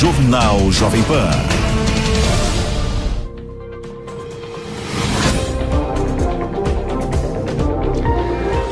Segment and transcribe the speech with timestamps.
[0.00, 1.28] Jornal Jovem Pan.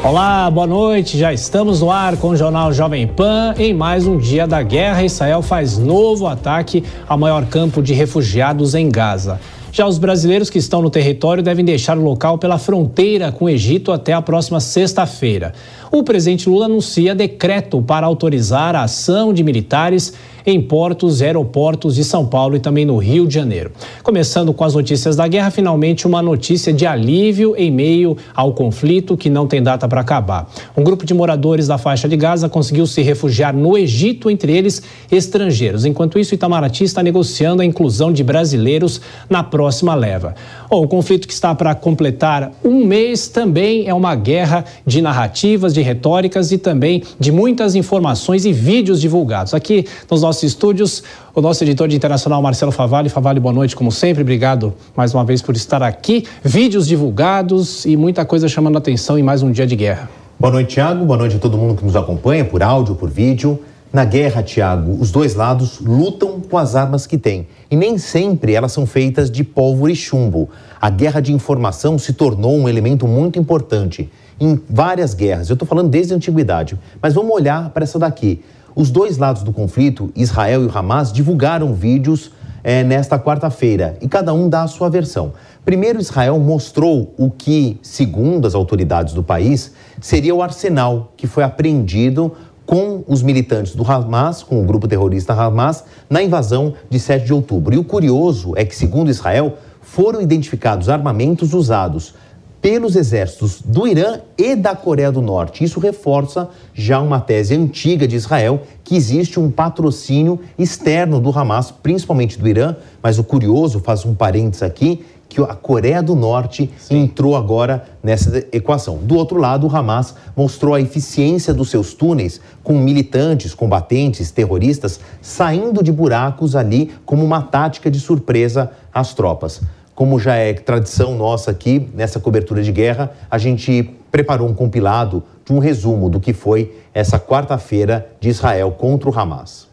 [0.04, 1.18] Olá, boa noite.
[1.18, 5.02] Já estamos no ar com o Jornal Jovem Pan em mais um dia da guerra.
[5.02, 9.40] Israel faz novo ataque ao maior campo de refugiados em Gaza.
[9.72, 13.48] Já os brasileiros que estão no território devem deixar o local pela fronteira com o
[13.50, 15.52] Egito até a próxima sexta-feira.
[15.90, 20.14] O presidente Lula anuncia decreto para autorizar a ação de militares
[20.46, 23.72] em portos aeroportos de São Paulo e também no Rio de Janeiro.
[24.02, 29.16] Começando com as notícias da guerra, finalmente uma notícia de alívio em meio ao conflito
[29.16, 30.48] que não tem data para acabar.
[30.76, 34.82] Um grupo de moradores da faixa de Gaza conseguiu se refugiar no Egito, entre eles
[35.10, 35.84] estrangeiros.
[35.84, 40.34] Enquanto isso, Itamaraty está negociando a inclusão de brasileiros na próxima leva.
[40.70, 45.82] O conflito que está para completar um mês também é uma guerra de narrativas, de
[45.82, 49.52] retóricas e também de muitas informações e vídeos divulgados.
[49.52, 51.02] Aqui nos nossos estúdios,
[51.34, 53.08] o nosso editor de internacional, Marcelo Favalli.
[53.08, 54.22] Favalli, boa noite, como sempre.
[54.22, 56.24] Obrigado mais uma vez por estar aqui.
[56.44, 60.10] Vídeos divulgados e muita coisa chamando atenção em mais um dia de guerra.
[60.38, 61.04] Boa noite, Tiago.
[61.04, 63.58] Boa noite a todo mundo que nos acompanha por áudio, por vídeo.
[63.92, 67.46] Na guerra, Tiago, os dois lados lutam com as armas que têm.
[67.70, 70.50] E nem sempre elas são feitas de pólvora e chumbo.
[70.80, 75.48] A guerra de informação se tornou um elemento muito importante em várias guerras.
[75.48, 76.78] Eu estou falando desde a antiguidade.
[77.00, 78.42] Mas vamos olhar para essa daqui.
[78.78, 82.30] Os dois lados do conflito, Israel e Hamas, divulgaram vídeos
[82.62, 85.32] é, nesta quarta-feira e cada um dá a sua versão.
[85.64, 91.42] Primeiro, Israel mostrou o que, segundo as autoridades do país, seria o arsenal que foi
[91.42, 92.32] apreendido
[92.66, 97.32] com os militantes do Hamas, com o grupo terrorista Hamas, na invasão de 7 de
[97.32, 97.74] outubro.
[97.74, 102.12] E o curioso é que, segundo Israel, foram identificados armamentos usados
[102.60, 105.62] pelos exércitos do Irã e da Coreia do Norte.
[105.62, 111.70] Isso reforça já uma tese antiga de Israel que existe um patrocínio externo do Hamas,
[111.70, 116.70] principalmente do Irã, mas o curioso, faz um parênteses aqui, que a Coreia do Norte
[116.78, 117.02] Sim.
[117.02, 118.98] entrou agora nessa equação.
[118.98, 125.00] Do outro lado, o Hamas mostrou a eficiência dos seus túneis com militantes, combatentes, terroristas
[125.20, 129.60] saindo de buracos ali como uma tática de surpresa às tropas.
[129.96, 135.24] Como já é tradição nossa aqui nessa cobertura de guerra, a gente preparou um compilado
[135.42, 139.66] de um resumo do que foi essa quarta-feira de Israel contra o Hamas.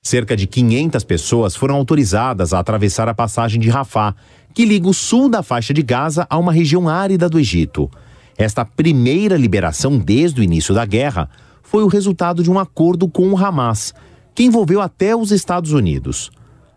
[0.00, 4.14] Cerca de 500 pessoas foram autorizadas a atravessar a passagem de Rafah,
[4.54, 7.90] que liga o sul da faixa de Gaza a uma região árida do Egito.
[8.38, 11.28] Esta primeira liberação desde o início da guerra
[11.64, 13.92] foi o resultado de um acordo com o Hamas,
[14.36, 16.30] que envolveu até os Estados Unidos.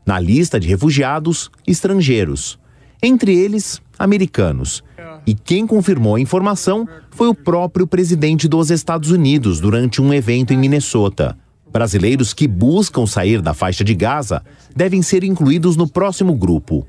[0.05, 2.59] Na lista de refugiados, estrangeiros,
[3.01, 4.83] entre eles, americanos.
[5.25, 10.53] E quem confirmou a informação foi o próprio presidente dos Estados Unidos durante um evento
[10.53, 11.37] em Minnesota.
[11.71, 14.43] Brasileiros que buscam sair da faixa de Gaza
[14.75, 16.85] devem ser incluídos no próximo grupo.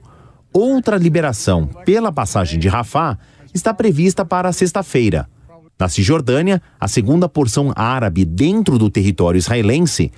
[0.53, 3.19] Outra liberação pela passagem de Rafah
[3.53, 5.29] está prevista para sexta-feira.
[5.79, 10.13] Na Cisjordânia, a segunda porção árabe dentro do território israelense,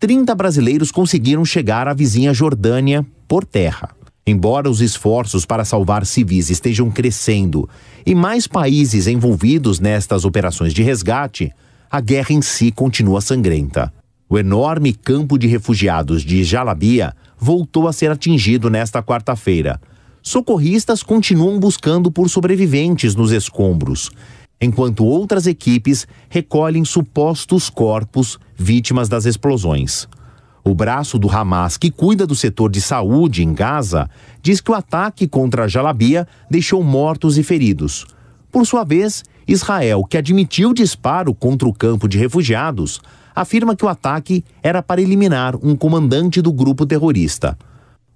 [0.00, 3.90] 30 brasileiros conseguiram chegar à vizinha Jordânia por terra.
[4.24, 7.68] Embora os esforços para salvar civis estejam crescendo
[8.06, 11.50] e mais países envolvidos nestas operações de resgate,
[11.90, 13.92] a guerra em si continua sangrenta.
[14.28, 19.80] O enorme campo de refugiados de Jalabia voltou a ser atingido nesta quarta-feira.
[20.22, 24.10] Socorristas continuam buscando por sobreviventes nos escombros,
[24.60, 30.08] enquanto outras equipes recolhem supostos corpos vítimas das explosões.
[30.64, 34.10] O braço do Hamas, que cuida do setor de saúde em Gaza,
[34.42, 38.06] diz que o ataque contra Jalabia deixou mortos e feridos.
[38.50, 43.00] Por sua vez, Israel, que admitiu disparo contra o campo de refugiados,
[43.34, 47.56] afirma que o ataque era para eliminar um comandante do grupo terrorista.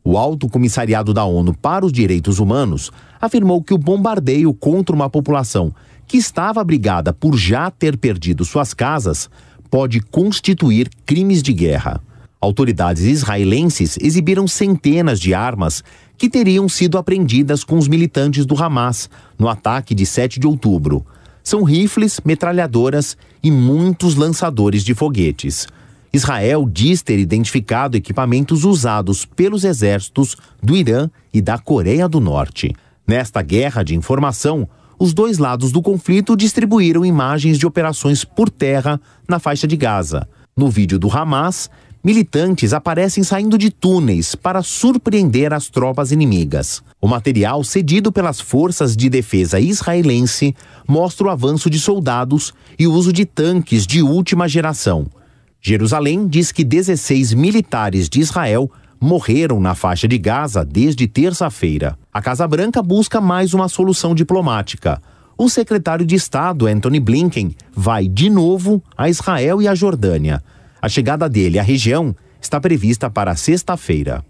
[0.05, 2.91] O Alto Comissariado da ONU para os Direitos Humanos
[3.21, 5.73] afirmou que o bombardeio contra uma população
[6.13, 9.31] que estava abrigada por já ter perdido suas casas
[9.71, 12.03] pode constituir crimes de guerra.
[12.39, 15.83] Autoridades israelenses exibiram centenas de armas
[16.19, 21.03] que teriam sido apreendidas com os militantes do Hamas no ataque de 7 de outubro.
[21.43, 25.67] São rifles, metralhadoras e muitos lançadores de foguetes.
[26.13, 32.77] Israel diz ter identificado equipamentos usados pelos exércitos do Irã e da Coreia do Norte.
[33.09, 34.69] Nesta guerra de informação,
[35.03, 40.29] os dois lados do conflito distribuíram imagens de operações por terra na faixa de Gaza.
[40.57, 41.69] No vídeo do Hamas,
[42.05, 46.85] militantes aparecem saindo de túneis para surpreender as tropas inimigas.
[47.01, 50.55] O material cedido pelas forças de defesa israelense
[50.87, 55.09] mostra o avanço de soldados e o uso de tanques de última geração.
[55.61, 58.71] Jerusalém diz que 16 militares de Israel
[59.03, 61.99] morreram na faixa de Gaza desde terça-feira.
[62.13, 65.03] A Casa Branca busca mais uma solução diplomática.
[65.37, 70.41] O secretário de Estado, Anthony Blinken, vai de novo a Israel e a Jordânia.
[70.81, 74.25] A chegada dele à região está prevista para sexta-feira.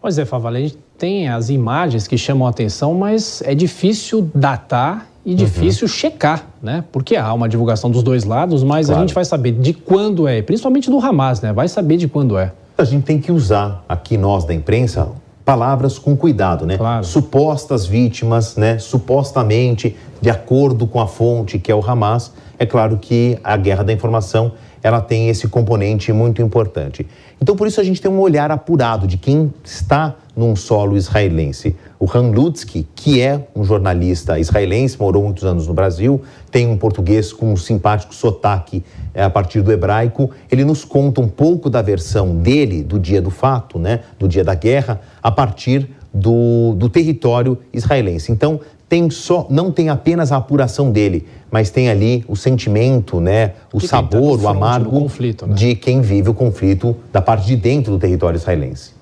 [0.00, 0.24] Pois é,
[0.54, 5.92] gente tem as imagens que chamam a atenção, mas é difícil datar e difícil uhum.
[5.92, 6.82] checar, né?
[6.90, 9.02] Porque há uma divulgação dos dois lados, mas claro.
[9.02, 11.52] a gente vai saber de quando é, principalmente do Hamas, né?
[11.52, 15.08] Vai saber de quando é a gente tem que usar aqui nós da imprensa
[15.44, 16.76] palavras com cuidado, né?
[16.76, 17.04] Claro.
[17.04, 18.78] Supostas vítimas, né?
[18.78, 22.32] Supostamente de acordo com a fonte que é o Hamas.
[22.58, 27.06] É claro que a guerra da informação ela tem esse componente muito importante.
[27.42, 31.74] Então, por isso, a gente tem um olhar apurado de quem está num solo israelense.
[31.98, 36.20] O Han Lutzky, que é um jornalista israelense, morou muitos anos no Brasil,
[36.50, 38.84] tem um português com um simpático sotaque
[39.14, 43.22] é, a partir do hebraico, ele nos conta um pouco da versão dele, do dia
[43.22, 48.32] do fato, né, do dia da guerra, a partir do, do território israelense.
[48.32, 48.60] Então,
[48.90, 53.78] tem só, não tem apenas a apuração dele, mas tem ali o sentimento, né, o
[53.78, 55.54] que sabor, o amargo conflito, né?
[55.54, 58.98] de quem vive o conflito da parte de dentro do território israelense.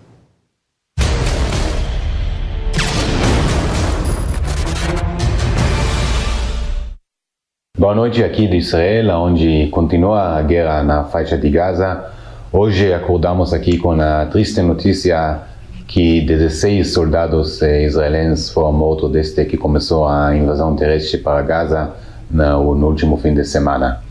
[7.78, 12.12] Boa noite aqui de Israel, onde continua a guerra na faixa de Gaza.
[12.52, 15.47] Hoje acordamos aqui com a triste notícia
[15.88, 21.94] que 16 soldados eh, israelenses foram mortos desde que começou a invasão terrestre para Gaza
[22.30, 24.02] no, no último fim de semana.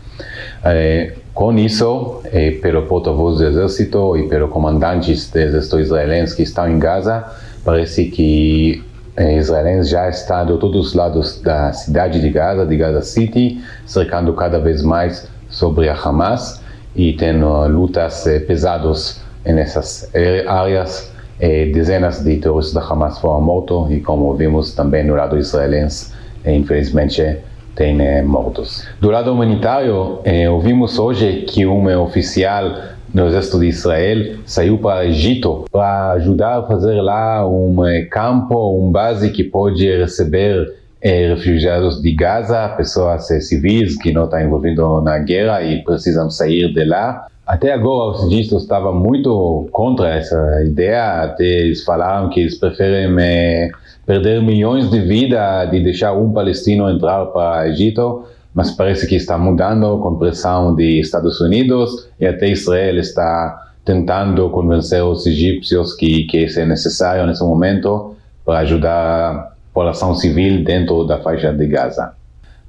[0.64, 6.42] Eh, com isso, eh, pelo porta-voz do exército e pelo comandantes do exército israelense que
[6.42, 7.24] estão em Gaza,
[7.64, 8.82] parece que
[9.16, 14.32] israelenses já está de todos os lados da cidade de Gaza, de Gaza City, cercando
[14.32, 16.60] cada vez mais sobre a Hamas
[16.94, 20.08] e tendo lutas pesadas nessas
[20.46, 26.12] áreas dezenas de terroristas da Hamas foram mortos e, como vimos também no lado israelense,
[26.44, 27.38] eh, infelizmente,
[27.74, 28.84] tem eh, mortos.
[29.00, 30.20] Do lado humanitário,
[30.50, 32.72] ouvimos hoje que um oficial
[33.14, 37.76] no exército de Israel saiu para o Egito para ajudar a fazer lá um
[38.10, 45.04] campo, um base que pode receber refugiados de Gaza, pessoas civis que não estão envolvidas
[45.04, 47.28] na guerra e precisam sair de lá.
[47.48, 53.18] Até agora, os cientistas estavam muito contra essa ideia, até eles falaram que eles preferem
[53.18, 53.70] eh,
[54.04, 59.16] perder milhões de vidas de deixar um palestino entrar para o Egito, mas parece que
[59.16, 65.94] está mudando com pressão de Estados Unidos e até Israel está tentando convencer os egípcios
[65.94, 68.14] que, que isso é necessário nesse momento
[68.44, 72.12] para ajudar a população civil dentro da faixa de Gaza.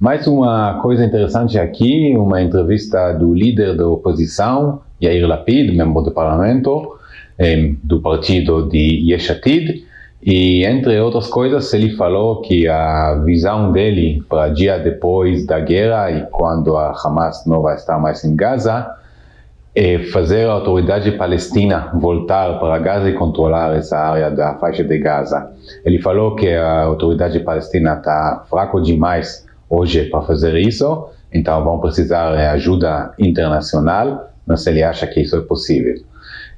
[0.00, 6.10] Mais uma coisa interessante aqui, uma entrevista do líder da oposição, Yair Lapid, membro do
[6.10, 6.96] parlamento,
[7.84, 9.84] do partido de Yesh Atid,
[10.22, 16.10] e entre outras coisas ele falou que a visão dele para dia depois da guerra
[16.10, 18.90] e quando a Hamas não vai estar mais em Gaza
[19.74, 24.98] é fazer a autoridade palestina voltar para Gaza e controlar essa área da faixa de
[24.98, 25.50] Gaza.
[25.84, 31.78] Ele falou que a autoridade palestina está fraco demais hoje para fazer isso, então vão
[31.78, 35.94] precisar de ajuda internacional, mas ele acha que isso é possível.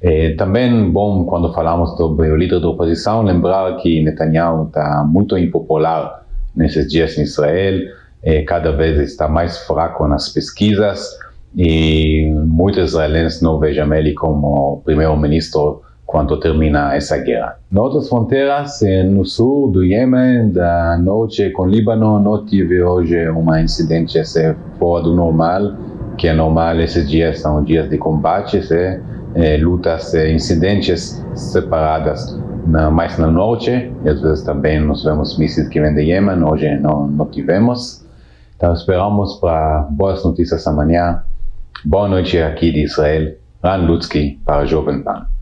[0.01, 5.37] É, também bom quando falamos sobre o líder da oposição lembrar que Netanyahu está muito
[5.37, 7.79] impopular nesses dias em Israel,
[8.21, 11.09] é, cada vez está mais fraco nas pesquisas
[11.55, 15.82] e muitos israelenses não vejam ele como primeiro-ministro
[16.13, 17.57] quando termina essa guerra.
[17.71, 24.21] Noutras fronteiras, no sul do Iêmen, da noite com Líbano, não tive hoje uma incidente
[24.77, 25.73] fora do normal,
[26.15, 29.01] que é normal esses dias são dias de combates, é,
[29.33, 35.35] é, lutas, é, incidentes separadas na, mais no norte, e às vezes também nós vemos
[35.39, 38.05] mísseis que vêm de Iêmen, hoje não, não tivemos.
[38.55, 41.23] Então esperamos para boas notícias amanhã.
[41.83, 43.33] Boa noite aqui de Israel.
[43.63, 45.32] Ran Lutzki para Jovem Pan.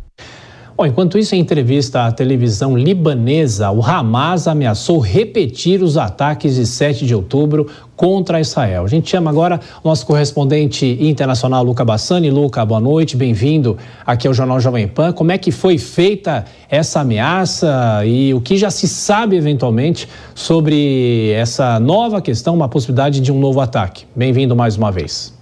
[0.81, 6.65] Bom, enquanto isso, em entrevista à televisão libanesa, o Hamas ameaçou repetir os ataques de
[6.65, 8.83] 7 de outubro contra Israel.
[8.83, 12.31] A gente chama agora o nosso correspondente internacional, Luca Bassani.
[12.31, 15.13] Luca, boa noite, bem-vindo aqui ao Jornal Jovem Pan.
[15.13, 21.29] Como é que foi feita essa ameaça e o que já se sabe eventualmente sobre
[21.33, 24.05] essa nova questão, uma possibilidade de um novo ataque?
[24.15, 25.40] Bem-vindo mais uma vez.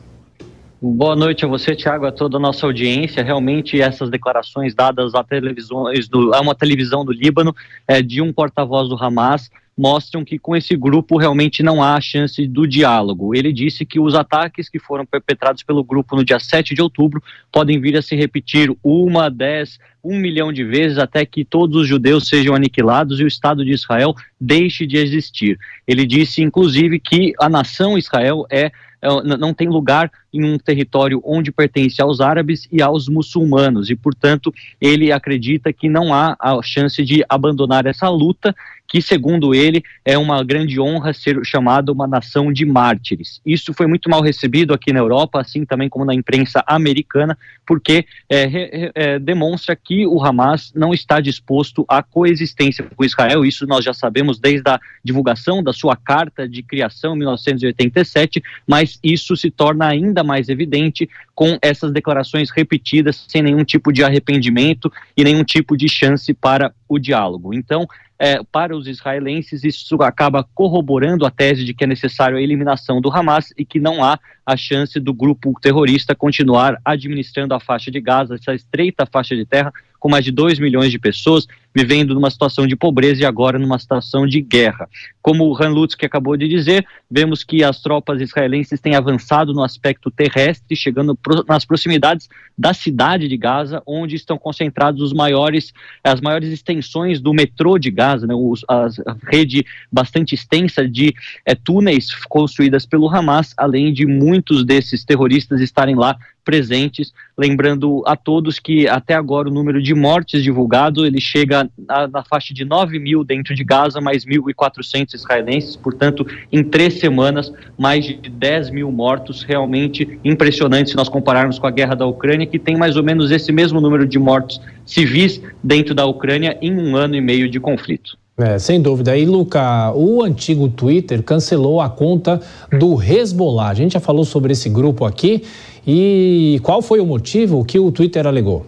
[0.82, 3.22] Boa noite a você, Tiago, a toda a nossa audiência.
[3.22, 7.54] Realmente, essas declarações dadas a, televisões do, a uma televisão do Líbano,
[7.86, 12.48] é, de um porta-voz do Hamas, mostram que com esse grupo realmente não há chance
[12.48, 13.36] do diálogo.
[13.36, 17.22] Ele disse que os ataques que foram perpetrados pelo grupo no dia 7 de outubro
[17.52, 21.88] podem vir a se repetir uma, dez, um milhão de vezes até que todos os
[21.90, 25.60] judeus sejam aniquilados e o Estado de Israel deixe de existir.
[25.86, 28.72] Ele disse, inclusive, que a nação Israel é
[29.02, 33.96] é, não tem lugar em um território onde pertence aos árabes e aos muçulmanos, e,
[33.96, 38.56] portanto, ele acredita que não há a chance de abandonar essa luta
[38.90, 43.40] que, segundo ele, é uma grande honra ser chamado uma nação de mártires.
[43.46, 48.06] Isso foi muito mal recebido aqui na Europa, assim também como na imprensa americana, porque
[48.28, 53.46] é, é, demonstra que o Hamas não está disposto à coexistência com Israel.
[53.46, 59.00] Isso nós já sabemos desde a divulgação da sua carta de criação em 1987, mas
[59.04, 64.92] isso se torna ainda mais evidente com essas declarações repetidas, sem nenhum tipo de arrependimento
[65.16, 67.54] e nenhum tipo de chance para o diálogo.
[67.54, 67.88] Então,
[68.22, 73.00] é, para os israelenses, isso acaba corroborando a tese de que é necessário a eliminação
[73.00, 77.90] do Hamas e que não há a chance do grupo terrorista continuar administrando a faixa
[77.90, 81.48] de Gaza, essa estreita faixa de terra, com mais de 2 milhões de pessoas
[81.80, 84.90] vivendo numa situação de pobreza e agora numa situação de guerra.
[85.22, 89.54] Como o Han Lutz que acabou de dizer, vemos que as tropas israelenses têm avançado
[89.54, 95.14] no aspecto terrestre, chegando pro, nas proximidades da cidade de Gaza, onde estão concentrados os
[95.14, 98.90] maiores, as maiores extensões do metrô de Gaza, né, os, a
[99.32, 101.14] rede bastante extensa de
[101.46, 106.18] é, túneis construídas pelo Hamas, além de muitos desses terroristas estarem lá
[106.50, 112.08] presentes, lembrando a todos que até agora o número de mortes divulgado ele chega na,
[112.08, 117.52] na faixa de 9 mil dentro de Gaza, mais 1.400 israelenses, portanto, em três semanas,
[117.78, 122.46] mais de 10 mil mortos, realmente impressionante se nós compararmos com a guerra da Ucrânia,
[122.46, 126.74] que tem mais ou menos esse mesmo número de mortos civis dentro da Ucrânia em
[126.76, 128.18] um ano e meio de conflito.
[128.38, 129.18] É, sem dúvida.
[129.18, 132.40] E, Luca, o antigo Twitter cancelou a conta
[132.80, 133.68] do Hezbollah.
[133.68, 135.44] A gente já falou sobre esse grupo aqui.
[135.86, 138.66] E qual foi o motivo que o Twitter alegou?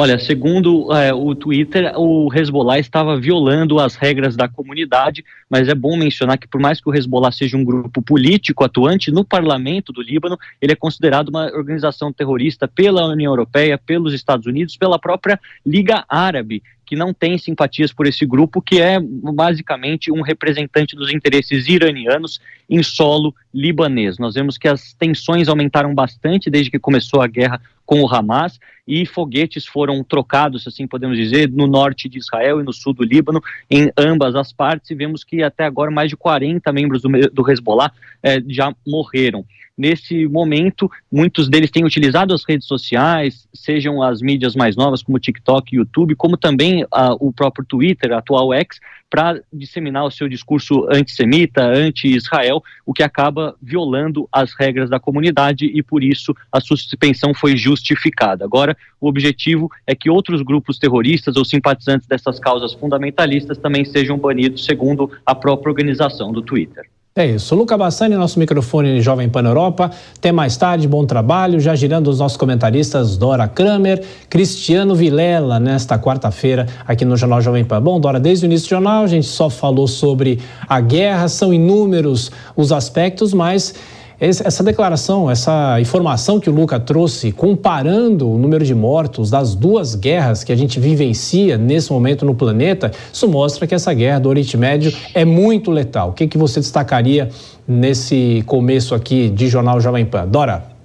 [0.00, 5.74] Olha, segundo é, o Twitter, o Hezbollah estava violando as regras da comunidade, mas é
[5.74, 9.92] bom mencionar que, por mais que o Hezbollah seja um grupo político atuante no parlamento
[9.92, 15.00] do Líbano, ele é considerado uma organização terrorista pela União Europeia, pelos Estados Unidos, pela
[15.00, 15.36] própria
[15.66, 21.12] Liga Árabe, que não tem simpatias por esse grupo, que é basicamente um representante dos
[21.12, 22.40] interesses iranianos
[22.70, 24.16] em solo libanês.
[24.16, 28.60] Nós vemos que as tensões aumentaram bastante desde que começou a guerra com o Hamas
[28.86, 33.02] e foguetes foram trocados, assim podemos dizer, no norte de Israel e no sul do
[33.02, 33.40] Líbano,
[33.70, 37.50] em ambas as partes, e vemos que até agora mais de 40 membros do, do
[37.50, 37.90] Hezbollah
[38.22, 39.42] eh, já morreram
[39.78, 45.20] nesse momento, muitos deles têm utilizado as redes sociais, sejam as mídias mais novas, como
[45.20, 46.88] TikTok YouTube, como também uh,
[47.20, 53.54] o próprio Twitter, atual X, para disseminar o seu discurso antissemita, anti-Israel, o que acaba
[53.62, 58.44] violando as regras da comunidade e por isso a suspensão foi justificada.
[58.44, 64.18] Agora, o objetivo é que outros grupos terroristas ou simpatizantes dessas causas fundamentalistas também sejam
[64.18, 66.84] banidos, segundo a própria organização do Twitter.
[67.18, 67.52] É isso.
[67.56, 69.90] Luca Bassani, nosso microfone Jovem Pan Europa.
[70.16, 71.58] Até mais tarde, bom trabalho.
[71.58, 77.64] Já girando os nossos comentaristas Dora Kramer, Cristiano Vilela, nesta quarta-feira, aqui no Jornal Jovem
[77.64, 77.82] Pan.
[77.82, 81.52] Bom, Dora, desde o início do jornal a gente só falou sobre a guerra, são
[81.52, 83.74] inúmeros os aspectos, mas
[84.20, 89.94] essa declaração, essa informação que o Luca trouxe, comparando o número de mortos das duas
[89.94, 94.28] guerras que a gente vivencia nesse momento no planeta, isso mostra que essa guerra do
[94.28, 96.10] Oriente Médio é muito letal.
[96.10, 97.28] O que, que você destacaria
[97.66, 100.26] nesse começo aqui de Jornal Jovem Pan?
[100.26, 100.77] Dora.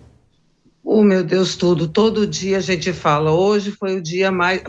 [0.96, 1.88] Oh, meu Deus, tudo.
[1.88, 3.32] Todo dia a gente fala.
[3.32, 4.62] Hoje foi o dia mais.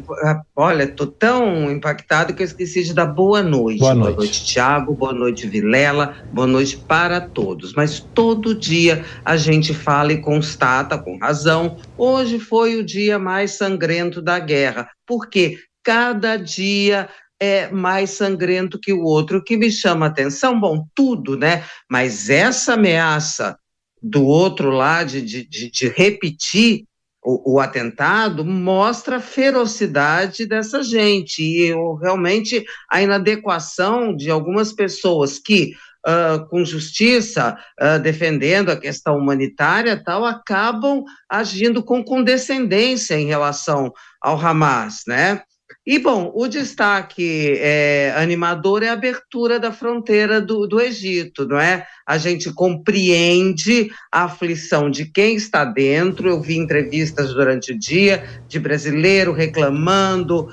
[0.56, 3.80] Olha, tô tão impactado que eu esqueci de dar boa noite.
[3.80, 4.94] Boa noite, boa noite Tiago.
[4.94, 6.16] Boa noite, Vilela.
[6.32, 7.74] Boa noite para todos.
[7.74, 13.58] Mas todo dia a gente fala e constata, com razão, hoje foi o dia mais
[13.58, 14.88] sangrento da guerra.
[15.06, 17.06] Porque cada dia
[17.38, 19.36] é mais sangrento que o outro.
[19.36, 21.64] O que me chama a atenção, bom, tudo, né?
[21.90, 23.58] Mas essa ameaça
[24.04, 26.84] do outro lado de, de, de repetir
[27.24, 34.74] o, o, atentado mostra a ferocidade dessa gente e eu, realmente a inadequação de algumas
[34.74, 35.72] pessoas que
[36.06, 43.90] uh, com justiça uh, defendendo a questão humanitária tal acabam agindo com condescendência em relação
[44.20, 45.42] ao Hamas, né?
[45.86, 51.60] E, bom, o destaque é, animador é a abertura da fronteira do, do Egito, não
[51.60, 51.86] é?
[52.06, 56.26] A gente compreende a aflição de quem está dentro.
[56.26, 60.48] Eu vi entrevistas durante o dia de brasileiro reclamando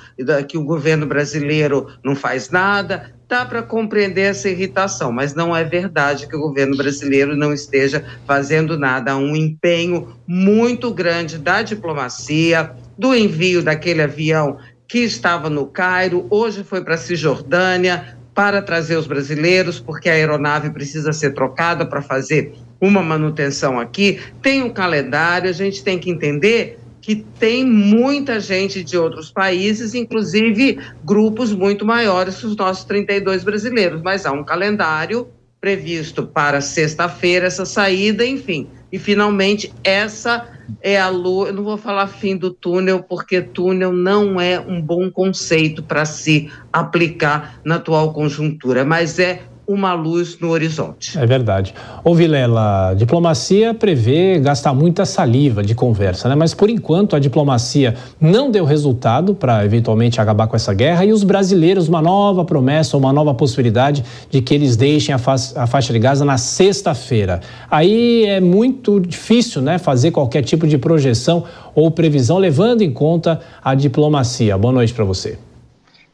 [0.49, 3.13] que o governo brasileiro não faz nada.
[3.29, 8.05] Dá para compreender essa irritação, mas não é verdade que o governo brasileiro não esteja
[8.27, 9.13] fazendo nada.
[9.13, 14.57] Há um empenho muito grande da diplomacia, do envio daquele avião
[14.91, 20.13] que estava no Cairo, hoje foi para a Cisjordânia para trazer os brasileiros, porque a
[20.13, 24.19] aeronave precisa ser trocada para fazer uma manutenção aqui.
[24.41, 29.93] Tem um calendário, a gente tem que entender que tem muita gente de outros países,
[29.93, 35.29] inclusive grupos muito maiores que os nossos 32 brasileiros, mas há um calendário
[35.61, 38.67] previsto para sexta-feira essa saída, enfim.
[38.91, 40.47] E finalmente essa
[40.81, 41.49] é a luz.
[41.49, 46.05] Eu não vou falar fim do túnel, porque túnel não é um bom conceito para
[46.05, 51.17] se aplicar na atual conjuntura, mas é uma luz no horizonte.
[51.17, 51.73] É verdade.
[52.03, 56.35] Ô Vilela, diplomacia prevê gastar muita saliva de conversa, né?
[56.35, 61.13] Mas por enquanto a diplomacia não deu resultado para eventualmente acabar com essa guerra e
[61.13, 65.67] os brasileiros uma nova promessa, uma nova possibilidade de que eles deixem a, fa a
[65.67, 67.39] faixa de Gaza na sexta-feira.
[67.69, 71.43] Aí é muito difícil, né, fazer qualquer tipo de projeção
[71.73, 74.57] ou previsão levando em conta a diplomacia.
[74.57, 75.37] Boa noite para você.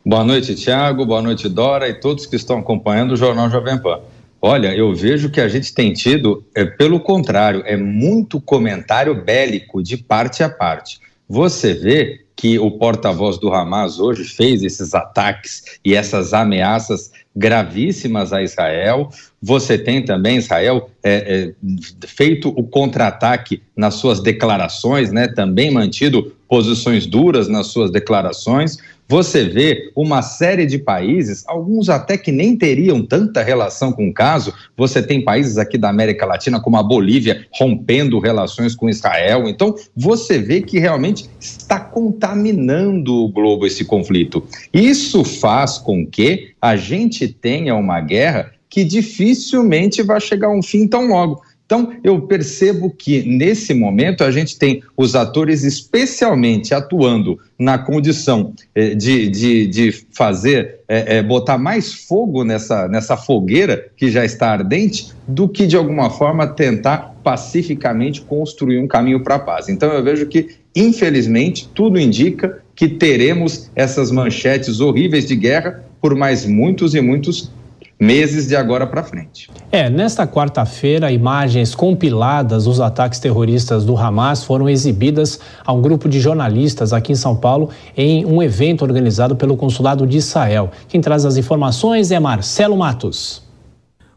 [0.07, 1.05] Boa noite, Tiago.
[1.05, 3.99] Boa noite, Dora e todos que estão acompanhando o Jornal Jovem Pan.
[4.41, 9.83] Olha, eu vejo que a gente tem tido, é, pelo contrário, é muito comentário bélico
[9.83, 11.01] de parte a parte.
[11.27, 18.31] Você vê que o porta-voz do Hamas hoje fez esses ataques e essas ameaças gravíssimas
[18.31, 19.09] a Israel.
[19.41, 25.27] Você tem também Israel é, é, feito o contra-ataque nas suas declarações, né?
[25.27, 32.17] Também mantido posições duras nas suas declarações você vê uma série de países, alguns até
[32.17, 34.53] que nem teriam tanta relação com o caso.
[34.75, 39.47] Você tem países aqui da América Latina, como a Bolívia, rompendo relações com Israel.
[39.47, 44.43] Então, você vê que realmente está contaminando o globo esse conflito.
[44.73, 50.61] Isso faz com que a gente tenha uma guerra que dificilmente vai chegar a um
[50.61, 51.41] fim tão logo.
[51.67, 58.53] Então, eu percebo que nesse momento a gente tem os atores especialmente atuando na condição
[58.73, 64.23] eh, de, de, de fazer, é, é, botar mais fogo nessa, nessa fogueira que já
[64.23, 69.67] está ardente, do que de alguma forma tentar pacificamente construir um caminho para a paz.
[69.67, 76.15] Então, eu vejo que, infelizmente, tudo indica que teremos essas manchetes horríveis de guerra por
[76.15, 77.51] mais muitos e muitos
[77.99, 79.49] meses de agora para frente.
[79.71, 86.07] É, nesta quarta-feira, imagens compiladas dos ataques terroristas do Hamas foram exibidas a um grupo
[86.07, 90.71] de jornalistas aqui em São Paulo em um evento organizado pelo Consulado de Israel.
[90.87, 93.45] Quem traz as informações é Marcelo Matos.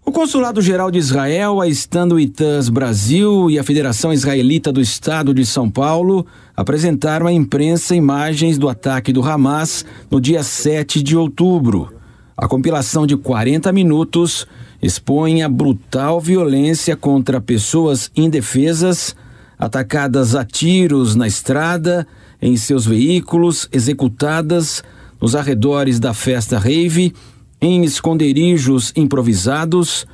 [0.05, 5.47] O Consulado Geral de Israel, a Itan's Brasil e a Federação Israelita do Estado de
[5.47, 12.00] São Paulo apresentaram à imprensa imagens do ataque do Hamas no dia 7 de outubro.
[12.41, 14.47] A compilação de 40 minutos
[14.81, 19.15] expõe a brutal violência contra pessoas indefesas,
[19.59, 22.07] atacadas a tiros na estrada,
[22.41, 24.83] em seus veículos, executadas
[25.21, 27.13] nos arredores da festa rave,
[27.61, 30.07] em esconderijos improvisados,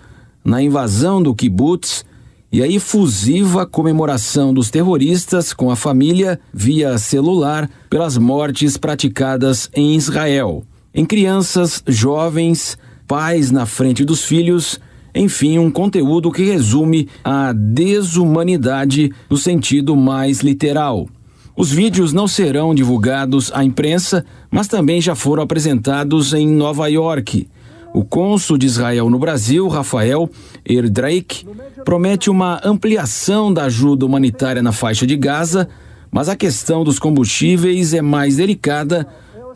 [0.44, 2.04] na invasão do kibbutz
[2.50, 9.94] e a efusiva comemoração dos terroristas com a família via celular pelas mortes praticadas em
[9.94, 10.64] Israel
[10.96, 14.80] em crianças, jovens, pais na frente dos filhos,
[15.14, 21.06] enfim, um conteúdo que resume a desumanidade no sentido mais literal.
[21.54, 27.46] Os vídeos não serão divulgados à imprensa, mas também já foram apresentados em Nova York.
[27.94, 30.30] O cônsul de Israel no Brasil, Rafael
[30.64, 31.46] Erdraik,
[31.84, 35.68] promete uma ampliação da ajuda humanitária na faixa de Gaza,
[36.10, 39.06] mas a questão dos combustíveis é mais delicada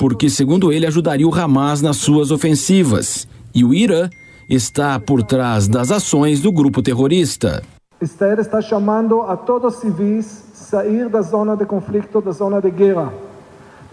[0.01, 3.29] porque, segundo ele, ajudaria o Hamas nas suas ofensivas.
[3.55, 4.09] E o Irã
[4.49, 7.63] está por trás das ações do grupo terrorista.
[8.01, 12.71] Israel está chamando a todos os civis sair da zona de conflito, da zona de
[12.71, 13.13] guerra.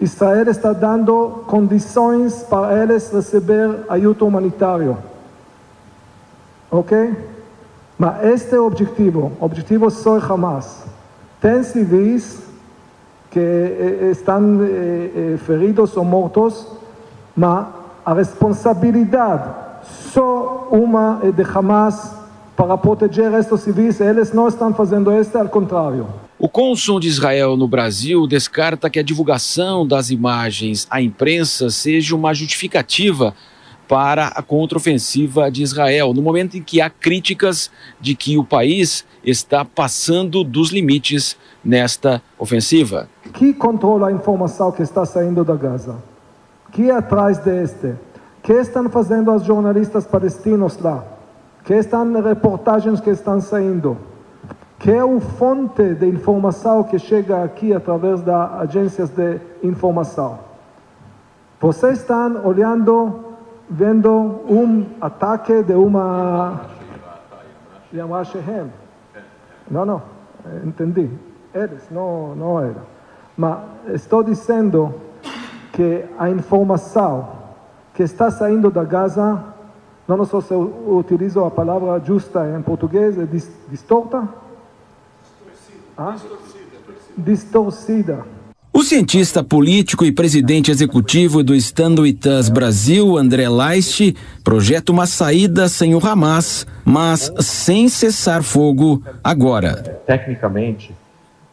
[0.00, 4.96] Israel está dando condições para eles receber ajuda humanitária.
[6.70, 7.14] Ok?
[7.98, 9.30] Mas este é o objetivo.
[9.38, 10.84] O objetivo só é Hamas.
[11.38, 12.47] Tem civis
[13.30, 16.66] que eh, estão eh, eh, feridos ou mortos,
[17.36, 17.66] mas
[18.04, 19.50] a responsabilidade
[20.12, 22.14] só uma é de Hamas
[22.56, 24.00] para proteger estes civis.
[24.00, 26.06] Eles não estão fazendo isso, ao contrário.
[26.38, 32.14] O cônsul de Israel no Brasil descarta que a divulgação das imagens à imprensa seja
[32.14, 33.34] uma justificativa
[33.88, 39.04] para a contraofensiva de Israel, no momento em que há críticas de que o país
[39.24, 41.36] está passando dos limites
[41.68, 43.06] nesta ofensiva.
[43.34, 45.96] Quem controla a informação que está saindo da Gaza?
[46.72, 47.94] Quem é atrás deste?
[48.42, 51.04] Que estão fazendo os jornalistas palestinos lá?
[51.64, 53.98] Que estão reportagens que estão saindo?
[54.78, 60.38] que é a fonte de informação que chega aqui através das agências de informação.
[61.60, 63.36] Vocês estão olhando,
[63.68, 64.08] vendo
[64.48, 66.60] um ataque de uma.
[69.68, 70.00] Não, não,
[70.64, 71.10] entendi.
[71.54, 72.82] Eles, não, não era.
[73.36, 73.58] Mas
[73.94, 74.94] estou dizendo
[75.72, 77.28] que a informação
[77.94, 79.42] que está saindo da Gaza,
[80.06, 83.26] não sei se eu utilizo a palavra justa em português, é
[83.70, 84.28] distorta
[85.98, 86.14] ah?
[87.16, 88.24] Distorcida.
[88.72, 95.06] O cientista político e presidente executivo do Stand With Us Brasil, André Leist, projeta uma
[95.08, 100.00] saída sem o Hamas, mas sem cessar fogo agora.
[100.06, 100.94] Tecnicamente,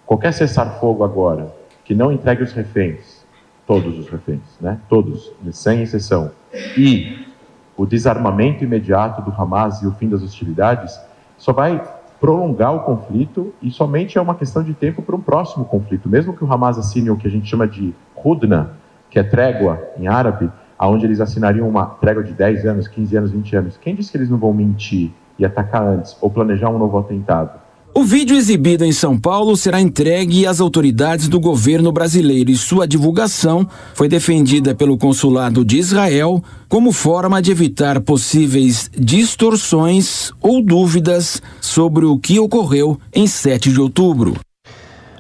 [0.06, 3.26] qualquer cessar fogo agora que não entregue os reféns,
[3.66, 4.80] todos os reféns, né?
[4.90, 6.32] Todos, sem exceção,
[6.78, 7.26] e
[7.78, 11.00] o desarmamento imediato do Hamas e o fim das hostilidades,
[11.38, 11.82] só vai
[12.20, 16.08] prolongar o conflito e somente é uma questão de tempo para um próximo conflito.
[16.08, 18.72] Mesmo que o Hamas assine o que a gente chama de Hudna,
[19.10, 23.32] que é trégua em árabe, aonde eles assinariam uma trégua de 10 anos, 15 anos,
[23.32, 23.78] 20 anos.
[23.78, 27.65] Quem disse que eles não vão mentir e atacar antes ou planejar um novo atentado?
[27.98, 32.86] O vídeo exibido em São Paulo será entregue às autoridades do governo brasileiro e sua
[32.86, 41.42] divulgação foi defendida pelo consulado de Israel como forma de evitar possíveis distorções ou dúvidas
[41.62, 44.36] sobre o que ocorreu em 7 de outubro.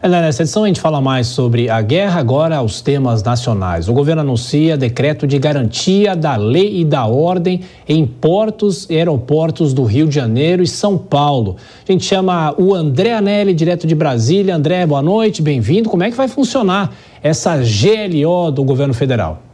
[0.03, 3.88] Nessa edição a gente fala mais sobre a guerra, agora os temas nacionais.
[3.89, 9.73] O governo anuncia decreto de garantia da lei e da ordem em portos e aeroportos
[9.73, 11.55] do Rio de Janeiro e São Paulo.
[11.88, 14.55] A gente chama o André Anelli, direto de Brasília.
[14.55, 15.89] André, boa noite, bem-vindo.
[15.89, 19.44] Como é que vai funcionar essa GLO do governo federal?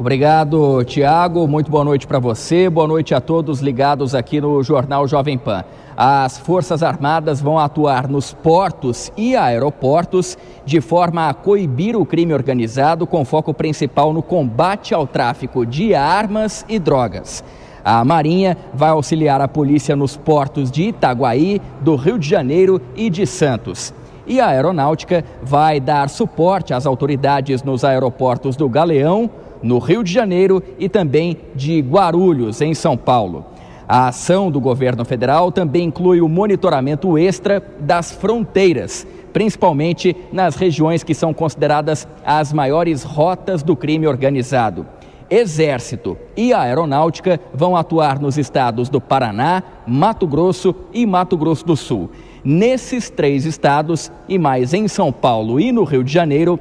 [0.00, 1.46] Obrigado, Tiago.
[1.46, 2.70] Muito boa noite para você.
[2.70, 5.62] Boa noite a todos ligados aqui no Jornal Jovem Pan.
[5.94, 12.32] As Forças Armadas vão atuar nos portos e aeroportos de forma a coibir o crime
[12.32, 17.44] organizado, com foco principal no combate ao tráfico de armas e drogas.
[17.84, 23.10] A Marinha vai auxiliar a polícia nos portos de Itaguaí, do Rio de Janeiro e
[23.10, 23.92] de Santos.
[24.26, 29.28] E a Aeronáutica vai dar suporte às autoridades nos aeroportos do Galeão,
[29.62, 33.44] no Rio de Janeiro e também de Guarulhos, em São Paulo.
[33.88, 41.02] A ação do governo federal também inclui o monitoramento extra das fronteiras, principalmente nas regiões
[41.02, 44.86] que são consideradas as maiores rotas do crime organizado.
[45.28, 51.76] Exército e Aeronáutica vão atuar nos estados do Paraná, Mato Grosso e Mato Grosso do
[51.76, 52.10] Sul.
[52.44, 56.58] Nesses três estados, e mais em São Paulo e no Rio de Janeiro,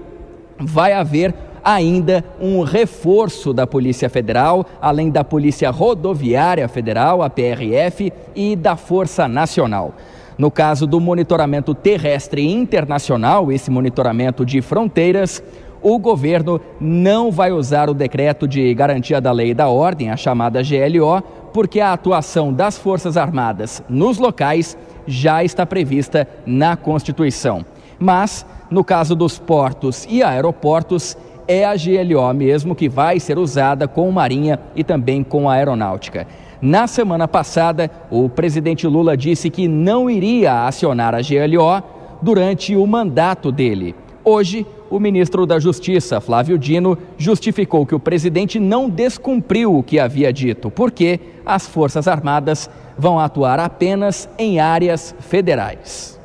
[0.60, 8.12] vai haver ainda um reforço da Polícia Federal, além da Polícia Rodoviária Federal, a PRF,
[8.36, 9.94] e da Força Nacional.
[10.38, 15.44] No caso do monitoramento terrestre internacional, esse monitoramento de fronteiras,
[15.82, 20.18] o governo não vai usar o decreto de garantia da lei e da ordem, a
[20.18, 21.22] chamada GLO,
[21.54, 27.66] porque a atuação das Forças Armadas nos locais já está prevista na Constituição.
[27.98, 31.18] Mas, no caso dos portos e aeroportos,
[31.50, 36.28] é a GLO mesmo que vai ser usada com Marinha e também com a Aeronáutica.
[36.62, 41.82] Na semana passada, o presidente Lula disse que não iria acionar a GLO
[42.22, 43.96] durante o mandato dele.
[44.24, 49.98] Hoje, o ministro da Justiça, Flávio Dino, justificou que o presidente não descumpriu o que
[49.98, 56.20] havia dito, porque as Forças Armadas vão atuar apenas em áreas federais.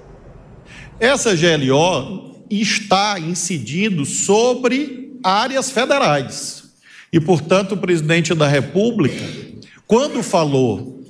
[1.00, 6.64] Essa GLO está incidindo sobre áreas federais.
[7.12, 9.24] E, portanto, o presidente da República,
[9.86, 11.02] quando falou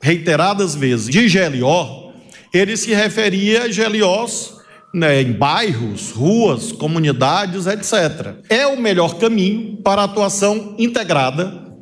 [0.00, 2.12] reiteradas vezes de GLO,
[2.52, 4.60] ele se referia a GLOs
[4.92, 8.34] né, em bairros, ruas, comunidades, etc.
[8.48, 11.72] É o melhor caminho para a atuação integrada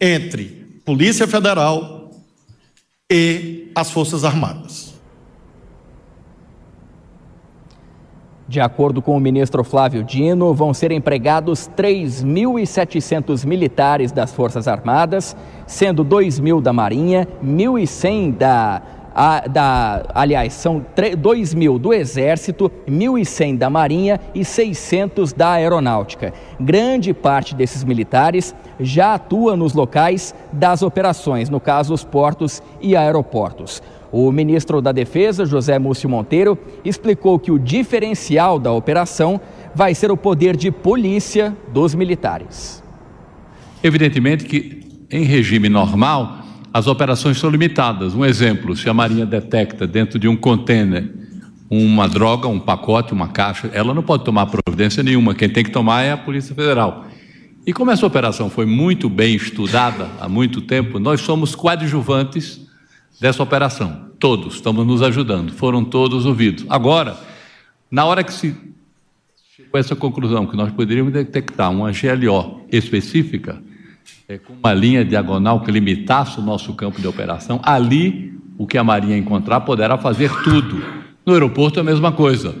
[0.00, 2.10] entre Polícia Federal
[3.10, 4.93] e as Forças Armadas.
[8.46, 15.34] De acordo com o ministro Flávio Dino, vão ser empregados 3.700 militares das Forças Armadas,
[15.66, 18.82] sendo 2 mil da Marinha, 1.100 da
[19.14, 20.84] a, da, aliás, são
[21.16, 26.32] 2 mil do Exército, 1.100 da Marinha e 600 da Aeronáutica.
[26.58, 32.96] Grande parte desses militares já atua nos locais das operações, no caso, os portos e
[32.96, 33.80] aeroportos.
[34.16, 39.40] O ministro da Defesa, José Múcio Monteiro, explicou que o diferencial da operação
[39.74, 42.80] vai ser o poder de polícia dos militares.
[43.82, 46.38] Evidentemente que, em regime normal,
[46.72, 48.14] as operações são limitadas.
[48.14, 51.10] Um exemplo: se a Marinha detecta dentro de um contêiner
[51.68, 55.34] uma droga, um pacote, uma caixa, ela não pode tomar providência nenhuma.
[55.34, 57.04] Quem tem que tomar é a Polícia Federal.
[57.66, 62.63] E como essa operação foi muito bem estudada há muito tempo, nós somos coadjuvantes
[63.20, 64.10] dessa operação.
[64.18, 66.64] Todos estamos nos ajudando, foram todos ouvidos.
[66.68, 67.16] Agora,
[67.90, 68.54] na hora que se
[69.56, 73.62] chegou a essa conclusão que nós poderíamos detectar uma GLO específica,
[74.28, 78.78] é, com uma linha diagonal que limitasse o nosso campo de operação, ali o que
[78.78, 80.82] a Marinha encontrar poderá fazer tudo.
[81.24, 82.54] No aeroporto é a mesma coisa.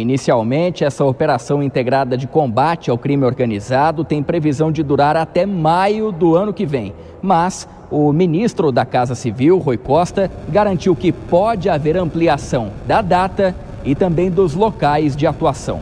[0.00, 6.12] Inicialmente, essa operação integrada de combate ao crime organizado tem previsão de durar até maio
[6.12, 6.94] do ano que vem.
[7.20, 13.56] Mas o ministro da Casa Civil, Rui Costa, garantiu que pode haver ampliação da data
[13.84, 15.80] e também dos locais de atuação.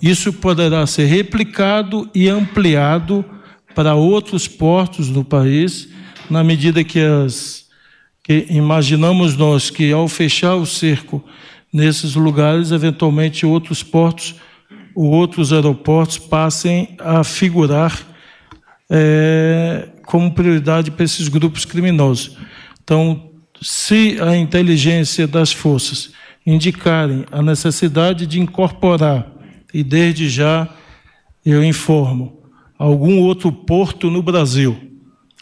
[0.00, 3.24] Isso poderá ser replicado e ampliado
[3.74, 5.88] para outros portos do país,
[6.30, 7.66] na medida que as
[8.22, 11.22] que imaginamos nós que ao fechar o cerco
[11.72, 14.36] nesses lugares, eventualmente outros portos
[14.94, 18.00] ou outros aeroportos passem a figurar
[18.88, 22.36] é, como prioridade para esses grupos criminosos.
[22.82, 26.10] Então, se a inteligência das forças
[26.46, 29.30] indicarem a necessidade de incorporar
[29.74, 30.68] e desde já
[31.44, 32.40] eu informo,
[32.78, 34.76] algum outro porto no Brasil,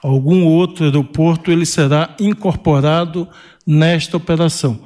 [0.03, 3.29] algum outro aeroporto, ele será incorporado
[3.67, 4.81] nesta operação.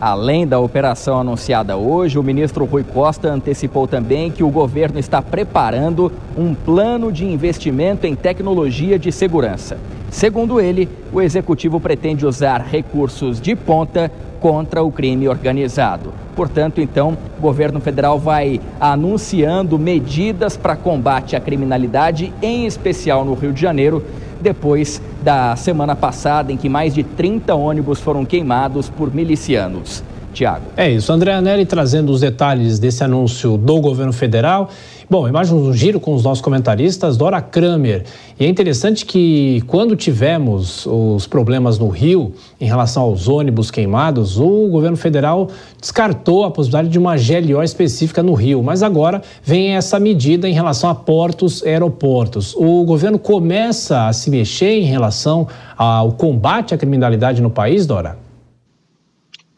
[0.00, 5.22] Além da operação anunciada hoje, o ministro Rui Costa antecipou também que o governo está
[5.22, 9.78] preparando um plano de investimento em tecnologia de segurança.
[10.10, 16.12] Segundo ele, o executivo pretende usar recursos de ponta contra o crime organizado.
[16.36, 23.32] Portanto, então, o governo federal vai anunciando medidas para combate à criminalidade, em especial no
[23.32, 24.04] Rio de Janeiro,
[24.40, 30.02] depois da semana passada em que mais de 30 ônibus foram queimados por milicianos.
[30.36, 30.66] Tiago.
[30.76, 34.68] É isso, André Anelli trazendo os detalhes desse anúncio do governo federal.
[35.08, 38.02] Bom, mais um giro com os nossos comentaristas, Dora Kramer.
[38.40, 44.36] E é interessante que quando tivemos os problemas no Rio em relação aos ônibus queimados,
[44.36, 45.48] o governo federal
[45.80, 48.60] descartou a possibilidade de uma GLO específica no Rio.
[48.64, 52.52] Mas agora vem essa medida em relação a portos e aeroportos.
[52.56, 55.46] O governo começa a se mexer em relação
[55.78, 58.25] ao combate à criminalidade no país, Dora?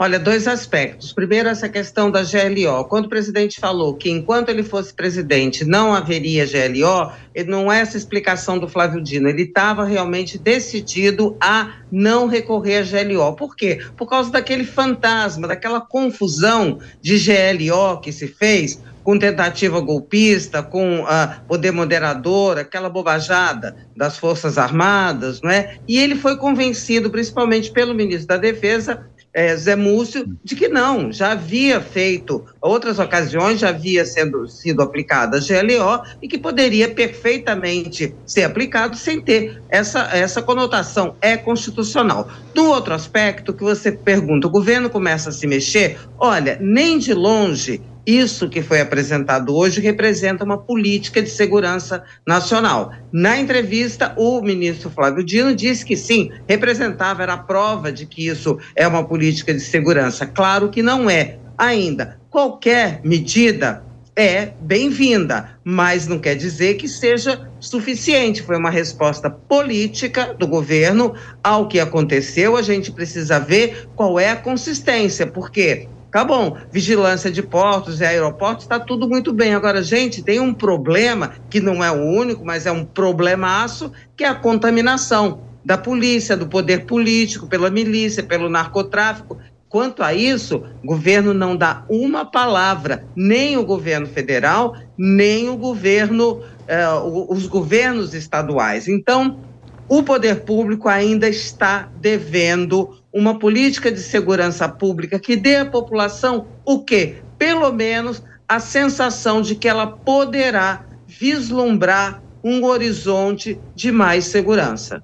[0.01, 1.13] Olha, dois aspectos.
[1.13, 2.85] Primeiro, essa questão da GLO.
[2.85, 7.13] Quando o presidente falou que enquanto ele fosse presidente não haveria GLO,
[7.49, 9.29] não é essa explicação do Flávio Dino.
[9.29, 13.35] Ele estava realmente decidido a não recorrer à GLO.
[13.35, 13.81] Por quê?
[13.97, 21.01] Por causa daquele fantasma, daquela confusão de GLO que se fez com tentativa golpista, com
[21.01, 25.79] uh, poder moderador, aquela bobajada das Forças Armadas, não é?
[25.89, 29.07] E ele foi convencido, principalmente pelo ministro da Defesa,
[29.39, 34.83] é, Zé Múcio de que não, já havia feito, outras ocasiões já havia sendo, sido
[34.83, 41.37] aplicada a GLO e que poderia perfeitamente ser aplicado sem ter essa, essa conotação é
[41.37, 42.29] constitucional.
[42.53, 47.15] Do outro aspecto que você pergunta, o governo começa a se mexer, olha, nem de
[47.15, 52.91] longe Isso que foi apresentado hoje representa uma política de segurança nacional.
[53.13, 58.27] Na entrevista, o ministro Flávio Dino disse que sim, representava, era a prova de que
[58.27, 60.25] isso é uma política de segurança.
[60.25, 62.19] Claro que não é ainda.
[62.31, 63.85] Qualquer medida
[64.17, 68.43] é bem-vinda, mas não quer dizer que seja suficiente.
[68.43, 72.57] Foi uma resposta política do governo ao que aconteceu.
[72.57, 78.05] A gente precisa ver qual é a consistência, porque Tá bom, vigilância de portos e
[78.05, 79.55] aeroportos, está tudo muito bem.
[79.55, 84.25] Agora, gente, tem um problema que não é o único, mas é um problemaço, que
[84.25, 89.37] é a contaminação da polícia, do poder político, pela milícia, pelo narcotráfico.
[89.69, 95.59] Quanto a isso, o governo não dá uma palavra, nem o governo federal, nem o
[95.59, 96.89] governo, eh,
[97.29, 98.89] os governos estaduais.
[98.89, 99.41] Então,
[99.87, 106.47] o poder público ainda está devendo uma política de segurança pública que dê à população
[106.65, 107.17] o quê?
[107.37, 115.03] Pelo menos a sensação de que ela poderá vislumbrar um horizonte de mais segurança.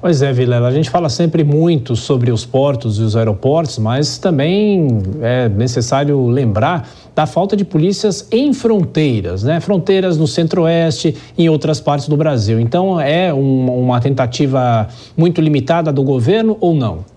[0.00, 4.18] Pois é, Vilela, a gente fala sempre muito sobre os portos e os aeroportos, mas
[4.18, 4.88] também
[5.20, 9.60] é necessário lembrar da falta de polícias em fronteiras, né?
[9.60, 12.58] Fronteiras no centro-oeste e em outras partes do Brasil.
[12.58, 17.11] Então, é um, uma tentativa muito limitada do governo ou não?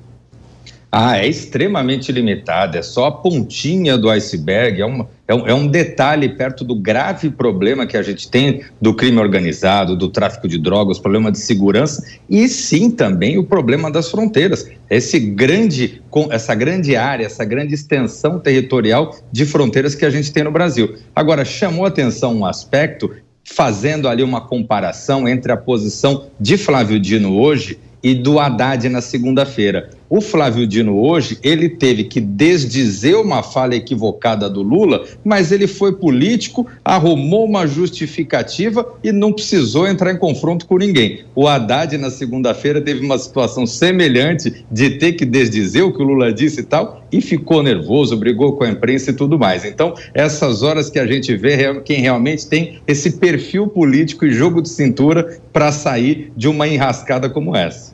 [0.92, 5.54] Ah, é extremamente limitada, é só a pontinha do iceberg, é, uma, é, um, é
[5.54, 10.48] um detalhe perto do grave problema que a gente tem do crime organizado, do tráfico
[10.48, 14.70] de drogas, problema de segurança e sim também o problema das fronteiras.
[14.90, 20.44] Esse grande, essa grande área, essa grande extensão territorial de fronteiras que a gente tem
[20.44, 20.96] no Brasil.
[21.14, 23.12] Agora, chamou atenção um aspecto,
[23.44, 29.02] fazendo ali uma comparação entre a posição de Flávio Dino hoje e do Haddad na
[29.02, 29.90] segunda-feira.
[30.08, 35.66] O Flávio Dino hoje, ele teve que desdizer uma fala equivocada do Lula, mas ele
[35.66, 41.24] foi político, arrumou uma justificativa e não precisou entrar em confronto com ninguém.
[41.34, 46.06] O Haddad na segunda-feira teve uma situação semelhante de ter que desdizer o que o
[46.06, 49.66] Lula disse e tal, e ficou nervoso, brigou com a imprensa e tudo mais.
[49.66, 54.62] Então, essas horas que a gente vê quem realmente tem esse perfil político e jogo
[54.62, 57.94] de cintura para sair de uma enrascada como essa.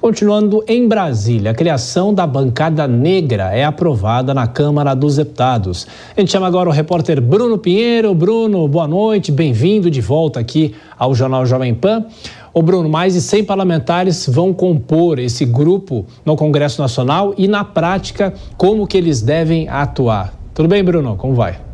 [0.00, 5.86] Continuando em Brasília, a criação da bancada negra é aprovada na Câmara dos Deputados.
[6.16, 8.14] A gente chama agora o repórter Bruno Pinheiro.
[8.14, 12.06] Bruno, boa noite, bem-vindo de volta aqui ao Jornal Jovem Pan.
[12.54, 17.62] Ô Bruno, mais de 100 parlamentares vão compor esse grupo no Congresso Nacional e na
[17.62, 20.32] prática, como que eles devem atuar?
[20.54, 21.14] Tudo bem, Bruno?
[21.14, 21.69] Como vai?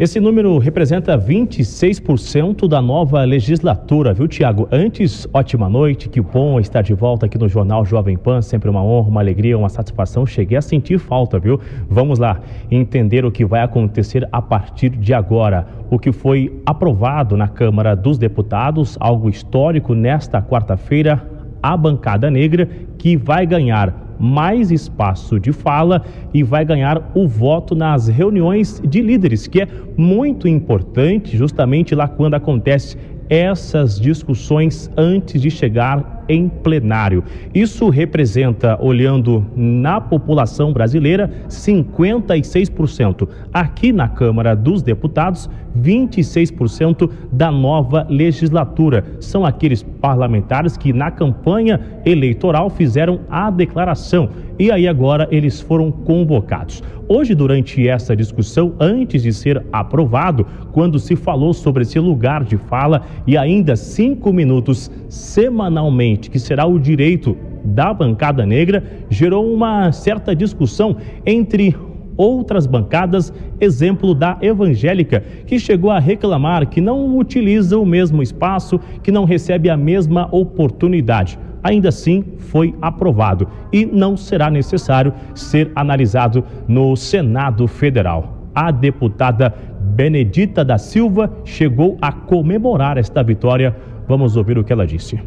[0.00, 4.66] Esse número representa 26% da nova legislatura, viu, Tiago?
[4.72, 8.82] Antes, ótima noite, que bom estar de volta aqui no Jornal Jovem Pan, sempre uma
[8.82, 10.24] honra, uma alegria, uma satisfação.
[10.24, 11.60] Cheguei a sentir falta, viu?
[11.86, 15.66] Vamos lá, entender o que vai acontecer a partir de agora.
[15.90, 21.22] O que foi aprovado na Câmara dos Deputados, algo histórico nesta quarta-feira,
[21.62, 27.74] a bancada negra, que vai ganhar mais espaço de fala e vai ganhar o voto
[27.74, 32.96] nas reuniões de líderes, que é muito importante justamente lá quando acontece
[33.28, 37.24] essas discussões antes de chegar em plenário.
[37.52, 43.28] Isso representa, olhando na população brasileira, 56%.
[43.52, 49.04] Aqui na Câmara dos Deputados, 26% da nova legislatura.
[49.18, 54.28] São aqueles parlamentares que na campanha eleitoral fizeram a declaração
[54.60, 56.82] e aí agora eles foram convocados.
[57.08, 62.58] Hoje, durante essa discussão, antes de ser aprovado, quando se falou sobre esse lugar de
[62.58, 69.90] fala e ainda cinco minutos semanalmente que será o direito da bancada negra, gerou uma
[69.92, 70.94] certa discussão
[71.24, 71.74] entre
[72.14, 78.78] outras bancadas, exemplo da evangélica, que chegou a reclamar que não utiliza o mesmo espaço,
[79.02, 81.38] que não recebe a mesma oportunidade.
[81.62, 88.48] Ainda assim, foi aprovado e não será necessário ser analisado no Senado Federal.
[88.54, 93.76] A deputada Benedita da Silva chegou a comemorar esta vitória.
[94.08, 95.20] Vamos ouvir o que ela disse.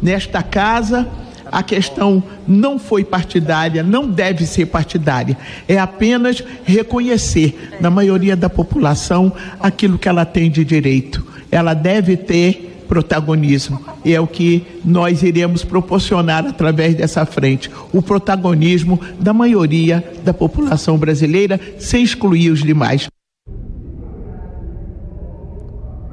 [0.00, 1.06] Nesta casa,
[1.50, 5.36] A questão não foi partidária, não deve ser partidária.
[5.66, 11.26] É apenas reconhecer na maioria da população aquilo que ela tem de direito.
[11.50, 13.80] Ela deve ter protagonismo.
[14.04, 20.32] E é o que nós iremos proporcionar através dessa frente: o protagonismo da maioria da
[20.34, 23.06] população brasileira, sem excluir os demais.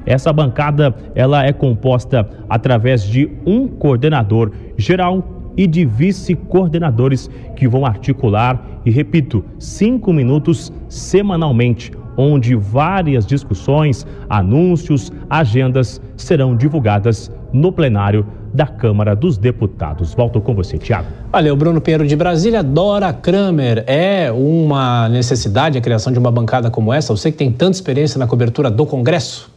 [0.05, 7.85] Essa bancada ela é composta através de um coordenador geral e de vice-coordenadores que vão
[7.85, 18.25] articular e repito, cinco minutos semanalmente, onde várias discussões, anúncios, agendas serão divulgadas no plenário
[18.53, 20.13] da Câmara dos Deputados.
[20.13, 21.07] Volto com você, Tiago.
[21.31, 22.63] Valeu, Bruno Pinheiro de Brasília.
[22.63, 27.15] Dora Kramer, é uma necessidade a criação de uma bancada como essa?
[27.15, 29.54] Você que tem tanta experiência na cobertura do Congresso?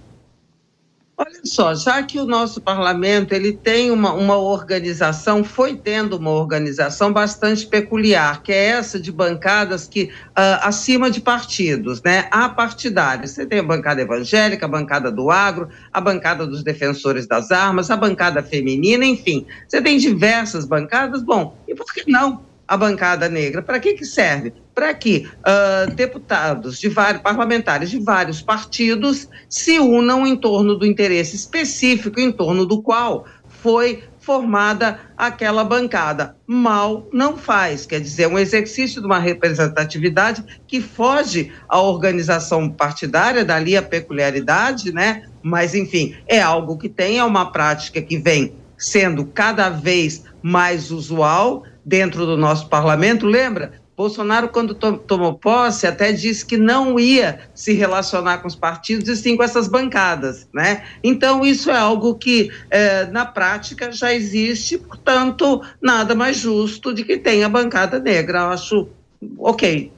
[1.44, 7.12] Só, já que o nosso parlamento ele tem uma, uma organização, foi tendo uma organização
[7.12, 12.28] bastante peculiar, que é essa de bancadas que uh, acima de partidos, né?
[12.30, 13.32] Há partidários.
[13.32, 17.90] Você tem a bancada evangélica, a bancada do agro, a bancada dos defensores das armas,
[17.90, 19.46] a bancada feminina, enfim.
[19.66, 21.22] Você tem diversas bancadas.
[21.22, 23.62] Bom, e por que não a bancada negra?
[23.62, 24.52] Para que, que serve?
[24.74, 30.86] Para que uh, deputados de vários, parlamentares de vários partidos se unam em torno do
[30.86, 36.36] interesse específico em torno do qual foi formada aquela bancada.
[36.46, 43.42] Mal não faz, quer dizer, um exercício de uma representatividade que foge à organização partidária,
[43.42, 45.22] dali a peculiaridade, né?
[45.42, 50.90] Mas, enfim, é algo que tem, é uma prática que vem sendo cada vez mais
[50.90, 53.26] usual dentro do nosso parlamento.
[53.26, 53.72] Lembra?
[53.96, 59.08] Bolsonaro, quando to tomou posse, até disse que não ia se relacionar com os partidos
[59.08, 60.84] e sim com essas bancadas, né?
[61.02, 67.02] Então, isso é algo que, é, na prática, já existe, portanto, nada mais justo de
[67.02, 68.38] que tenha bancada negra.
[68.38, 68.88] Eu acho
[69.36, 69.90] ok.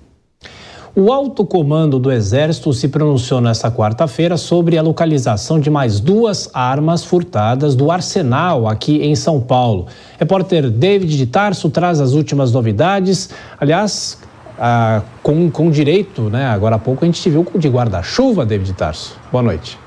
[0.94, 6.50] O alto comando do Exército se pronunciou nesta quarta-feira sobre a localização de mais duas
[6.52, 9.86] armas furtadas do arsenal aqui em São Paulo.
[10.18, 13.30] Repórter David de Tarso traz as últimas novidades.
[13.60, 14.18] Aliás,
[14.58, 16.46] ah, com, com direito, né?
[16.46, 19.16] Agora há pouco a gente te viu de guarda-chuva, David de Tarso.
[19.30, 19.79] Boa noite.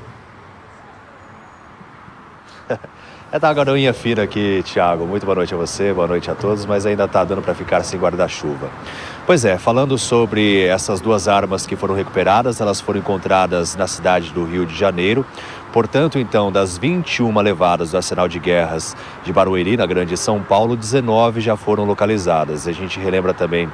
[3.34, 5.08] É da garoinha fina aqui, Thiago.
[5.08, 7.82] Muito boa noite a você, boa noite a todos, mas ainda tá dando para ficar
[7.82, 8.70] sem guarda-chuva.
[9.26, 14.32] Pois é, falando sobre essas duas armas que foram recuperadas, elas foram encontradas na cidade
[14.32, 15.26] do Rio de Janeiro.
[15.74, 20.78] Portanto, então, das 21 levadas do arsenal de guerras de Barueri, na Grande São Paulo,
[20.78, 22.68] 19 já foram localizadas.
[22.68, 23.68] A gente relembra também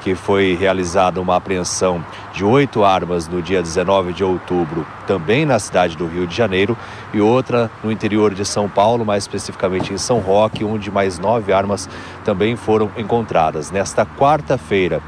[0.00, 5.60] que foi realizada uma apreensão de oito armas no dia 19 de outubro, também na
[5.60, 6.76] cidade do Rio de Janeiro,
[7.12, 11.52] e outra no interior de São Paulo, mais especificamente em São Roque, onde mais nove
[11.52, 11.88] armas
[12.24, 13.70] também foram encontradas.
[13.70, 15.00] Nesta quarta-feira,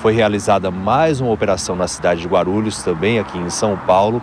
[0.00, 4.22] foi realizada mais uma operação na cidade de Guarulhos, também aqui em São Paulo.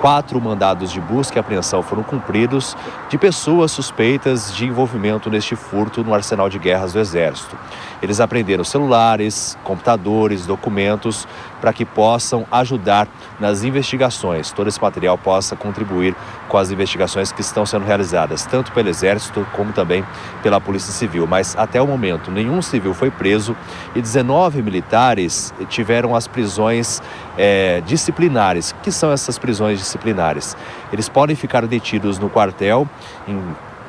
[0.00, 2.76] Quatro mandados de busca e apreensão foram cumpridos
[3.08, 7.56] de pessoas suspeitas de envolvimento neste furto no arsenal de guerras do Exército.
[8.02, 11.26] Eles apreenderam celulares, computadores, documentos
[11.60, 13.08] para que possam ajudar
[13.40, 14.50] nas investigações.
[14.50, 16.14] Todo esse material possa contribuir
[16.48, 20.04] com as investigações que estão sendo realizadas, tanto pelo Exército como também
[20.42, 21.26] pela Polícia Civil.
[21.26, 23.56] Mas até o momento, nenhum civil foi preso
[23.94, 27.02] e 19 militares tiveram as prisões
[27.36, 28.72] é, disciplinares.
[28.72, 30.56] O que são essas prisões disciplinares?
[30.92, 32.88] Eles podem ficar detidos no quartel
[33.26, 33.40] em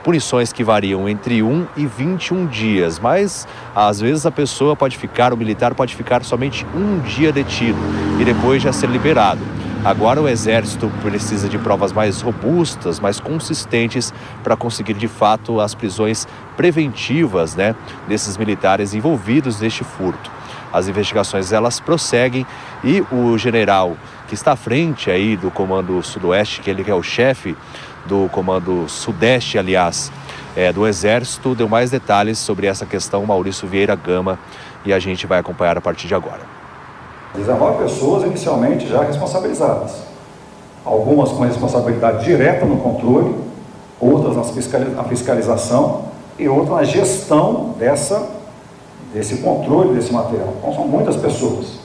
[0.08, 3.46] punições que variam entre 1 e 21 dias, mas
[3.76, 7.78] às vezes a pessoa pode ficar, o militar pode ficar somente um dia detido
[8.18, 9.42] e depois já ser liberado.
[9.84, 14.14] Agora o Exército precisa de provas mais robustas, mais consistentes
[14.46, 17.76] para conseguir de fato as prisões preventivas né,
[18.08, 20.32] desses militares envolvidos neste furto.
[20.72, 22.48] As investigações elas prosseguem
[22.82, 23.98] e o general
[24.28, 27.56] que está à frente aí do Comando Sudoeste, que ele é o chefe
[28.08, 30.12] do Comando Sudeste, aliás,
[30.56, 34.40] é, do Exército, deu mais detalhes sobre essa questão, Maurício Vieira Gama,
[34.84, 36.42] e a gente vai acompanhar a partir de agora.
[37.36, 39.98] 19 pessoas inicialmente já responsabilizadas,
[40.84, 43.36] algumas com responsabilidade direta no controle,
[44.00, 46.06] outras na fiscalização
[46.40, 48.28] e outras na gestão dessa,
[49.14, 50.54] desse controle desse material.
[50.58, 51.80] Então são muitas pessoas,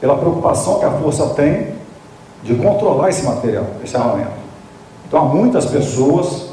[0.00, 1.78] pela preocupação que a Força tem
[2.42, 4.47] de controlar esse material, esse armamento.
[5.08, 6.50] Então há muitas pessoas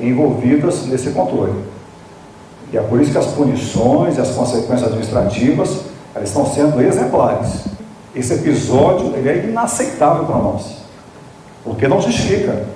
[0.00, 1.52] envolvidas nesse controle.
[2.72, 5.80] E é por isso que as punições e as consequências administrativas
[6.14, 7.64] elas estão sendo exemplares.
[8.14, 10.76] Esse episódio ele é inaceitável para nós,
[11.64, 12.66] porque não justifica.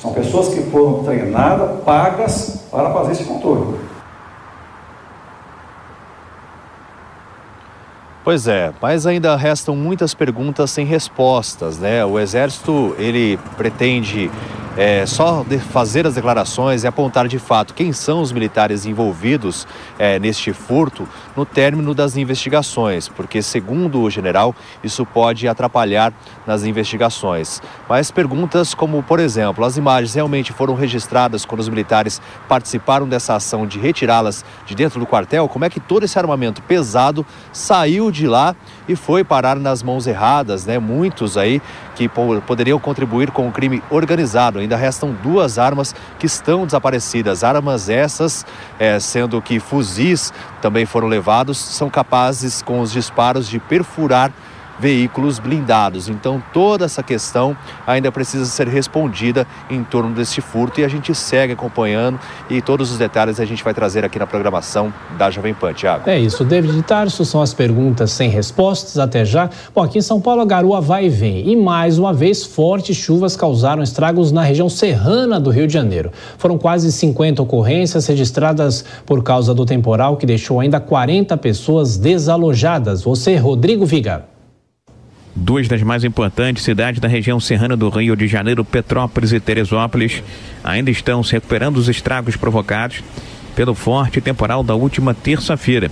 [0.00, 3.85] São pessoas que foram treinadas, pagas para fazer esse controle.
[8.26, 12.04] Pois é, mas ainda restam muitas perguntas sem respostas, né?
[12.04, 14.28] O Exército, ele pretende
[14.76, 19.66] é, só fazer as declarações e apontar de fato quem são os militares envolvidos
[19.98, 24.54] é, neste furto no término das investigações, porque, segundo o general,
[24.84, 26.12] isso pode atrapalhar
[26.46, 27.62] nas investigações.
[27.88, 33.34] Mas perguntas como, por exemplo, as imagens realmente foram registradas quando os militares participaram dessa
[33.34, 35.48] ação de retirá-las de dentro do quartel?
[35.48, 38.54] Como é que todo esse armamento pesado saiu de lá
[38.88, 40.78] e foi parar nas mãos erradas, né?
[40.78, 41.60] Muitos aí
[41.94, 42.08] que
[42.46, 44.58] poderiam contribuir com o crime organizado.
[44.58, 47.42] Ainda restam duas armas que estão desaparecidas.
[47.42, 48.44] Armas essas,
[48.78, 54.30] é, sendo que fuzis também foram levados, são capazes, com os disparos, de perfurar
[54.78, 56.08] veículos blindados.
[56.08, 57.56] Então, toda essa questão
[57.86, 62.18] ainda precisa ser respondida em torno desse furto e a gente segue acompanhando
[62.50, 66.08] e todos os detalhes a gente vai trazer aqui na programação da Jovem Pan, Tiago.
[66.08, 69.48] É isso, David Tarso, são as perguntas sem respostas até já.
[69.74, 72.96] Bom, aqui em São Paulo a garoa vai e vem e mais uma vez fortes
[72.96, 76.10] chuvas causaram estragos na região serrana do Rio de Janeiro.
[76.38, 83.02] Foram quase 50 ocorrências registradas por causa do temporal que deixou ainda 40 pessoas desalojadas.
[83.02, 84.35] Você, Rodrigo Viga.
[85.38, 90.22] Duas das mais importantes cidades da região serrana do Rio de Janeiro, Petrópolis e Teresópolis,
[90.64, 93.04] ainda estão se recuperando dos estragos provocados
[93.54, 95.90] pelo forte temporal da última terça-feira.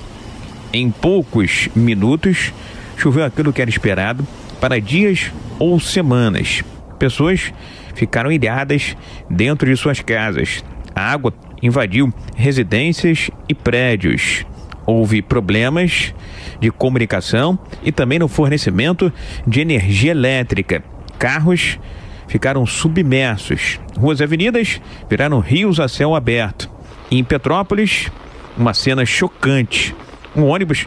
[0.73, 2.55] Em poucos minutos,
[2.97, 4.27] choveu aquilo que era esperado
[4.63, 6.65] para dias ou semanas.
[6.99, 7.53] Pessoas
[7.95, 8.97] ficaram ilhadas
[9.29, 10.65] dentro de suas casas.
[10.95, 14.47] A água invadiu residências e prédios.
[14.87, 16.15] Houve problemas
[16.61, 19.13] de comunicação e também no fornecimento
[19.47, 20.83] de energia elétrica.
[21.19, 21.79] Carros
[22.27, 23.79] ficaram submersos.
[23.97, 26.71] Ruas e avenidas viraram rios a céu aberto.
[27.11, 28.11] E em Petrópolis,
[28.57, 29.95] uma cena chocante.
[30.35, 30.87] Um ônibus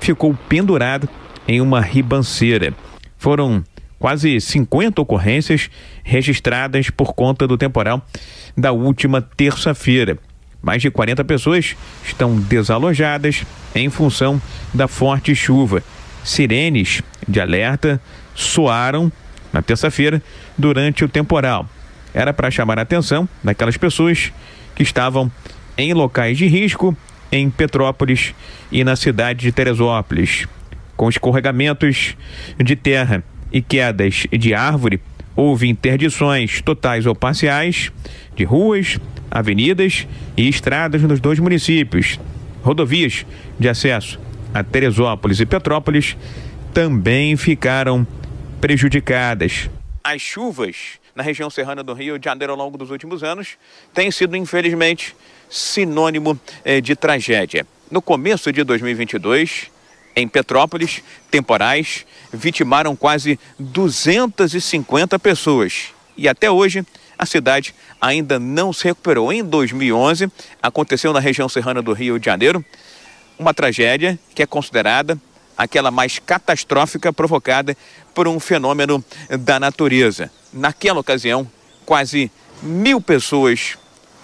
[0.00, 1.08] ficou pendurado
[1.46, 2.74] em uma ribanceira.
[3.16, 3.62] Foram
[3.98, 5.68] quase 50 ocorrências
[6.02, 8.04] registradas por conta do temporal
[8.56, 10.18] da última terça-feira.
[10.62, 13.44] Mais de 40 pessoas estão desalojadas
[13.74, 14.40] em função
[14.74, 15.82] da forte chuva.
[16.22, 18.00] Sirenes de alerta
[18.34, 19.10] soaram
[19.52, 20.22] na terça-feira
[20.56, 21.68] durante o temporal.
[22.12, 24.32] Era para chamar a atenção daquelas pessoas
[24.74, 25.30] que estavam
[25.78, 26.96] em locais de risco
[27.32, 28.34] em Petrópolis
[28.70, 30.46] e na cidade de Teresópolis.
[30.96, 32.16] Com escorregamentos
[32.58, 35.00] de terra e quedas de árvore,
[35.34, 37.92] houve interdições totais ou parciais
[38.34, 38.98] de ruas,
[39.30, 40.06] avenidas
[40.36, 42.18] e estradas nos dois municípios.
[42.62, 43.24] Rodovias
[43.58, 44.18] de acesso
[44.52, 46.16] a Teresópolis e Petrópolis
[46.74, 48.06] também ficaram
[48.60, 49.70] prejudicadas.
[50.02, 53.56] As chuvas na região serrana do Rio de Janeiro ao longo dos últimos anos
[53.92, 55.14] têm sido, infelizmente,
[55.48, 57.66] sinônimo eh, de tragédia.
[57.90, 59.70] No começo de 2022,
[60.14, 65.88] em Petrópolis, temporais vitimaram quase 250 pessoas.
[66.16, 66.84] E até hoje,
[67.18, 69.32] a cidade ainda não se recuperou.
[69.32, 70.30] Em 2011,
[70.62, 72.64] aconteceu na região serrana do Rio de Janeiro
[73.38, 75.18] uma tragédia que é considerada
[75.56, 77.76] aquela mais catastrófica provocada
[78.14, 79.04] por um fenômeno
[79.40, 80.30] da natureza.
[80.52, 81.50] Naquela ocasião,
[81.84, 82.30] quase
[82.62, 83.78] mil pessoas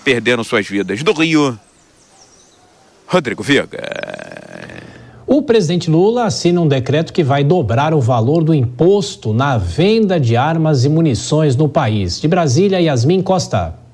[0.04, 1.02] perderam suas vidas.
[1.02, 1.58] Do Rio,
[3.06, 4.75] Rodrigo Viga.
[5.28, 10.20] O presidente Lula assina um decreto que vai dobrar o valor do imposto na venda
[10.20, 12.20] de armas e munições no país.
[12.20, 13.85] De Brasília, Yasmin Costa.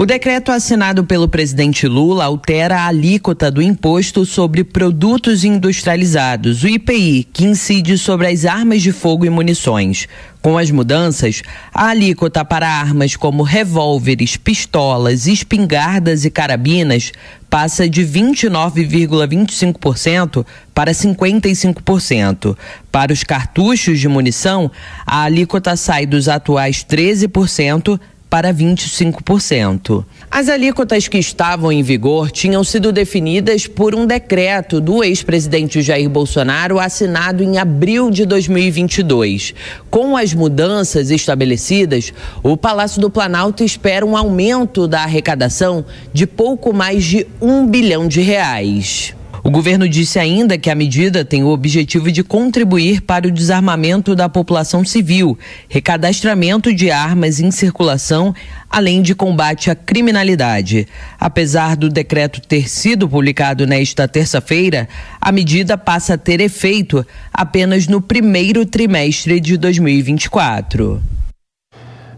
[0.00, 6.68] O decreto assinado pelo presidente Lula altera a alíquota do imposto sobre produtos industrializados, o
[6.68, 10.06] IPI, que incide sobre as armas de fogo e munições.
[10.40, 11.42] Com as mudanças,
[11.74, 17.10] a alíquota para armas como revólveres, pistolas, espingardas e carabinas
[17.50, 22.56] passa de 29,25% para 55%.
[22.92, 24.70] Para os cartuchos de munição,
[25.04, 27.98] a alíquota sai dos atuais 13%
[28.30, 30.04] para 25%.
[30.30, 36.08] As alíquotas que estavam em vigor tinham sido definidas por um decreto do ex-presidente Jair
[36.08, 39.54] Bolsonaro assinado em abril de 2022.
[39.90, 42.12] Com as mudanças estabelecidas,
[42.42, 48.06] o Palácio do Planalto espera um aumento da arrecadação de pouco mais de um bilhão
[48.06, 49.17] de reais.
[49.42, 54.14] O governo disse ainda que a medida tem o objetivo de contribuir para o desarmamento
[54.14, 58.34] da população civil, recadastramento de armas em circulação,
[58.68, 60.88] além de combate à criminalidade.
[61.20, 64.88] Apesar do decreto ter sido publicado nesta terça-feira,
[65.20, 71.00] a medida passa a ter efeito apenas no primeiro trimestre de 2024.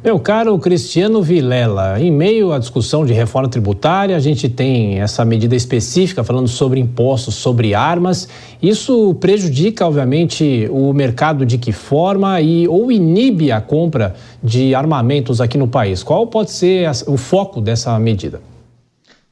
[0.03, 5.26] Meu caro Cristiano Vilela, em meio à discussão de reforma tributária, a gente tem essa
[5.26, 8.26] medida específica falando sobre impostos sobre armas.
[8.62, 15.38] Isso prejudica, obviamente, o mercado de que forma e ou inibe a compra de armamentos
[15.38, 16.03] aqui no país.
[16.03, 18.40] Qual pode ser o foco dessa medida?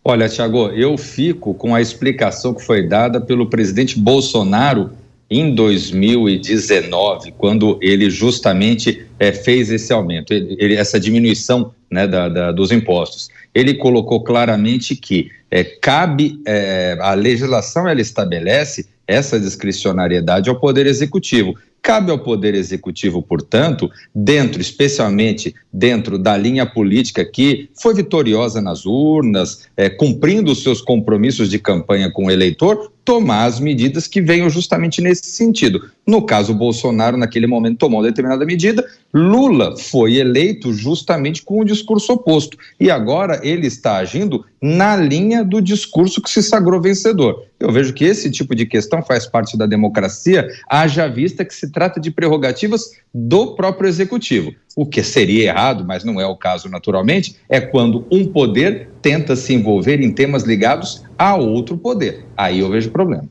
[0.04, 4.90] Olha, Tiago, eu fico com a explicação que foi dada pelo presidente Bolsonaro
[5.31, 12.29] em 2019, quando ele justamente é, fez esse aumento, ele, ele, essa diminuição né, da,
[12.29, 13.29] da, dos impostos.
[13.55, 20.87] Ele colocou claramente que é, cabe, é, a legislação ela estabelece essa discricionariedade ao Poder
[20.87, 21.55] Executivo.
[21.81, 28.85] Cabe ao Poder Executivo, portanto, dentro, especialmente dentro da linha política que foi vitoriosa nas
[28.85, 34.20] urnas, é, cumprindo os seus compromissos de campanha com o eleitor, tomar as medidas que
[34.20, 35.90] venham justamente nesse sentido.
[36.06, 41.64] No caso, Bolsonaro, naquele momento, tomou uma determinada medida, Lula foi eleito justamente com o
[41.64, 42.59] discurso oposto.
[42.78, 47.46] E agora ele está agindo na linha do discurso que se sagrou vencedor.
[47.59, 51.72] Eu vejo que esse tipo de questão faz parte da democracia, haja vista que se
[51.72, 54.52] trata de prerrogativas do próprio executivo.
[54.76, 59.34] O que seria errado, mas não é o caso naturalmente, é quando um poder tenta
[59.34, 62.24] se envolver em temas ligados a outro poder.
[62.36, 63.24] Aí eu vejo problema.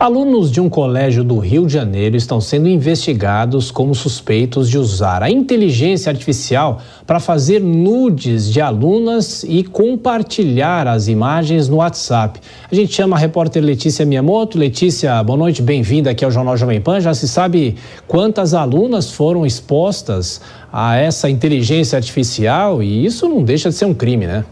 [0.00, 5.22] Alunos de um colégio do Rio de Janeiro estão sendo investigados como suspeitos de usar
[5.22, 12.40] a inteligência artificial para fazer nudes de alunas e compartilhar as imagens no WhatsApp.
[12.72, 14.56] A gente chama a repórter Letícia Miyamoto.
[14.56, 16.98] Letícia, boa noite, bem-vinda aqui ao Jornal Jovem Pan.
[16.98, 17.76] Já se sabe
[18.08, 20.40] quantas alunas foram expostas
[20.72, 24.46] a essa inteligência artificial e isso não deixa de ser um crime, né?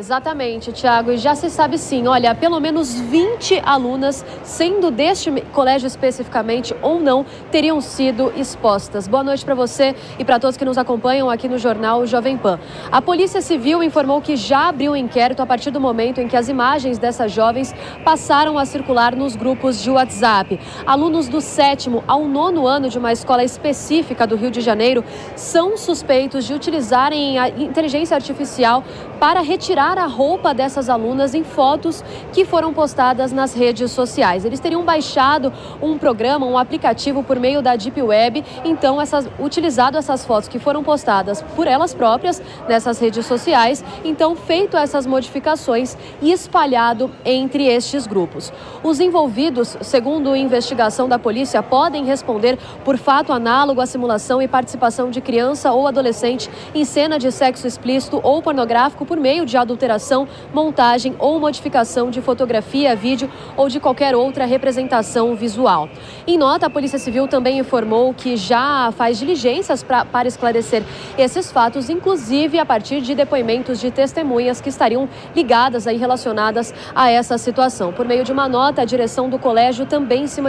[0.00, 1.12] Exatamente, Tiago.
[1.12, 6.98] E já se sabe sim, olha, pelo menos 20 alunas, sendo deste colégio especificamente ou
[6.98, 9.06] não, teriam sido expostas.
[9.06, 12.58] Boa noite para você e para todos que nos acompanham aqui no jornal Jovem Pan.
[12.90, 16.36] A Polícia Civil informou que já abriu um inquérito a partir do momento em que
[16.36, 20.58] as imagens dessas jovens passaram a circular nos grupos de WhatsApp.
[20.86, 25.04] Alunos do sétimo ao nono ano de uma escola específica do Rio de Janeiro
[25.36, 28.82] são suspeitos de utilizarem a inteligência artificial
[29.20, 34.44] para retirar a roupa dessas alunas em fotos que foram postadas nas redes sociais.
[34.44, 39.98] Eles teriam baixado um programa, um aplicativo por meio da Deep Web, então essas, utilizado
[39.98, 45.96] essas fotos que foram postadas por elas próprias nessas redes sociais, então feito essas modificações
[46.22, 48.52] e espalhado entre estes grupos.
[48.82, 55.10] Os envolvidos, segundo investigação da polícia, podem responder por fato análogo à simulação e participação
[55.10, 59.79] de criança ou adolescente em cena de sexo explícito ou pornográfico por meio de adulteração
[59.80, 65.88] alteração, montagem ou modificação de fotografia, vídeo ou de qualquer outra representação visual.
[66.26, 70.82] Em nota, a Polícia Civil também informou que já faz diligências pra, para esclarecer
[71.16, 77.10] esses fatos, inclusive a partir de depoimentos de testemunhas que estariam ligadas aí relacionadas a
[77.10, 77.90] essa situação.
[77.90, 80.42] Por meio de uma nota, a direção do colégio também se,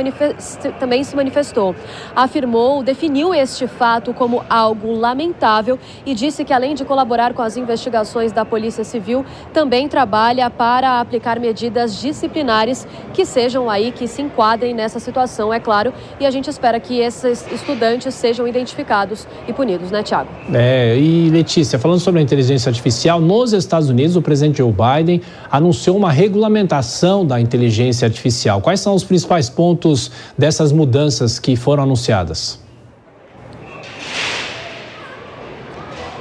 [0.77, 1.73] também se manifestou.
[2.13, 7.55] Afirmou, definiu este fato como algo lamentável e disse que além de colaborar com as
[7.55, 9.20] investigações da Polícia Civil,
[9.53, 15.59] também trabalha para aplicar medidas disciplinares que sejam aí, que se enquadrem nessa situação, é
[15.59, 20.29] claro, e a gente espera que esses estudantes sejam identificados e punidos, né, Tiago?
[20.53, 25.21] É, e Letícia, falando sobre a inteligência artificial, nos Estados Unidos, o presidente Joe Biden
[25.49, 28.61] anunciou uma regulamentação da inteligência artificial.
[28.61, 32.59] Quais são os principais pontos dessas mudanças que foram anunciadas?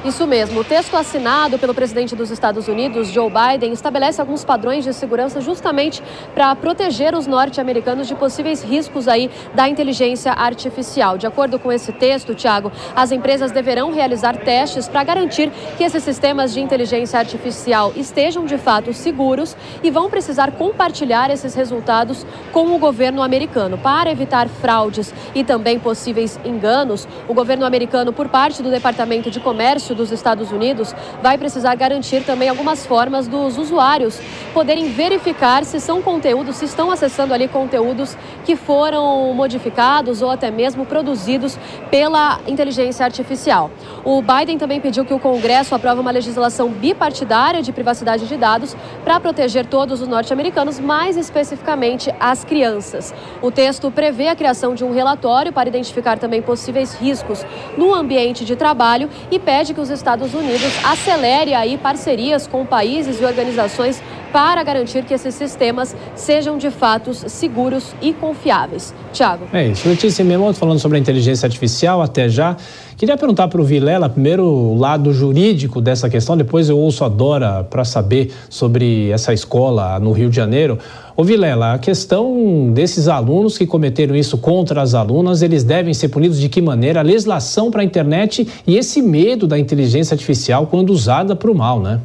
[0.03, 0.61] Isso mesmo.
[0.61, 5.43] O texto assinado pelo presidente dos Estados Unidos, Joe Biden, estabelece alguns padrões de segurança
[5.43, 6.03] justamente
[6.35, 11.19] para proteger os norte-americanos de possíveis riscos aí da inteligência artificial.
[11.19, 16.03] De acordo com esse texto, Tiago, as empresas deverão realizar testes para garantir que esses
[16.03, 22.75] sistemas de inteligência artificial estejam de fato seguros e vão precisar compartilhar esses resultados com
[22.75, 23.77] o governo americano.
[23.77, 29.39] Para evitar fraudes e também possíveis enganos, o governo americano, por parte do Departamento de
[29.41, 34.21] Comércio, Comércio dos Estados Unidos vai precisar garantir também algumas formas dos usuários
[34.55, 40.51] poderem verificar se são conteúdos, se estão acessando ali conteúdos que foram modificados ou até
[40.51, 41.59] mesmo produzidos
[41.91, 43.71] pela inteligência artificial.
[44.05, 48.77] O Biden também pediu que o Congresso aprove uma legislação bipartidária de privacidade de dados
[49.05, 53.15] para proteger todos os norte-americanos, mais especificamente as crianças.
[53.43, 57.45] O texto prevê a criação de um relatório para identificar também possíveis riscos
[57.77, 63.21] no ambiente de trabalho e pede que os Estados Unidos acelere aí parcerias com países
[63.21, 64.03] e organizações
[64.33, 68.95] para garantir que esses sistemas sejam de fato seguros e confiáveis.
[69.13, 69.47] Tiago.
[69.53, 69.89] É isso.
[69.89, 72.57] Letícia mesmo falando sobre a inteligência artificial até já.
[73.01, 77.09] Queria perguntar para o Vilela, primeiro, o lado jurídico dessa questão, depois eu ouço a
[77.09, 80.79] Dora para saber sobre essa escola no Rio de Janeiro.
[81.17, 86.11] Ô Vilela, a questão desses alunos que cometeram isso contra as alunas, eles devem ser
[86.11, 87.01] punidos de que maneira?
[87.01, 91.55] A legislação para a internet e esse medo da inteligência artificial quando usada para o
[91.55, 92.01] mal, né?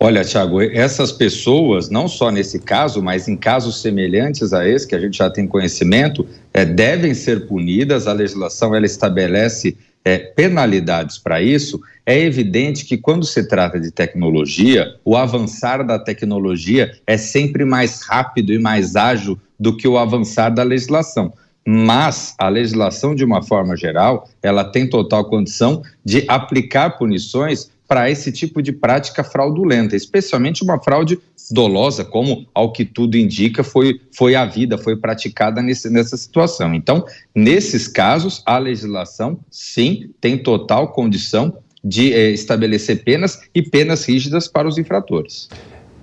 [0.00, 4.94] Olha, Tiago, essas pessoas, não só nesse caso, mas em casos semelhantes a esse, que
[4.94, 6.24] a gente já tem conhecimento,
[6.54, 8.06] é, devem ser punidas.
[8.06, 11.80] A legislação ela estabelece é, penalidades para isso.
[12.06, 18.02] É evidente que quando se trata de tecnologia, o avançar da tecnologia é sempre mais
[18.02, 21.32] rápido e mais ágil do que o avançar da legislação
[21.70, 28.10] mas a legislação, de uma forma geral, ela tem total condição de aplicar punições para
[28.10, 31.18] esse tipo de prática fraudulenta, especialmente uma fraude
[31.50, 36.74] dolosa, como ao que tudo indica foi, foi a vida, foi praticada nesse, nessa situação.
[36.74, 44.04] Então, nesses casos, a legislação, sim, tem total condição de eh, estabelecer penas e penas
[44.04, 45.48] rígidas para os infratores.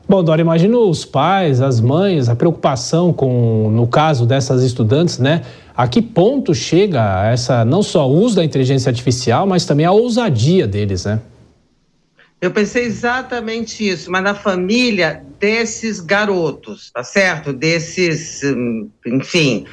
[0.07, 5.41] Bom, Dora, imagina os pais, as mães, a preocupação com, no caso dessas estudantes, né?
[5.75, 9.91] A que ponto chega essa, não só o uso da inteligência artificial, mas também a
[9.91, 11.19] ousadia deles, né?
[12.45, 17.51] Eu pensei exatamente isso, mas na família desses garotos, tá certo?
[17.51, 19.65] Desses, hum, enfim,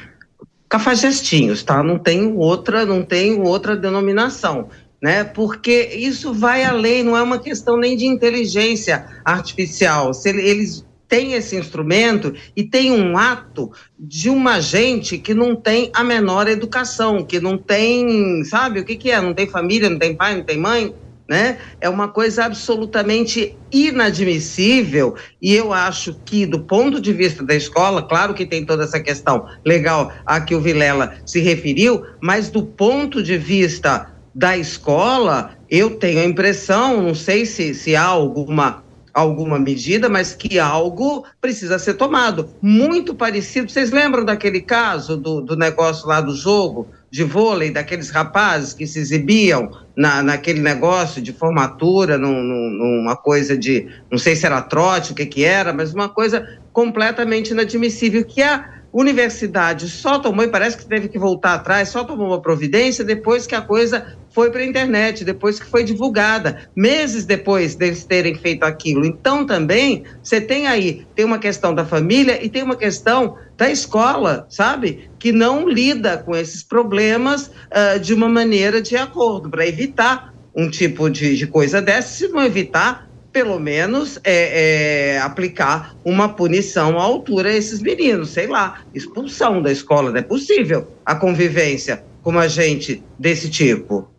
[0.67, 1.83] cafajestinhos, tá?
[1.83, 4.69] Não tem outra, não tem outra denominação,
[4.99, 5.23] né?
[5.23, 10.11] Porque isso vai além, não é uma questão nem de inteligência artificial.
[10.11, 15.91] Se eles têm esse instrumento e tem um ato de uma gente que não tem
[15.93, 19.21] a menor educação, que não tem, sabe o que que é?
[19.21, 20.95] Não tem família, não tem pai, não tem mãe,
[21.33, 21.57] né?
[21.81, 28.03] É uma coisa absolutamente inadmissível e eu acho que do ponto de vista da escola,
[28.03, 32.61] claro que tem toda essa questão legal a que o Vilela se referiu, mas do
[32.61, 38.83] ponto de vista da escola, eu tenho a impressão, não sei se, se há alguma
[39.11, 42.49] alguma medida, mas que algo precisa ser tomado.
[42.59, 43.69] Muito parecido.
[43.69, 48.87] Vocês lembram daquele caso do, do negócio lá do jogo de vôlei, daqueles rapazes que
[48.87, 54.61] se exibiam na, naquele negócio de formatura, num, numa coisa de, não sei se era
[54.61, 60.45] trote, o que que era, mas uma coisa completamente inadmissível, que a universidade só tomou,
[60.45, 64.15] e parece que teve que voltar atrás, só tomou uma providência depois que a coisa
[64.29, 69.05] foi para a internet, depois que foi divulgada, meses depois deles terem feito aquilo.
[69.05, 73.69] Então também você tem aí, tem uma questão da família e tem uma questão da
[73.69, 75.09] escola, sabe?
[75.19, 80.69] Que não lida com esses problemas uh, de uma maneira de acordo, para evitar um
[80.69, 86.99] tipo de, de coisa dessa, se não evitar, pelo menos é, é, aplicar uma punição
[86.99, 92.03] à altura a esses meninos, sei lá, expulsão da escola, não é possível a convivência
[92.21, 94.12] com uma gente desse tipo.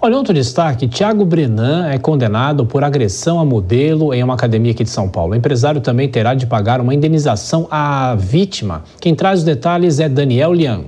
[0.00, 4.84] Olha, outro destaque: Tiago Brenan é condenado por agressão a modelo em uma academia aqui
[4.84, 5.32] de São Paulo.
[5.32, 8.84] O empresário também terá de pagar uma indenização à vítima.
[9.00, 10.84] Quem traz os detalhes é Daniel Lian.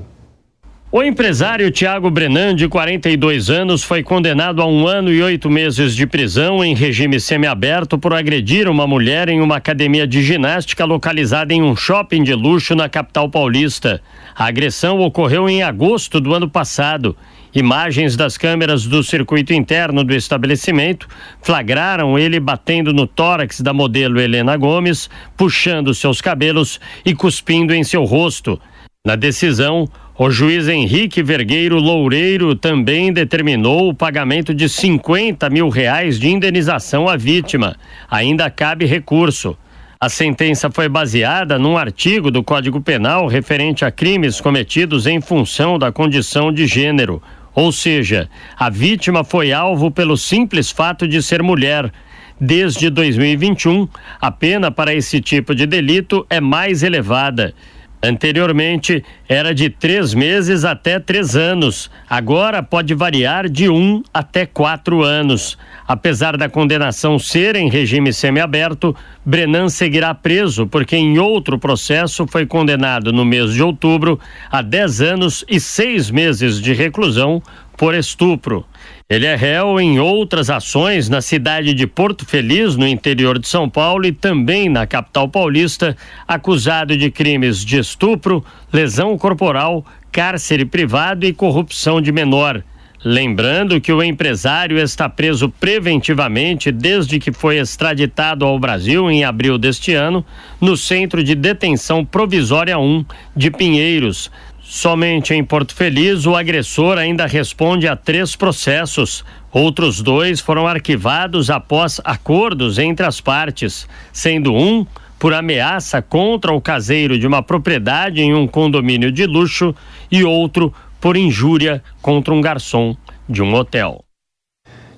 [0.93, 5.95] O empresário Tiago Brenan, de 42 anos, foi condenado a um ano e oito meses
[5.95, 11.53] de prisão em regime semiaberto por agredir uma mulher em uma academia de ginástica localizada
[11.53, 14.01] em um shopping de luxo na capital paulista.
[14.35, 17.17] A agressão ocorreu em agosto do ano passado
[17.55, 21.09] Imagens das câmeras do circuito interno do estabelecimento
[21.43, 27.83] flagraram ele batendo no tórax da modelo Helena Gomes, puxando seus cabelos e cuspindo em
[27.83, 28.61] seu rosto.
[29.05, 36.21] Na decisão, o juiz Henrique Vergueiro Loureiro também determinou o pagamento de 50 mil reais
[36.21, 37.75] de indenização à vítima.
[38.09, 39.57] Ainda cabe recurso.
[39.99, 45.79] A sentença foi baseada num artigo do Código Penal referente a crimes cometidos em função
[45.79, 47.21] da condição de gênero.
[47.55, 51.93] Ou seja, a vítima foi alvo pelo simples fato de ser mulher.
[52.41, 53.87] Desde 2021,
[54.21, 57.55] a pena para esse tipo de delito é mais elevada.
[58.03, 61.91] Anteriormente, era de três meses até três anos.
[62.09, 65.59] Agora pode variar de um até quatro anos.
[65.87, 72.47] Apesar da condenação ser em regime semiaberto, Brenan seguirá preso porque em outro processo foi
[72.47, 74.19] condenado no mês de outubro
[74.51, 77.43] a 10 anos e seis meses de reclusão
[77.77, 78.65] por estupro.
[79.09, 83.69] Ele é réu em outras ações na cidade de Porto Feliz, no interior de São
[83.69, 85.97] Paulo, e também na capital paulista,
[86.29, 92.63] acusado de crimes de estupro, lesão corporal, cárcere privado e corrupção de menor.
[93.03, 99.57] Lembrando que o empresário está preso preventivamente desde que foi extraditado ao Brasil em abril
[99.57, 100.23] deste ano,
[100.61, 104.31] no Centro de Detenção Provisória 1 de Pinheiros.
[104.73, 109.25] Somente em Porto Feliz, o agressor ainda responde a três processos.
[109.53, 114.87] Outros dois foram arquivados após acordos entre as partes, sendo um
[115.19, 119.75] por ameaça contra o caseiro de uma propriedade em um condomínio de luxo
[120.09, 122.97] e outro por injúria contra um garçom
[123.29, 124.05] de um hotel.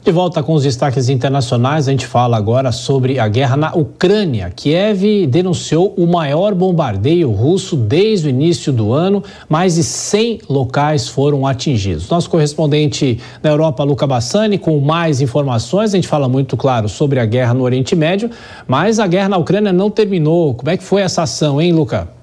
[0.05, 4.51] De volta com os destaques internacionais, a gente fala agora sobre a guerra na Ucrânia.
[4.51, 9.23] Kiev denunciou o maior bombardeio russo desde o início do ano.
[9.49, 12.11] Mais de 100 locais foram atingidos.
[12.11, 15.95] Nosso correspondente na Europa, Luca Bassani, com mais informações.
[15.95, 18.29] A gente fala muito, claro, sobre a guerra no Oriente Médio,
[18.67, 20.53] mas a guerra na Ucrânia não terminou.
[20.53, 22.22] Como é que foi essa ação, hein, Luca?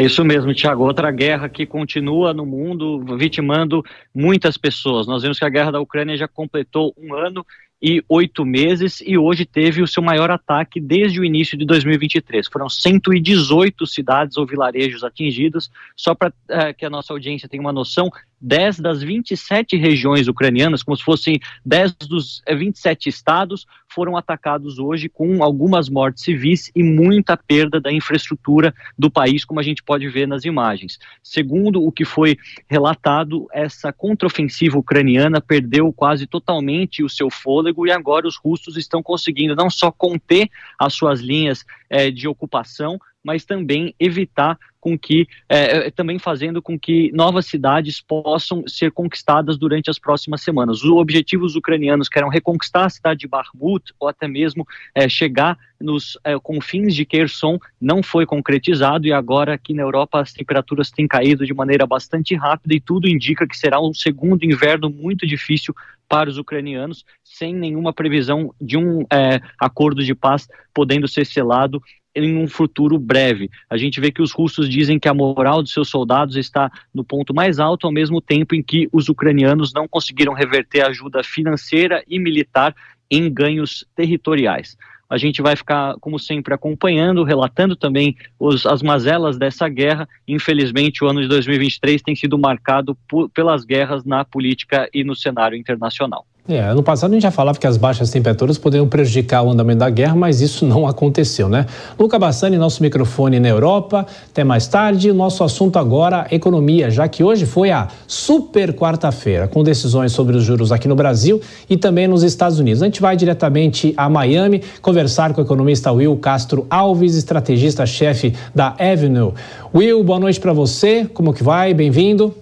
[0.00, 0.82] É isso mesmo, Tiago.
[0.82, 3.84] Outra guerra que continua no mundo, vitimando
[4.14, 5.06] muitas pessoas.
[5.06, 7.44] Nós vemos que a guerra da Ucrânia já completou um ano
[7.82, 12.48] e oito meses e hoje teve o seu maior ataque desde o início de 2023.
[12.48, 15.70] Foram 118 cidades ou vilarejos atingidos.
[15.94, 18.10] Só para é, que a nossa audiência tenha uma noção,
[18.40, 24.78] 10 das 27 regiões ucranianas, como se fossem 10 dos 27 eh, estados, foram atacados
[24.78, 29.82] hoje com algumas mortes civis e muita perda da infraestrutura do país, como a gente
[29.82, 30.98] pode ver nas imagens.
[31.22, 32.38] Segundo o que foi
[32.68, 39.02] relatado, essa contraofensiva ucraniana perdeu quase totalmente o seu fôlego e agora os russos estão
[39.02, 45.28] conseguindo não só conter as suas linhas eh, de ocupação, mas também evitar com que,
[45.48, 50.82] é, é, também fazendo com que novas cidades possam ser conquistadas durante as próximas semanas.
[50.82, 55.58] Os objetivos ucranianos que eram reconquistar a cidade de Bakhmut ou até mesmo é, chegar
[55.78, 60.90] nos é, confins de Kherson não foi concretizado e agora aqui na Europa as temperaturas
[60.90, 65.26] têm caído de maneira bastante rápida e tudo indica que será um segundo inverno muito
[65.26, 65.74] difícil
[66.08, 71.80] para os ucranianos, sem nenhuma previsão de um é, acordo de paz podendo ser selado
[72.14, 73.50] em um futuro breve.
[73.68, 77.04] A gente vê que os russos dizem que a moral dos seus soldados está no
[77.04, 82.02] ponto mais alto, ao mesmo tempo em que os ucranianos não conseguiram reverter ajuda financeira
[82.08, 82.74] e militar
[83.10, 84.76] em ganhos territoriais.
[85.08, 90.08] A gente vai ficar, como sempre, acompanhando, relatando também os, as mazelas dessa guerra.
[90.26, 95.16] Infelizmente, o ano de 2023 tem sido marcado por, pelas guerras na política e no
[95.16, 96.24] cenário internacional.
[96.50, 99.78] É, ano passado a gente já falava que as baixas temperaturas poderiam prejudicar o andamento
[99.78, 101.66] da guerra, mas isso não aconteceu, né?
[101.98, 104.04] Luca Bassani, nosso microfone na Europa.
[104.30, 105.12] Até mais tarde.
[105.12, 110.42] Nosso assunto agora, economia, já que hoje foi a super quarta-feira, com decisões sobre os
[110.42, 112.82] juros aqui no Brasil e também nos Estados Unidos.
[112.82, 118.74] A gente vai diretamente a Miami conversar com o economista Will Castro Alves, estrategista-chefe da
[118.78, 119.32] Avenue.
[119.72, 121.06] Will, boa noite para você.
[121.14, 121.72] Como que vai?
[121.72, 122.34] Bem-vindo.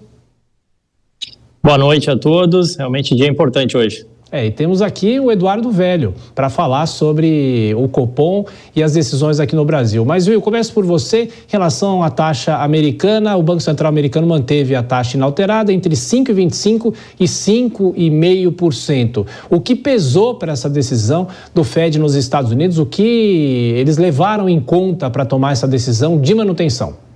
[1.61, 2.77] Boa noite a todos.
[2.77, 4.05] Realmente dia importante hoje.
[4.31, 8.45] É, e temos aqui o Eduardo Velho para falar sobre o Copom
[8.75, 10.05] e as decisões aqui no Brasil.
[10.05, 11.23] Mas, Will, começo por você.
[11.23, 16.93] Em relação à taxa americana, o Banco Central americano manteve a taxa inalterada entre 5,25%
[17.19, 19.25] e 5,5%.
[19.49, 22.77] O que pesou para essa decisão do Fed nos Estados Unidos?
[22.77, 27.08] O que eles levaram em conta para tomar essa decisão de manutenção?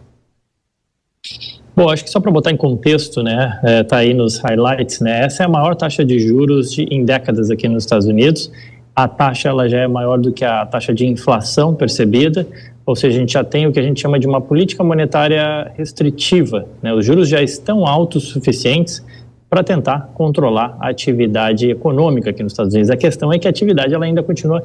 [1.76, 5.26] Bom, acho que só para botar em contexto, né, é, tá aí nos highlights, né,
[5.26, 8.52] essa é a maior taxa de juros de, em décadas aqui nos Estados Unidos.
[8.96, 12.46] A taxa ela já é maior do que a taxa de inflação percebida,
[12.86, 15.72] ou seja, a gente já tem o que a gente chama de uma política monetária
[15.76, 16.68] restritiva.
[16.80, 19.04] Né, os juros já estão altos suficientes
[19.50, 22.92] para tentar controlar a atividade econômica aqui nos Estados Unidos.
[22.92, 24.64] A questão é que a atividade ela ainda continua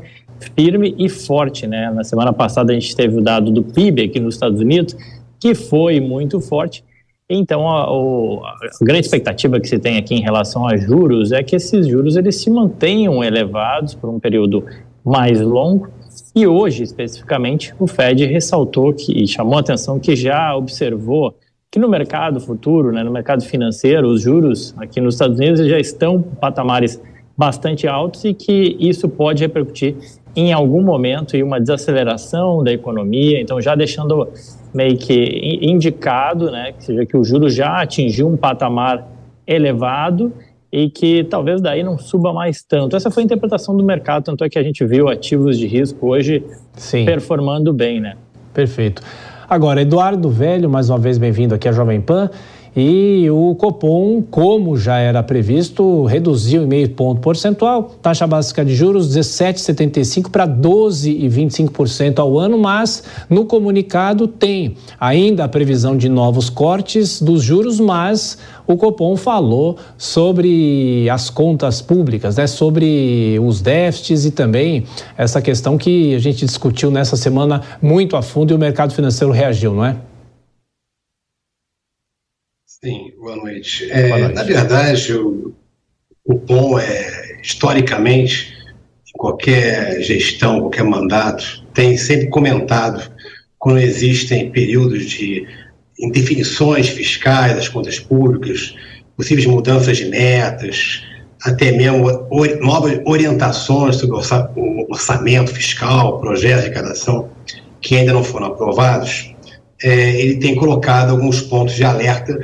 [0.55, 1.91] firme e forte, né?
[1.91, 4.97] Na semana passada a gente teve o dado do PIB aqui nos Estados Unidos,
[5.39, 6.83] que foi muito forte,
[7.29, 11.57] então, a, a, grande expectativa que se tem aqui em relação a juros é que
[11.57, 14.65] esses juros eles se mantenham elevados por um período
[15.05, 15.89] mais longo.
[16.35, 21.35] E hoje, especificamente, o Fed ressaltou que, e chamou a atenção que já observou
[21.71, 25.79] que no mercado futuro, né, no mercado financeiro, os juros aqui nos Estados Unidos já
[25.79, 26.99] estão em patamares
[27.37, 29.95] bastante altos e que isso pode repercutir
[30.35, 33.41] em algum momento em uma desaceleração da economia.
[33.41, 34.29] Então, já deixando
[34.75, 39.07] meio que indicado, né, que seja que o juro já atingiu um patamar
[39.47, 40.33] elevado
[40.71, 42.95] e que talvez daí não suba mais tanto.
[42.95, 46.09] Essa foi a interpretação do mercado, tanto é que a gente viu ativos de risco
[46.09, 46.45] hoje
[46.75, 47.05] Sim.
[47.05, 48.17] performando bem, né?
[48.53, 49.03] Perfeito.
[49.49, 52.31] Agora, Eduardo Velho, mais uma vez bem-vindo aqui à Jovem Pan.
[52.81, 58.73] E o Copom, como já era previsto, reduziu em meio ponto percentual, taxa básica de
[58.73, 66.49] juros 17,75 para 12,25% ao ano, mas no comunicado tem ainda a previsão de novos
[66.49, 74.25] cortes dos juros, mas o Copom falou sobre as contas públicas, né, sobre os déficits
[74.25, 74.85] e também
[75.17, 79.33] essa questão que a gente discutiu nessa semana muito a fundo e o mercado financeiro
[79.33, 79.97] reagiu, não é?
[82.83, 83.91] Sim, boa noite.
[83.91, 84.35] É, boa noite.
[84.35, 85.53] Na verdade, o,
[86.25, 88.55] o é, historicamente,
[89.09, 93.11] em qualquer gestão, qualquer mandato, tem sempre comentado
[93.59, 95.45] quando existem períodos de
[95.99, 98.77] indefinições fiscais das contas públicas,
[99.17, 101.03] possíveis mudanças de metas,
[101.43, 107.29] até mesmo or, novas orientações sobre o orçamento fiscal, projetos de arrecadação
[107.81, 109.35] que ainda não foram aprovados,
[109.83, 112.39] é, ele tem colocado alguns pontos de alerta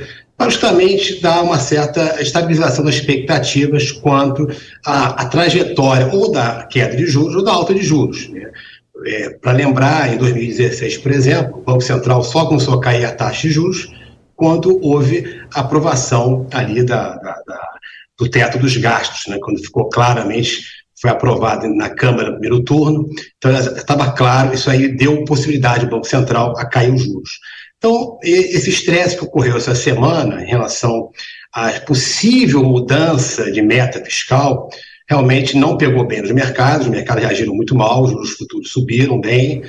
[0.45, 4.47] para justamente dar uma certa estabilização das expectativas quanto
[4.85, 8.29] à, à trajetória ou da queda de juros ou da alta de juros.
[8.29, 8.51] Né?
[9.07, 13.13] É, para lembrar, em 2016, por exemplo, o Banco Central só começou a cair a
[13.13, 13.89] taxa de juros
[14.37, 17.71] quando houve aprovação ali da, da, da,
[18.19, 19.39] do teto dos gastos, né?
[19.41, 20.63] quando ficou claramente,
[21.01, 25.91] foi aprovado na Câmara no primeiro turno, então estava claro, isso aí deu possibilidade ao
[25.91, 27.31] Banco Central a cair os juros.
[27.85, 31.11] Então, esse estresse que ocorreu essa semana em relação
[31.53, 34.71] à possível mudança de meta fiscal
[35.07, 39.21] realmente não pegou bem nos mercados, os mercados reagiram muito mal, os juros futuros subiram
[39.21, 39.63] bem,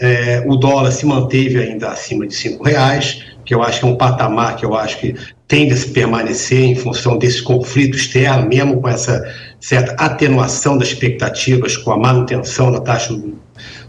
[0.00, 3.88] é, o dólar se manteve ainda acima de cinco reais, que eu acho que é
[3.88, 5.14] um patamar que eu acho que
[5.46, 9.22] tende a se permanecer em função desse conflito externo, mesmo com essa
[9.60, 13.14] certa atenuação das expectativas, com a manutenção da taxa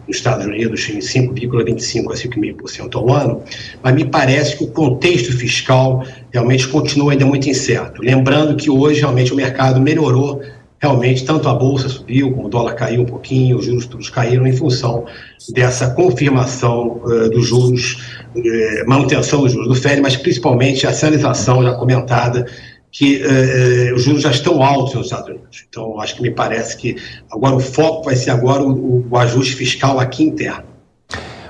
[0.08, 3.44] nos Estados Unidos em 5,25% a 5,5% ao ano,
[3.82, 8.02] mas me parece que o contexto fiscal realmente continua ainda muito incerto.
[8.02, 10.42] Lembrando que hoje realmente o mercado melhorou,
[10.80, 14.48] realmente tanto a bolsa subiu, como o dólar caiu um pouquinho, os juros todos caíram
[14.48, 15.06] em função
[15.54, 18.02] dessa confirmação uh, dos juros,
[18.36, 22.48] uh, manutenção dos juros do FED, mas principalmente a sinalização já comentada
[22.92, 25.66] que eh, eh, os juros já estão altos nos Estados Unidos.
[25.70, 26.98] Então, acho que me parece que
[27.32, 30.72] agora o foco vai ser agora o, o ajuste fiscal aqui interno.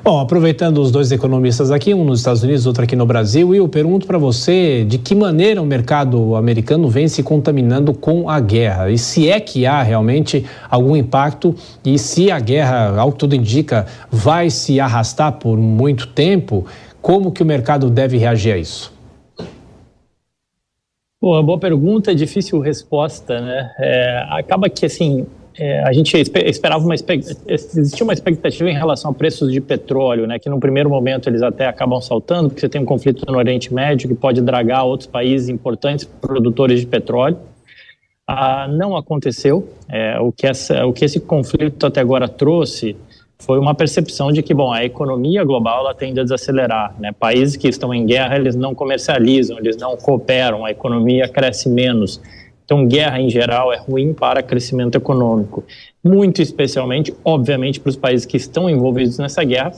[0.04, 3.68] Bom, aproveitando os dois economistas aqui, um nos Estados Unidos, outro aqui no Brasil, eu
[3.70, 8.90] pergunto para você de que maneira o mercado americano vem se contaminando com a guerra
[8.90, 11.54] e se é que há realmente algum impacto
[11.86, 16.66] e se a guerra, ao que tudo indica, vai se arrastar por muito tempo,
[17.00, 18.91] como que o mercado deve reagir a isso?
[21.22, 23.72] Boa, boa pergunta, difícil resposta, né?
[23.78, 29.14] É, acaba que, assim, é, a gente esperava uma existia uma expectativa em relação a
[29.14, 30.40] preços de petróleo, né?
[30.40, 33.72] Que no primeiro momento eles até acabam saltando, porque você tem um conflito no Oriente
[33.72, 37.38] Médio que pode dragar outros países importantes produtores de petróleo.
[38.28, 39.70] Ah, não aconteceu.
[39.88, 42.96] É, o, que essa, o que esse conflito até agora trouxe
[43.42, 47.12] foi uma percepção de que, bom, a economia global ela tende a desacelerar, né?
[47.12, 52.22] Países que estão em guerra, eles não comercializam, eles não cooperam, a economia cresce menos.
[52.64, 55.64] Então, guerra em geral é ruim para crescimento econômico,
[56.04, 59.72] muito especialmente, obviamente, para os países que estão envolvidos nessa guerra,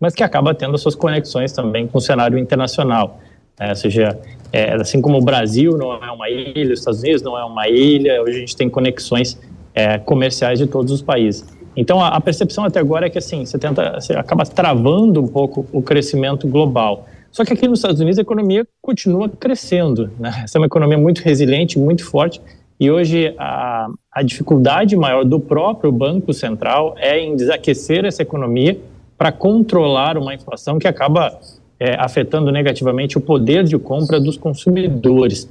[0.00, 3.18] mas que acaba tendo suas conexões também com o cenário internacional.
[3.58, 3.70] Né?
[3.70, 4.16] Ou seja,
[4.52, 7.68] é, assim como o Brasil não é uma ilha, os Estados Unidos não é uma
[7.68, 9.38] ilha, hoje a gente tem conexões
[9.74, 11.57] é, comerciais de todos os países.
[11.80, 15.28] Então, a, a, percepção até agora é que assim, você, tenta, você acaba travando um
[15.28, 17.06] pouco o crescimento global.
[17.30, 20.10] Só que aqui nos Estados Unidos a economia continua crescendo.
[20.18, 20.40] Né?
[20.42, 22.40] Essa é uma economia muito resiliente, muito forte.
[22.80, 28.76] E hoje a, a dificuldade maior do próprio Banco Central é em desaquecer essa economia
[29.16, 31.38] para controlar uma inflação que acaba
[31.78, 35.48] é, afetando negativamente o poder de compra dos consumidores.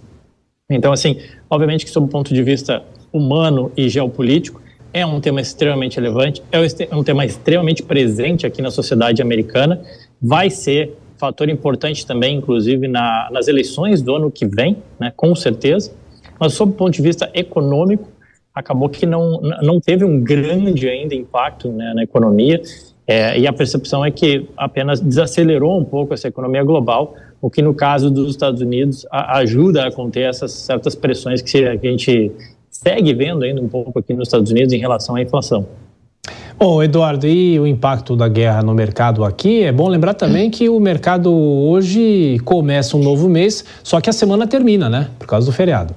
[0.69, 5.41] Então, assim, obviamente que sob o ponto de vista humano e geopolítico, é um tema
[5.41, 9.81] extremamente relevante, é um tema extremamente presente aqui na sociedade americana,
[10.21, 15.35] vai ser fator importante também, inclusive, na, nas eleições do ano que vem, né, com
[15.35, 15.91] certeza,
[16.39, 18.07] mas sob o ponto de vista econômico,
[18.53, 22.61] acabou que não, não teve um grande ainda impacto né, na economia,
[23.07, 27.61] é, e a percepção é que apenas desacelerou um pouco essa economia global, o que
[27.61, 32.31] no caso dos Estados Unidos a, ajuda a conter essas certas pressões que a gente
[32.83, 35.67] segue vendo ainda um pouco aqui nos Estados Unidos em relação à inflação.
[36.57, 39.63] Bom, Eduardo, e o impacto da guerra no mercado aqui?
[39.63, 44.13] É bom lembrar também que o mercado hoje começa um novo mês, só que a
[44.13, 45.11] semana termina, né?
[45.19, 45.95] Por causa do feriado.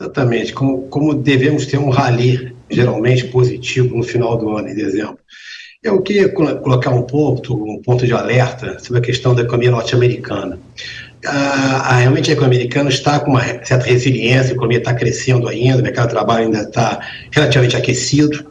[0.00, 0.52] Exatamente.
[0.52, 5.18] Como, como devemos ter um rally geralmente positivo no final do ano, em dezembro.
[5.82, 10.58] Eu queria colocar um ponto, um ponto de alerta sobre a questão da economia norte-americana.
[11.26, 15.78] Ah, realmente a economia americana está com uma certa resiliência, a economia está crescendo ainda,
[15.78, 17.00] o mercado de trabalho ainda está
[17.30, 18.50] relativamente aquecido,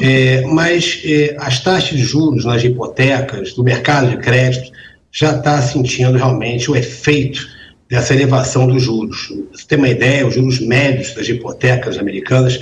[0.00, 4.70] é, mas é, as taxas de juros nas hipotecas, do mercado de crédito,
[5.12, 7.46] já está sentindo realmente o efeito
[7.88, 9.28] dessa elevação dos juros.
[9.52, 12.58] Você tem uma ideia, os juros médios das hipotecas americanas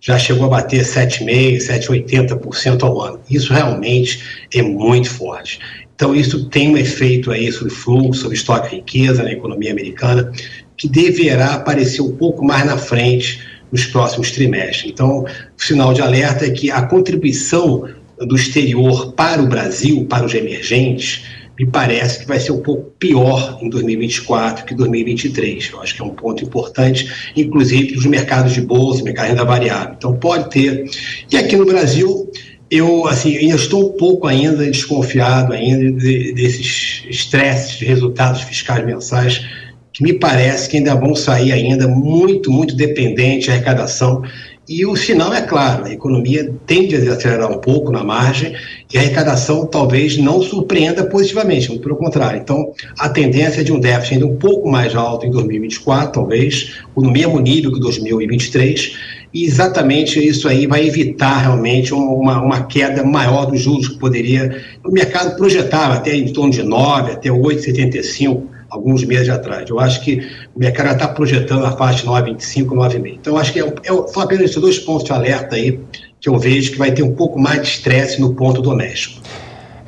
[0.00, 3.20] já chegou a bater 7,5%, 7,80% ao ano.
[3.30, 4.20] Isso realmente
[4.52, 5.60] é muito forte.
[6.02, 10.32] Então, isso tem um efeito aí sobre fluxo, sobre estoque de riqueza na economia americana,
[10.76, 13.40] que deverá aparecer um pouco mais na frente
[13.70, 14.90] nos próximos trimestres.
[14.90, 17.88] Então, o sinal de alerta é que a contribuição
[18.18, 21.22] do exterior para o Brasil, para os emergentes,
[21.56, 25.70] me parece que vai ser um pouco pior em 2024 que 2023.
[25.72, 29.30] Eu acho que é um ponto importante, inclusive para os mercados de bolsa, mercado de
[29.34, 29.94] renda variável.
[29.96, 30.84] Então pode ter.
[31.30, 32.28] E aqui no Brasil,
[32.72, 39.46] eu assim estou um pouco ainda desconfiado ainda de, desses estresses de resultados fiscais mensais
[39.92, 44.22] que me parece que ainda vão sair ainda muito muito dependente da arrecadação
[44.68, 48.54] e o sinal é claro, a economia tende a acelerar um pouco na margem
[48.92, 52.40] e a arrecadação talvez não surpreenda positivamente, muito pelo contrário.
[52.40, 56.78] Então, a tendência é de um déficit ainda um pouco mais alto em 2024, talvez,
[56.96, 58.96] no mesmo nível que 2023,
[59.32, 64.62] e exatamente isso aí vai evitar realmente uma, uma queda maior dos juros que poderia,
[64.84, 69.68] o mercado projetava até em torno de 9, até 8,75 alguns meses atrás.
[69.68, 73.18] Eu acho que o mercado já está projetando a faixa 9,25, 9,5.
[73.20, 75.78] Então, acho que é, é, são apenas esses dois pontos de alerta aí
[76.20, 79.20] que eu vejo que vai ter um pouco mais de estresse no ponto doméstico.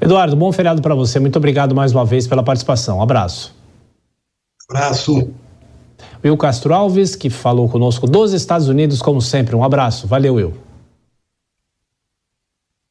[0.01, 1.19] Eduardo, bom feriado para você.
[1.19, 2.99] Muito obrigado mais uma vez pela participação.
[2.99, 3.55] Um abraço.
[4.69, 5.31] Abraço.
[6.25, 9.55] Will Castro Alves, que falou conosco dos Estados Unidos, como sempre.
[9.55, 10.07] Um abraço.
[10.07, 10.55] Valeu, Will.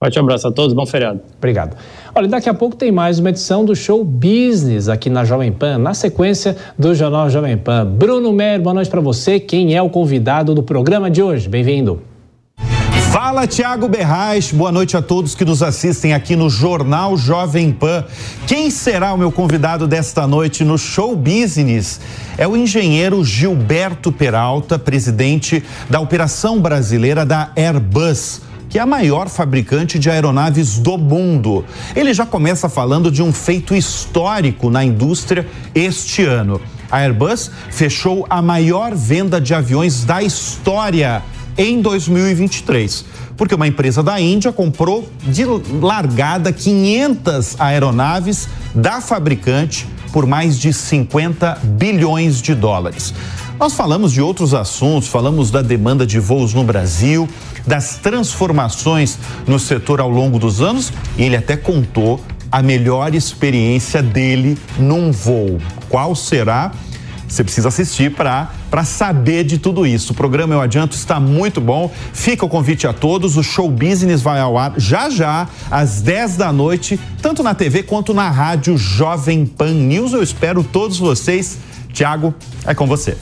[0.04, 1.22] Forte abraço a todos, bom feriado.
[1.38, 1.78] Obrigado.
[2.14, 5.78] Olha, daqui a pouco tem mais uma edição do Show Business aqui na Jovem Pan,
[5.78, 7.86] na sequência do Jornal Jovem Pan.
[7.86, 9.40] Bruno Mer, boa noite para você.
[9.40, 11.48] Quem é o convidado do programa de hoje?
[11.48, 12.13] Bem-vindo.
[13.14, 14.52] Fala, Tiago Berrais.
[14.52, 18.04] Boa noite a todos que nos assistem aqui no Jornal Jovem Pan.
[18.48, 22.02] Quem será o meu convidado desta noite no Show Business?
[22.40, 29.30] É o engenheiro Gilberto Peralta, presidente da operação brasileira da Airbus que é a maior
[29.30, 31.64] fabricante de aeronaves do mundo.
[31.96, 35.46] Ele já começa falando de um feito histórico na indústria
[35.76, 36.60] este ano.
[36.90, 41.22] A Airbus fechou a maior venda de aviões da história
[41.58, 43.06] em 2023,
[43.38, 45.44] porque uma empresa da Índia comprou de
[45.82, 53.14] largada 500 aeronaves da fabricante por mais de 50 bilhões de dólares.
[53.60, 57.30] Nós falamos de outros assuntos, falamos da demanda de voos no Brasil,
[57.66, 62.20] das transformações no setor ao longo dos anos e ele até contou
[62.52, 65.60] a melhor experiência dele num voo.
[65.90, 66.72] Qual será?
[67.34, 70.14] Você precisa assistir para saber de tudo isso.
[70.14, 71.92] O programa, eu adianto, está muito bom.
[72.14, 73.38] Fica o convite a todos.
[73.38, 77.82] O Show Business vai ao ar já já, às 10 da noite, tanto na TV
[77.82, 80.14] quanto na rádio Jovem Pan News.
[80.14, 81.58] Eu espero todos vocês.
[81.92, 83.18] Tiago, é com você.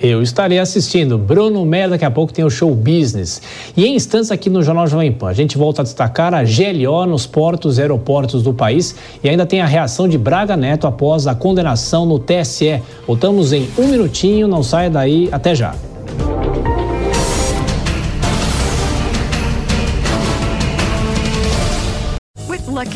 [0.00, 1.18] Eu estarei assistindo.
[1.18, 3.42] Bruno Mer, daqui a pouco tem o show business.
[3.76, 7.04] E em instantes aqui no Jornal Jovem Pan, a gente volta a destacar a GLO
[7.04, 8.94] nos portos e aeroportos do país
[9.24, 12.80] e ainda tem a reação de Braga Neto após a condenação no TSE.
[13.08, 15.74] Voltamos em um minutinho, não saia daí, até já.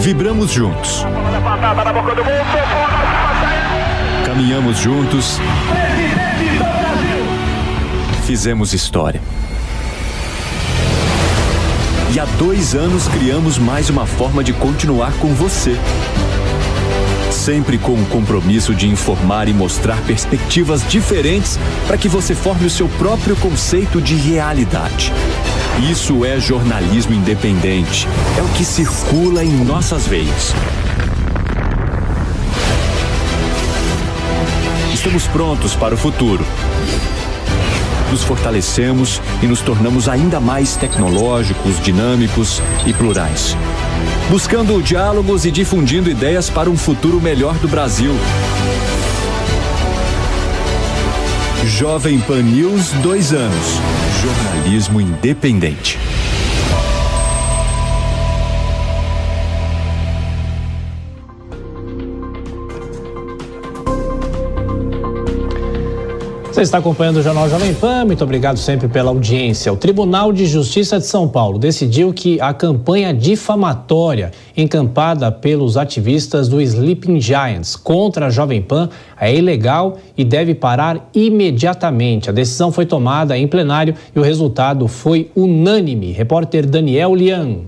[0.00, 1.04] Vibramos juntos.
[4.24, 5.38] Caminhamos juntos.
[8.24, 9.20] Fizemos história.
[12.14, 15.76] E há dois anos criamos mais uma forma de continuar com você.
[17.30, 22.70] Sempre com o compromisso de informar e mostrar perspectivas diferentes para que você forme o
[22.70, 25.12] seu próprio conceito de realidade.
[25.90, 28.06] Isso é jornalismo independente.
[28.38, 30.54] É o que circula em nossas veias.
[34.92, 36.44] Estamos prontos para o futuro.
[38.10, 43.56] nos fortalecemos e nos tornamos ainda mais tecnológicos, dinâmicos e plurais.
[44.28, 48.12] Buscando diálogos e difundindo ideias para um futuro melhor do Brasil.
[51.80, 53.80] Jovem Pan News, dois anos.
[54.22, 55.98] Jornalismo independente.
[66.60, 69.72] Você está acompanhando o Jornal Jovem Pan, muito obrigado sempre pela audiência.
[69.72, 76.48] O Tribunal de Justiça de São Paulo decidiu que a campanha difamatória encampada pelos ativistas
[76.48, 82.28] do Sleeping Giants contra a Jovem Pan é ilegal e deve parar imediatamente.
[82.28, 86.12] A decisão foi tomada em plenário e o resultado foi unânime.
[86.12, 87.60] Repórter Daniel Lian.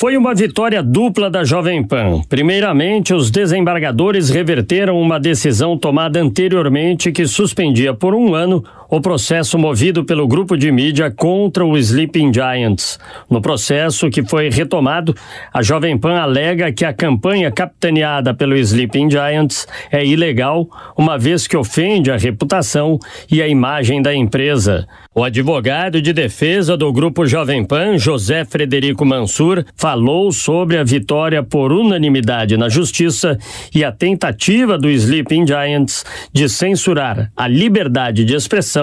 [0.00, 2.22] Foi uma vitória dupla da Jovem Pan.
[2.28, 9.58] Primeiramente, os desembargadores reverteram uma decisão tomada anteriormente que suspendia por um ano o processo
[9.58, 12.98] movido pelo grupo de mídia contra o Sleeping Giants.
[13.28, 15.14] No processo que foi retomado,
[15.52, 20.66] a Jovem Pan alega que a campanha capitaneada pelo Sleeping Giants é ilegal,
[20.96, 22.98] uma vez que ofende a reputação
[23.30, 24.86] e a imagem da empresa.
[25.14, 31.42] O advogado de defesa do grupo Jovem Pan, José Frederico Mansur, falou sobre a vitória
[31.42, 33.36] por unanimidade na justiça
[33.74, 38.77] e a tentativa do Sleeping Giants de censurar a liberdade de expressão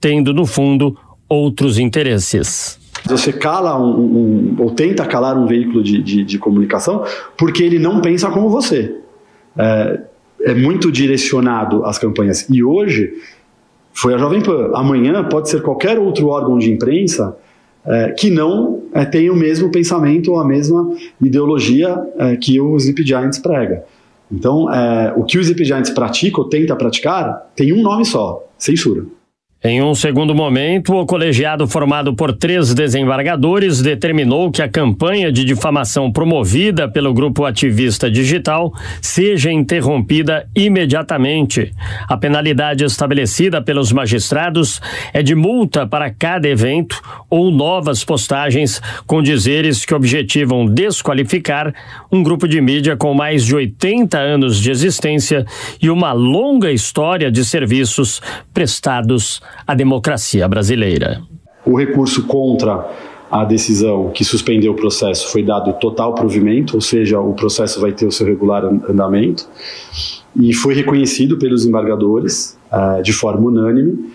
[0.00, 0.96] tendo no fundo
[1.28, 2.78] outros interesses.
[3.06, 7.04] Você cala um, um, ou tenta calar um veículo de, de, de, comunicação
[7.38, 8.94] porque ele não pensa como você.
[9.56, 10.00] É,
[10.42, 12.48] é muito direcionado às campanhas.
[12.50, 13.12] E hoje
[13.92, 14.70] foi a Jovem Pan.
[14.74, 17.36] Amanhã pode ser qualquer outro órgão de imprensa
[17.84, 22.76] é, que não é, tenha o mesmo pensamento ou a mesma ideologia é, que o
[22.76, 23.84] Sleep Giants prega.
[24.30, 28.44] Então, é, o que o Sleep Giants pratica ou tenta praticar tem um nome só:
[28.58, 29.04] censura.
[29.62, 35.44] Em um segundo momento, o colegiado formado por três desembargadores determinou que a campanha de
[35.44, 38.72] difamação promovida pelo grupo ativista digital
[39.02, 41.74] seja interrompida imediatamente.
[42.08, 44.80] A penalidade estabelecida pelos magistrados
[45.12, 51.74] é de multa para cada evento ou novas postagens com dizeres que objetivam desqualificar
[52.10, 55.44] um grupo de mídia com mais de 80 anos de existência
[55.82, 58.22] e uma longa história de serviços
[58.54, 61.20] prestados a democracia brasileira.
[61.64, 62.86] O recurso contra
[63.30, 67.92] a decisão que suspendeu o processo foi dado total provimento, ou seja, o processo vai
[67.92, 69.46] ter o seu regular andamento,
[70.34, 74.10] e foi reconhecido pelos embargadores uh, de forma unânime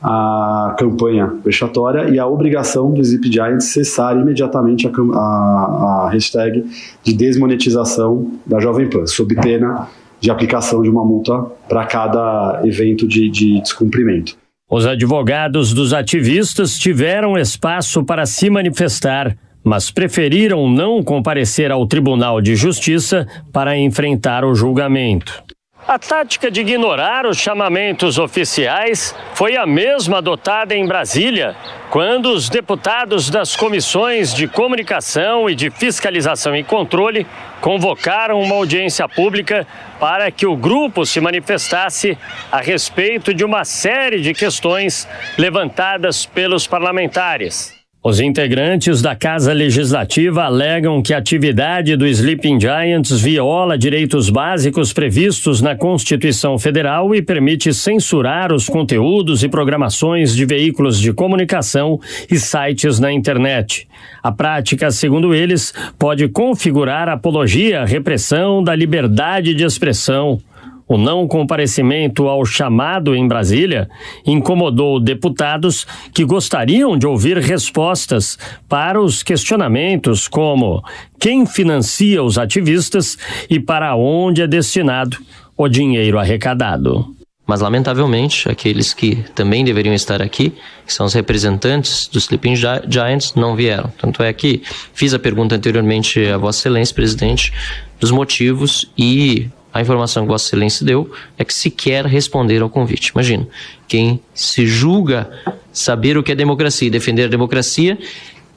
[0.00, 6.64] a campanha vexatória e a obrigação do Zip Giant cessar imediatamente a, a, a hashtag
[7.02, 9.88] de desmonetização da Jovem Pan, sob pena
[10.20, 14.36] de aplicação de uma multa para cada evento de, de descumprimento.
[14.70, 19.34] Os advogados dos ativistas tiveram espaço para se manifestar,
[19.64, 25.42] mas preferiram não comparecer ao Tribunal de Justiça para enfrentar o julgamento.
[25.88, 31.56] A tática de ignorar os chamamentos oficiais foi a mesma adotada em Brasília,
[31.88, 37.26] quando os deputados das comissões de comunicação e de fiscalização e controle
[37.62, 39.66] convocaram uma audiência pública
[39.98, 42.18] para que o grupo se manifestasse
[42.52, 45.08] a respeito de uma série de questões
[45.38, 47.77] levantadas pelos parlamentares.
[48.02, 54.92] Os integrantes da Casa Legislativa alegam que a atividade do Sleeping Giants viola direitos básicos
[54.92, 61.98] previstos na Constituição Federal e permite censurar os conteúdos e programações de veículos de comunicação
[62.30, 63.88] e sites na internet.
[64.22, 70.40] A prática, segundo eles, pode configurar apologia à repressão da liberdade de expressão.
[70.88, 73.90] O não comparecimento ao chamado em Brasília
[74.26, 80.82] incomodou deputados que gostariam de ouvir respostas para os questionamentos como
[81.20, 83.18] quem financia os ativistas
[83.50, 85.18] e para onde é destinado
[85.54, 87.14] o dinheiro arrecadado.
[87.46, 90.52] Mas, lamentavelmente, aqueles que também deveriam estar aqui,
[90.86, 93.90] que são os representantes dos Sleeping Giants, não vieram.
[93.98, 94.62] Tanto é que
[94.92, 97.52] fiz a pergunta anteriormente a Vossa Excelência, presidente,
[97.98, 103.10] dos motivos e a informação que Vossa Excelência deu é que sequer responder ao convite.
[103.14, 103.46] Imagina,
[103.86, 105.30] quem se julga
[105.72, 107.98] saber o que é democracia e defender a democracia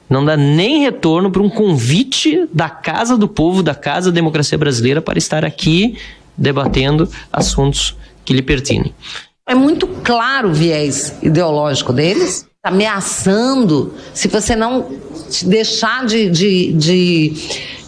[0.09, 4.57] não dá nem retorno para um convite da Casa do Povo, da Casa da Democracia
[4.57, 5.97] Brasileira, para estar aqui
[6.38, 8.93] debatendo assuntos que lhe pertinem.
[9.47, 14.91] É muito claro o viés ideológico deles, ameaçando, se você não
[15.43, 17.33] deixar de, de, de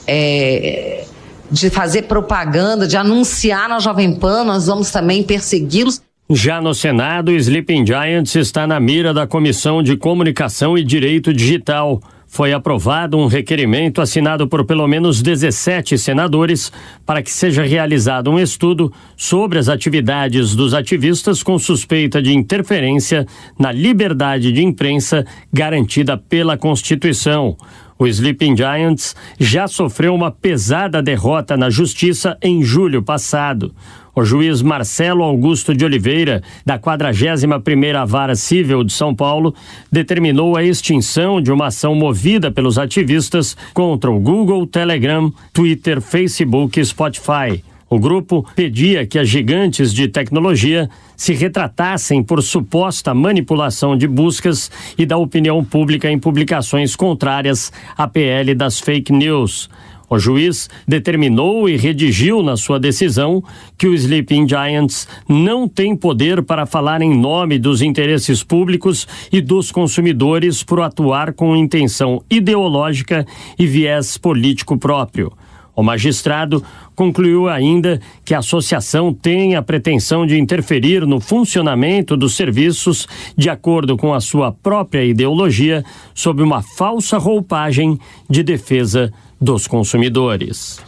[0.08, 1.06] é,
[1.54, 6.02] de fazer propaganda, de anunciar na Jovem Pan, nós vamos também persegui-los.
[6.28, 12.02] Já no Senado, Sleeping Giants está na mira da Comissão de Comunicação e Direito Digital.
[12.26, 16.72] Foi aprovado um requerimento assinado por pelo menos 17 senadores
[17.06, 23.28] para que seja realizado um estudo sobre as atividades dos ativistas com suspeita de interferência
[23.60, 25.24] na liberdade de imprensa
[25.54, 27.56] garantida pela Constituição.
[27.98, 33.74] O Sleeping Giants já sofreu uma pesada derrota na justiça em julho passado.
[34.16, 39.56] O juiz Marcelo Augusto de Oliveira, da 41ª Vara Civil de São Paulo,
[39.92, 46.80] determinou a extinção de uma ação movida pelos ativistas contra o Google, Telegram, Twitter, Facebook
[46.80, 47.64] e Spotify.
[47.94, 54.72] O grupo pedia que as gigantes de tecnologia se retratassem por suposta manipulação de buscas
[54.98, 59.70] e da opinião pública em publicações contrárias à PL das fake news.
[60.10, 63.44] O juiz determinou e redigiu na sua decisão
[63.78, 69.40] que o Sleeping Giants não tem poder para falar em nome dos interesses públicos e
[69.40, 73.24] dos consumidores por atuar com intenção ideológica
[73.60, 75.32] e viés político próprio.
[75.76, 76.64] O magistrado
[76.96, 83.50] concluiu ainda que a associação tem a pretensão de interferir no funcionamento dos serviços de
[83.50, 85.84] acordo com a sua própria ideologia,
[86.14, 90.80] sob uma falsa roupagem de defesa dos consumidores.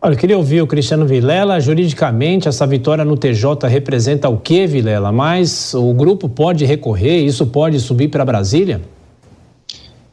[0.00, 1.58] Olha, eu queria ouvir o Cristiano Vilela.
[1.58, 5.10] Juridicamente, essa vitória no TJ representa o que, Vilela?
[5.10, 8.80] Mas o grupo pode recorrer, isso pode subir para Brasília?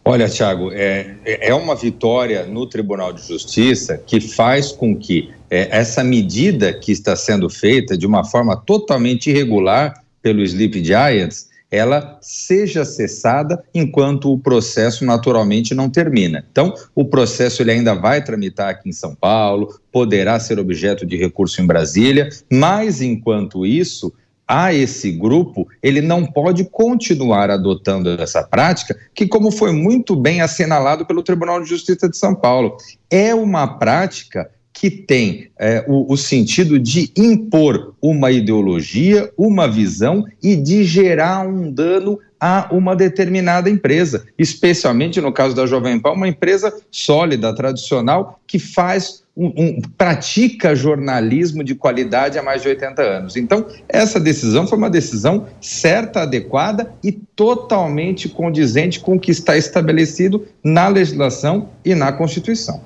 [0.08, 5.68] Olha, Tiago, é, é uma vitória no Tribunal de Justiça que faz com que é,
[5.76, 12.20] essa medida que está sendo feita de uma forma totalmente irregular pelo Sleep Giants ela
[12.22, 16.46] seja cessada enquanto o processo naturalmente não termina.
[16.52, 21.18] Então, o processo ele ainda vai tramitar aqui em São Paulo, poderá ser objeto de
[21.18, 24.14] recurso em Brasília, mas enquanto isso,
[24.48, 30.42] a esse grupo, ele não pode continuar adotando essa prática, que, como foi muito bem
[30.42, 32.78] assinalado pelo Tribunal de Justiça de São Paulo,
[33.10, 40.26] é uma prática que tem é, o, o, sentido de impor uma ideologia, uma visão
[40.44, 46.12] e de gerar um dano a uma determinada empresa, especialmente no caso da Jovem Pan,
[46.12, 53.02] uma empresa sólida, tradicional, que faz um, pratica jornalismo de qualidade há mais de 80
[53.02, 53.36] anos.
[53.36, 59.58] Então, essa decisão foi uma decisão certa, adequada e totalmente condizente com o que está
[59.58, 62.80] estabelecido na legislação e na Constituição.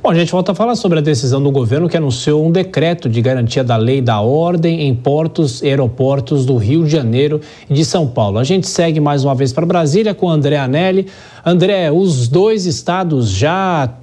[0.00, 3.08] Bom, a gente volta a falar sobre a decisão do governo que anunciou um decreto
[3.08, 7.40] de garantia da lei da ordem em portos e aeroportos do Rio de Janeiro
[7.70, 8.38] e de São Paulo.
[8.38, 11.06] A gente segue mais uma vez para Brasília com André Anelli.
[11.42, 13.96] André, os dois estados já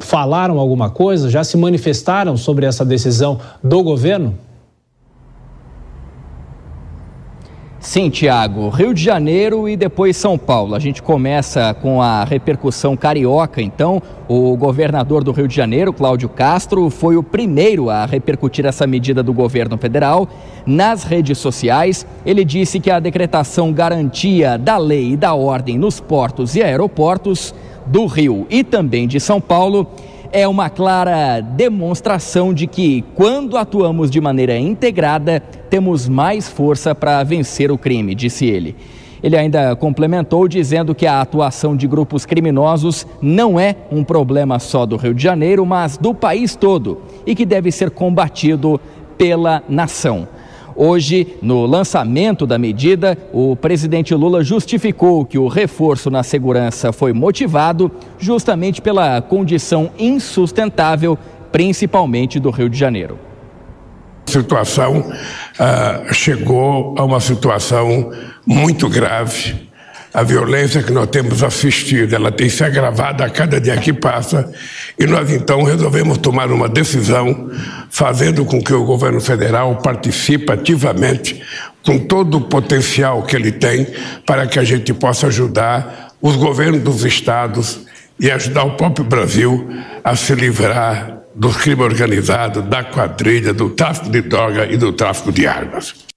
[0.00, 1.30] falaram alguma coisa?
[1.30, 4.34] Já se manifestaram sobre essa decisão do governo?
[7.80, 8.68] Sim, Tiago.
[8.68, 10.74] Rio de Janeiro e depois São Paulo.
[10.74, 14.02] A gente começa com a repercussão carioca, então.
[14.28, 19.22] O governador do Rio de Janeiro, Cláudio Castro, foi o primeiro a repercutir essa medida
[19.22, 20.28] do governo federal.
[20.66, 26.00] Nas redes sociais, ele disse que a decretação garantia da lei e da ordem nos
[26.00, 27.54] portos e aeroportos
[27.90, 29.86] do Rio e também de São Paulo
[30.32, 37.22] é uma clara demonstração de que, quando atuamos de maneira integrada, temos mais força para
[37.24, 38.76] vencer o crime, disse ele.
[39.20, 44.86] Ele ainda complementou dizendo que a atuação de grupos criminosos não é um problema só
[44.86, 48.80] do Rio de Janeiro, mas do país todo e que deve ser combatido
[49.18, 50.28] pela nação.
[50.82, 57.12] Hoje, no lançamento da medida, o presidente Lula justificou que o reforço na segurança foi
[57.12, 61.18] motivado justamente pela condição insustentável,
[61.52, 63.18] principalmente do Rio de Janeiro.
[64.26, 68.10] A situação uh, chegou a uma situação
[68.46, 69.69] muito grave
[70.12, 74.52] a violência que nós temos assistido, ela tem se agravado a cada dia que passa,
[74.98, 77.50] e nós então resolvemos tomar uma decisão,
[77.88, 81.40] fazendo com que o governo federal participe ativamente
[81.84, 83.86] com todo o potencial que ele tem
[84.26, 87.80] para que a gente possa ajudar os governos dos estados
[88.18, 89.68] e ajudar o próprio Brasil
[90.04, 95.32] a se livrar do crime organizado, da quadrilha, do tráfico de droga e do tráfico
[95.32, 96.09] de armas.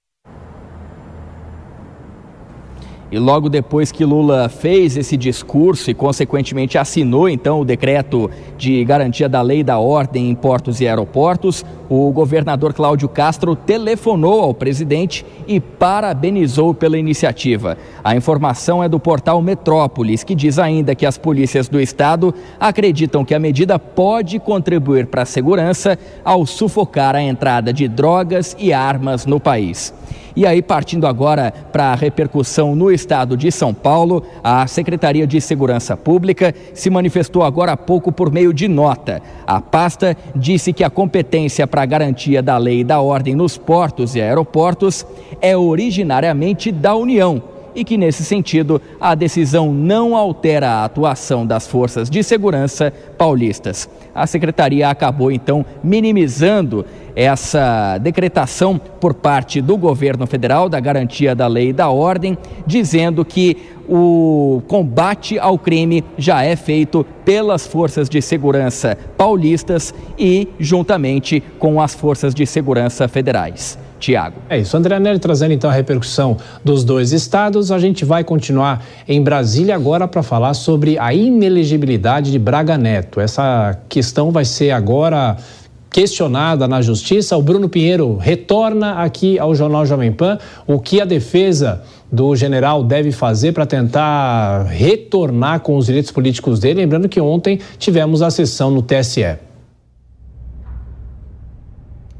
[3.14, 8.28] E logo depois que Lula fez esse discurso e, consequentemente, assinou então o decreto
[8.58, 13.54] de garantia da lei e da ordem em portos e aeroportos, o governador Cláudio Castro
[13.54, 17.78] telefonou ao presidente e parabenizou pela iniciativa.
[18.02, 23.24] A informação é do portal Metrópolis, que diz ainda que as polícias do estado acreditam
[23.24, 28.72] que a medida pode contribuir para a segurança ao sufocar a entrada de drogas e
[28.72, 29.94] armas no país.
[30.36, 35.40] E aí, partindo agora para a repercussão no estado de São Paulo, a Secretaria de
[35.40, 39.22] Segurança Pública se manifestou agora há pouco por meio de nota.
[39.46, 43.56] A pasta disse que a competência para a garantia da lei e da ordem nos
[43.56, 45.06] portos e aeroportos
[45.40, 51.66] é originariamente da União e que, nesse sentido, a decisão não altera a atuação das
[51.66, 53.88] forças de segurança paulistas.
[54.14, 61.46] A secretaria acabou, então, minimizando essa decretação por parte do governo federal da garantia da
[61.46, 62.36] lei e da ordem,
[62.66, 63.56] dizendo que
[63.88, 71.80] o combate ao crime já é feito pelas forças de segurança paulistas e juntamente com
[71.80, 73.78] as forças de segurança federais.
[73.98, 74.36] Tiago.
[74.50, 74.76] É isso.
[74.76, 77.72] André Nelly trazendo então a repercussão dos dois estados.
[77.72, 83.18] A gente vai continuar em Brasília agora para falar sobre a inelegibilidade de Braga Neto.
[83.18, 85.38] Essa questão vai ser agora
[85.94, 87.36] questionada na justiça.
[87.36, 92.82] O Bruno Pinheiro retorna aqui ao Jornal Jovem Pan o que a defesa do general
[92.82, 96.80] deve fazer para tentar retornar com os direitos políticos dele.
[96.80, 99.38] Lembrando que ontem tivemos a sessão no TSE.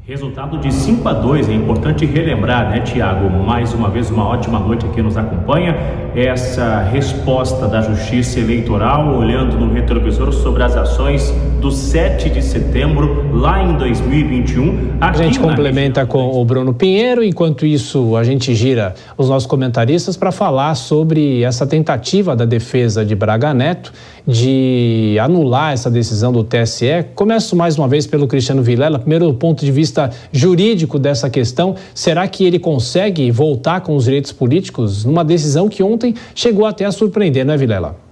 [0.07, 3.27] Resultado de 5 a 2, é importante relembrar, né, Tiago?
[3.27, 5.75] Mais uma vez, uma ótima noite aqui nos acompanha.
[6.15, 13.31] Essa resposta da Justiça Eleitoral, olhando no retrovisor sobre as ações do 7 de setembro,
[13.33, 14.97] lá em 2021.
[15.01, 16.29] A gente complementa região...
[16.29, 21.41] com o Bruno Pinheiro, enquanto isso, a gente gira os nossos comentaristas para falar sobre
[21.41, 23.91] essa tentativa da defesa de Braga Neto
[24.27, 27.05] de anular essa decisão do TSE.
[27.13, 28.99] Começo mais uma vez pelo Cristiano Vilela.
[28.99, 34.05] Primeiro, do ponto de vista jurídico dessa questão, será que ele consegue voltar com os
[34.05, 38.04] direitos políticos numa decisão que ontem chegou até a surpreender, não é, Vilela?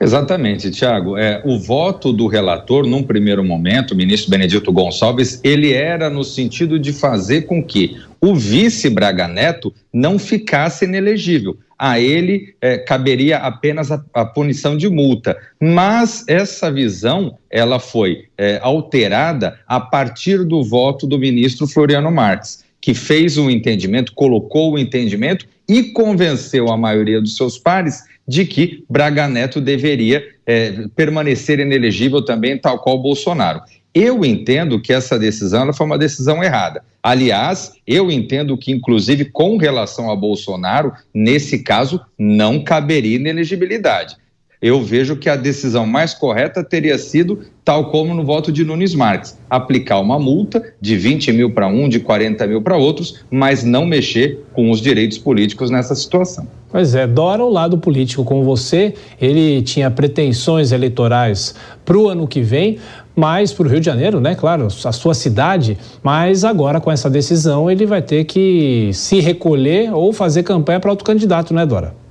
[0.00, 1.16] Exatamente, Tiago.
[1.16, 6.22] É, o voto do relator, num primeiro momento, o ministro Benedito Gonçalves, ele era no
[6.22, 12.78] sentido de fazer com que o vice Braga Neto não ficasse inelegível a ele é,
[12.78, 15.36] caberia apenas a, a, punição de multa.
[15.60, 22.64] Mas essa visão ela foi é, alterada a partir do voto do ministro Floriano Marques,
[22.80, 28.44] que fez um entendimento, colocou o entendimento e convenceu a maioria dos seus pares de
[28.44, 33.62] que Braga Neto deveria é, permanecer inelegível também, tal qual Bolsonaro.
[33.94, 36.84] Eu entendo que essa decisão foi uma decisão errada.
[37.02, 44.16] Aliás, eu entendo que, inclusive, com relação a Bolsonaro, nesse caso, não caberia inelegibilidade.
[44.60, 48.92] Eu vejo que a decisão mais correta teria sido, tal como no voto de Nunes
[48.92, 53.62] Marques, aplicar uma multa de 20 mil para um, de 40 mil para outros, mas
[53.62, 56.48] não mexer com os direitos políticos nessa situação.
[56.70, 61.54] Pois é, Dora, o lado político com você, ele tinha pretensões eleitorais
[61.84, 62.78] para o ano que vem,
[63.14, 64.34] mas para o Rio de Janeiro, né?
[64.34, 69.94] Claro, a sua cidade, mas agora com essa decisão ele vai ter que se recolher
[69.94, 72.07] ou fazer campanha para outro candidato, né, Dora?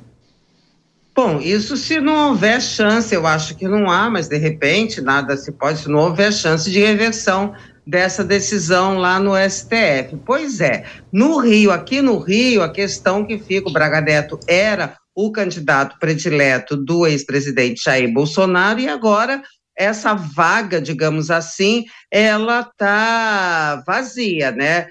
[1.17, 5.35] Bom, isso se não houver chance, eu acho que não há, mas de repente nada
[5.35, 7.55] se pode, se não houver chance de reversão
[7.87, 10.15] dessa decisão lá no STF.
[10.23, 14.95] Pois é, no Rio, aqui no Rio, a questão que fica, o Braga Neto era
[15.15, 19.41] o candidato predileto do ex-presidente Jair Bolsonaro e agora
[19.75, 24.87] essa vaga, digamos assim, ela está vazia, né?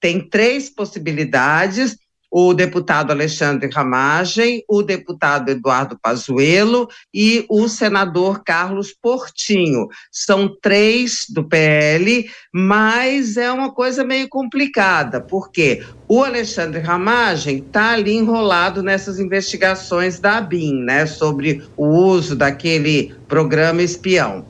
[0.00, 1.96] Tem três possibilidades
[2.30, 9.88] o deputado Alexandre Ramagem, o deputado Eduardo Pazuello e o senador Carlos Portinho.
[10.12, 17.92] São três do PL, mas é uma coisa meio complicada, porque o Alexandre Ramagem está
[17.92, 24.46] ali enrolado nessas investigações da ABIN, né, sobre o uso daquele programa espião.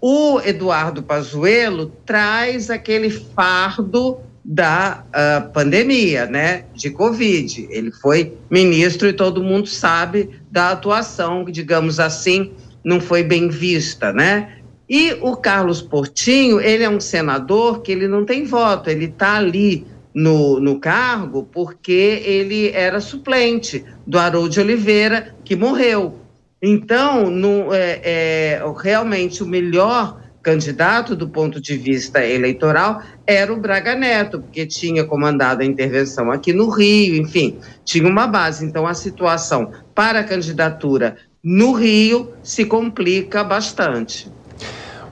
[0.00, 4.20] O Eduardo Pazuello traz aquele fardo
[4.50, 7.68] da uh, pandemia, né, de Covid.
[7.70, 12.52] Ele foi ministro e todo mundo sabe da atuação, digamos assim,
[12.82, 14.54] não foi bem vista, né?
[14.88, 19.34] E o Carlos Portinho, ele é um senador que ele não tem voto, ele está
[19.34, 26.20] ali no, no cargo porque ele era suplente do Haroldo Oliveira, que morreu.
[26.62, 33.60] Então, no, é, é, realmente o melhor candidato do ponto de vista eleitoral era o
[33.60, 38.64] Braga Neto, porque tinha comandado a intervenção aqui no Rio, enfim, tinha uma base.
[38.64, 44.30] Então, a situação para a candidatura no Rio se complica bastante.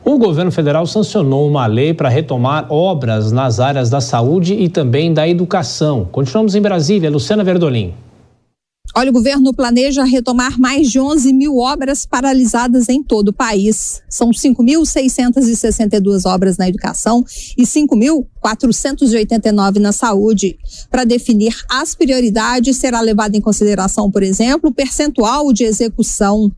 [0.04, 5.12] O governo federal sancionou uma lei para retomar obras nas áreas da saúde e também
[5.12, 6.04] da educação.
[6.12, 7.10] Continuamos em Brasília.
[7.10, 7.92] Luciana Verdolim.
[8.94, 14.00] Olha, o governo planeja retomar mais de 11 mil obras paralisadas em todo o país.
[14.08, 17.24] São 5.662 obras na educação
[17.58, 20.56] e 5.489 na saúde.
[20.90, 26.50] Para definir as prioridades, será levado em consideração, por exemplo, o percentual de execução.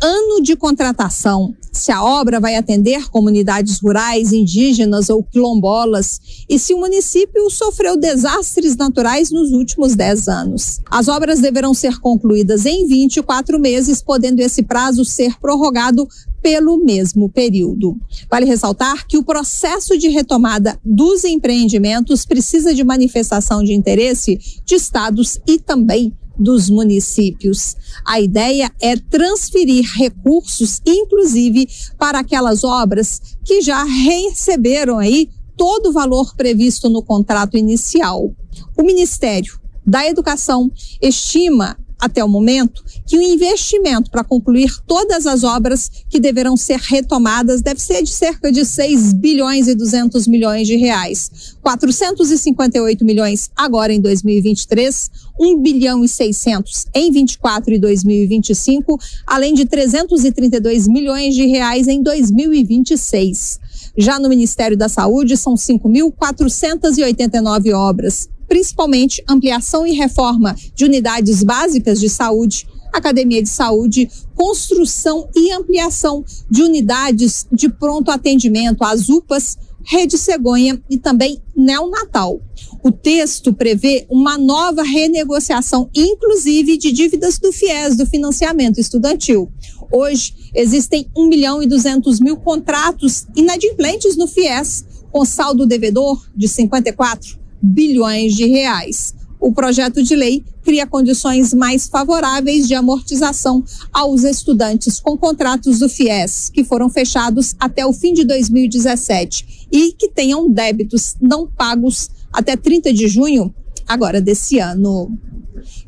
[0.00, 1.54] Ano de contratação.
[1.72, 7.96] Se a obra vai atender comunidades rurais, indígenas ou quilombolas e se o município sofreu
[7.96, 10.80] desastres naturais nos últimos 10 anos.
[10.90, 16.08] As obras deverão ser concluídas em 24 meses, podendo esse prazo ser prorrogado
[16.42, 17.96] pelo mesmo período.
[18.30, 24.74] Vale ressaltar que o processo de retomada dos empreendimentos precisa de manifestação de interesse de
[24.74, 27.76] estados e também dos municípios.
[28.06, 35.92] A ideia é transferir recursos, inclusive para aquelas obras que já receberam aí todo o
[35.92, 38.32] valor previsto no contrato inicial.
[38.76, 40.70] O Ministério da Educação
[41.02, 46.78] estima até o momento, que o investimento para concluir todas as obras que deverão ser
[46.78, 51.56] retomadas deve ser de cerca de 6 bilhões e 200 milhões de reais.
[51.62, 55.10] 458 milhões agora em 2023,
[55.40, 62.02] 1 bilhão e 600 em 24 e 2025, além de 332 milhões de reais em
[62.02, 63.60] 2026.
[63.96, 72.00] Já no Ministério da Saúde, são 5.489 obras principalmente ampliação e reforma de unidades básicas
[72.00, 79.58] de saúde, academia de saúde, construção e ampliação de unidades de pronto atendimento, as UPAs,
[79.84, 82.40] Rede Cegonha e também neonatal.
[82.82, 89.50] O texto prevê uma nova renegociação, inclusive de dívidas do FIES, do financiamento estudantil.
[89.90, 96.46] Hoje, existem 1 milhão e 200 mil contratos inadimplentes no FIES, com saldo devedor de
[96.46, 99.14] 54 bilhões de reais.
[99.40, 103.62] O projeto de lei cria condições mais favoráveis de amortização
[103.92, 109.92] aos estudantes com contratos do FIES, que foram fechados até o fim de 2017 e
[109.92, 113.54] que tenham débitos não pagos até 30 de junho
[113.86, 115.10] agora desse ano.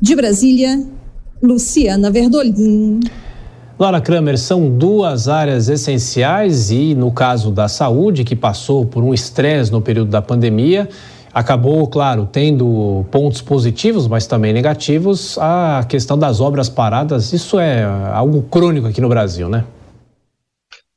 [0.01, 0.83] De Brasília,
[1.41, 3.01] Luciana Verdolim.
[3.77, 9.11] Laura Kramer, são duas áreas essenciais e, no caso da saúde, que passou por um
[9.11, 10.87] estresse no período da pandemia,
[11.33, 17.33] acabou, claro, tendo pontos positivos, mas também negativos, a questão das obras paradas.
[17.33, 17.83] Isso é
[18.13, 19.63] algo crônico aqui no Brasil, né?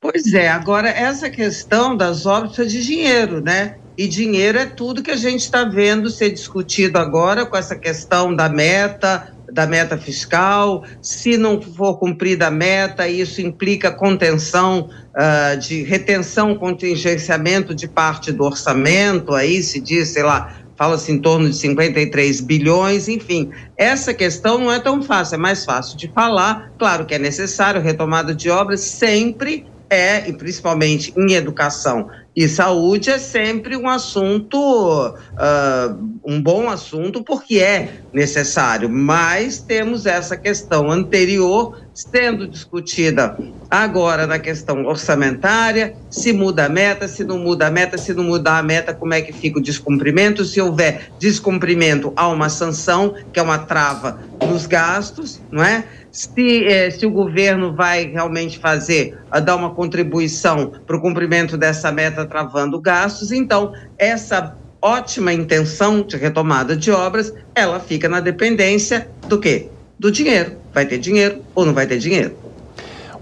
[0.00, 3.76] Pois é, agora essa questão das obras é de dinheiro, né?
[3.96, 8.34] E dinheiro é tudo que a gente está vendo ser discutido agora com essa questão
[8.34, 10.84] da meta, da meta fiscal.
[11.00, 18.32] Se não for cumprida a meta, isso implica contenção uh, de retenção, contingenciamento de parte
[18.32, 19.32] do orçamento.
[19.32, 23.50] Aí se diz, sei lá, fala-se em torno de 53 bilhões, enfim.
[23.76, 26.72] Essa questão não é tão fácil, é mais fácil de falar.
[26.76, 33.10] Claro que é necessário retomada de obras sempre é, e principalmente em educação e saúde,
[33.10, 40.90] é sempre um assunto, uh, um bom assunto, porque é necessário, mas temos essa questão
[40.90, 43.38] anterior sendo discutida
[43.70, 48.24] agora na questão orçamentária, se muda a meta, se não muda a meta, se não
[48.24, 53.14] mudar a meta, como é que fica o descumprimento, se houver descumprimento, há uma sanção,
[53.32, 55.84] que é uma trava nos gastos, não é?
[56.14, 61.90] se, eh, se o governo vai realmente fazer, dar uma contribuição para o cumprimento dessa
[61.90, 63.32] meta, travando gastos.
[63.32, 69.68] Então, essa ótima intenção de retomada de obras, ela fica na dependência do quê?
[69.98, 70.52] Do dinheiro.
[70.74, 72.44] Vai ter dinheiro ou não vai ter dinheiro?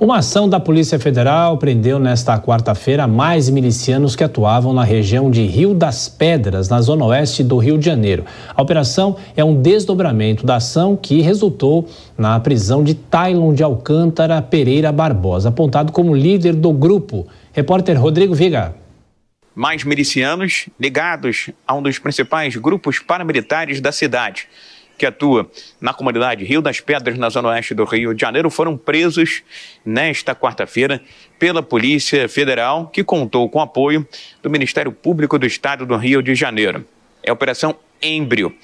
[0.02, 5.46] Uma ação da Polícia Federal prendeu nesta quarta-feira mais milicianos que atuavam na região de
[5.46, 8.24] Rio das Pedras, na zona oeste do Rio de Janeiro.
[8.52, 11.86] A operação é um desdobramento da ação que resultou
[12.18, 17.24] na prisão de Tylon de Alcântara Pereira Barbosa, apontado como líder do grupo.
[17.52, 18.81] Repórter Rodrigo Viga.
[19.54, 24.48] Mais milicianos ligados a um dos principais grupos paramilitares da cidade
[25.02, 25.50] que atua
[25.80, 29.42] na comunidade Rio das Pedras, na zona oeste do Rio de Janeiro, foram presos
[29.84, 31.02] nesta quarta-feira
[31.40, 34.06] pela Polícia Federal, que contou com apoio
[34.40, 36.84] do Ministério Público do Estado do Rio de Janeiro.
[37.20, 38.54] É a Operação Embrio,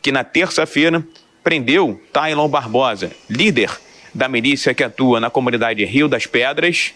[0.00, 1.04] que na terça-feira
[1.42, 3.70] prendeu Tylon Barbosa, líder
[4.14, 6.94] da milícia que atua na comunidade Rio das Pedras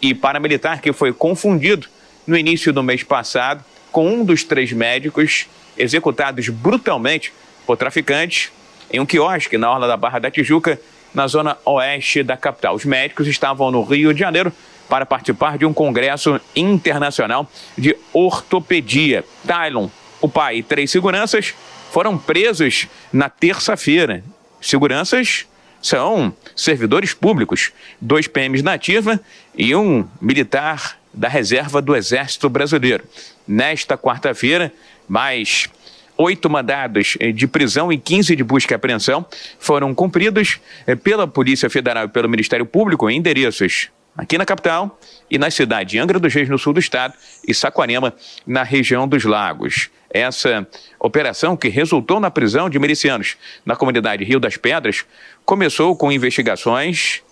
[0.00, 1.88] e paramilitar que foi confundido
[2.26, 5.46] no início do mês passado com um dos três médicos
[5.76, 7.32] executados brutalmente
[7.66, 8.50] por traficantes
[8.92, 10.80] em um quiosque na orla da Barra da Tijuca,
[11.14, 12.74] na zona oeste da capital.
[12.74, 14.52] Os médicos estavam no Rio de Janeiro
[14.88, 19.24] para participar de um congresso internacional de ortopedia.
[19.46, 19.88] Tylon,
[20.20, 21.54] o pai e três seguranças
[21.92, 24.24] foram presos na terça-feira.
[24.60, 25.46] Seguranças
[25.80, 27.70] são servidores públicos,
[28.00, 29.20] dois PMs na ativa
[29.56, 33.04] e um militar da reserva do Exército Brasileiro.
[33.46, 34.72] Nesta quarta-feira,
[35.08, 35.68] mais
[36.16, 39.24] oito mandados de prisão e 15 de busca e apreensão
[39.58, 44.98] foram cumpridos eh, pela Polícia Federal e pelo Ministério Público em endereços aqui na capital
[45.30, 47.14] e na cidade de Angra dos Reis, no sul do estado,
[47.46, 48.14] e Saquarema,
[48.46, 49.90] na região dos Lagos.
[50.08, 50.66] Essa
[51.00, 53.36] operação, que resultou na prisão de milicianos
[53.66, 55.04] na comunidade Rio das Pedras,
[55.44, 57.23] começou com investigações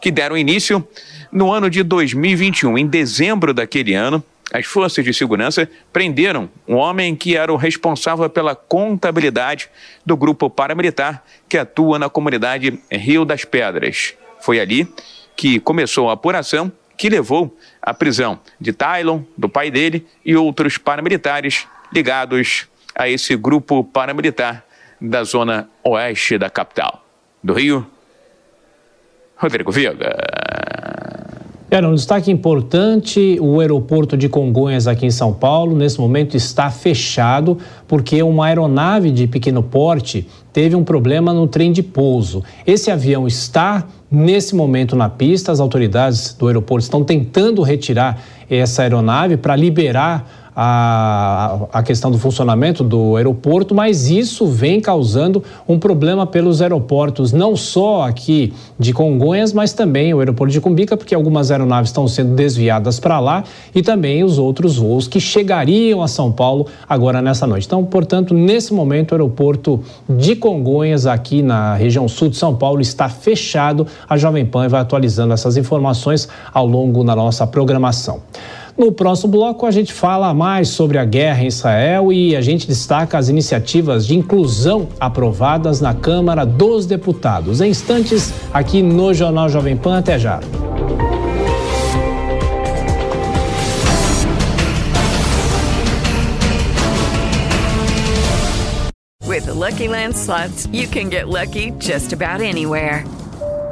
[0.00, 0.86] que deram início
[1.30, 2.78] no ano de 2021.
[2.78, 4.22] Em dezembro daquele ano,
[4.52, 9.68] as forças de segurança prenderam um homem que era o responsável pela contabilidade
[10.04, 14.14] do grupo paramilitar que atua na comunidade Rio das Pedras.
[14.40, 14.88] Foi ali
[15.36, 20.78] que começou a apuração que levou à prisão de Tylon, do pai dele e outros
[20.78, 24.64] paramilitares ligados a esse grupo paramilitar
[25.00, 27.04] da zona oeste da capital.
[27.42, 27.86] Do Rio,
[29.38, 30.16] Rodrigo Viga.
[31.70, 36.70] Era um destaque importante: o aeroporto de Congonhas, aqui em São Paulo, nesse momento está
[36.70, 37.56] fechado
[37.86, 42.42] porque uma aeronave de pequeno porte teve um problema no trem de pouso.
[42.66, 48.20] Esse avião está nesse momento na pista, as autoridades do aeroporto estão tentando retirar
[48.50, 55.40] essa aeronave para liberar a, a questão do funcionamento do aeroporto, mas isso vem causando
[55.68, 60.96] um problema pelos aeroportos, não só aqui de Congonhas, mas também o aeroporto de Cumbica,
[60.96, 66.02] porque algumas aeronaves estão sendo desviadas para lá e também os outros voos que chegariam
[66.02, 67.64] a São Paulo agora nessa noite.
[67.64, 72.80] Então, portanto, nesse momento, o aeroporto de Congonhas, aqui na região sul de São Paulo,
[72.80, 73.86] está fechado.
[74.08, 78.22] A Jovem Pan vai atualizando essas informações ao longo da nossa programação.
[78.78, 82.64] No próximo bloco, a gente fala mais sobre a guerra em Israel e a gente
[82.64, 87.60] destaca as iniciativas de inclusão aprovadas na Câmara dos Deputados.
[87.60, 89.98] Em instantes, aqui no Jornal Jovem Pan.
[89.98, 90.38] Até já.
[99.26, 103.04] With the Lucky Land slots, you can get lucky just about anywhere.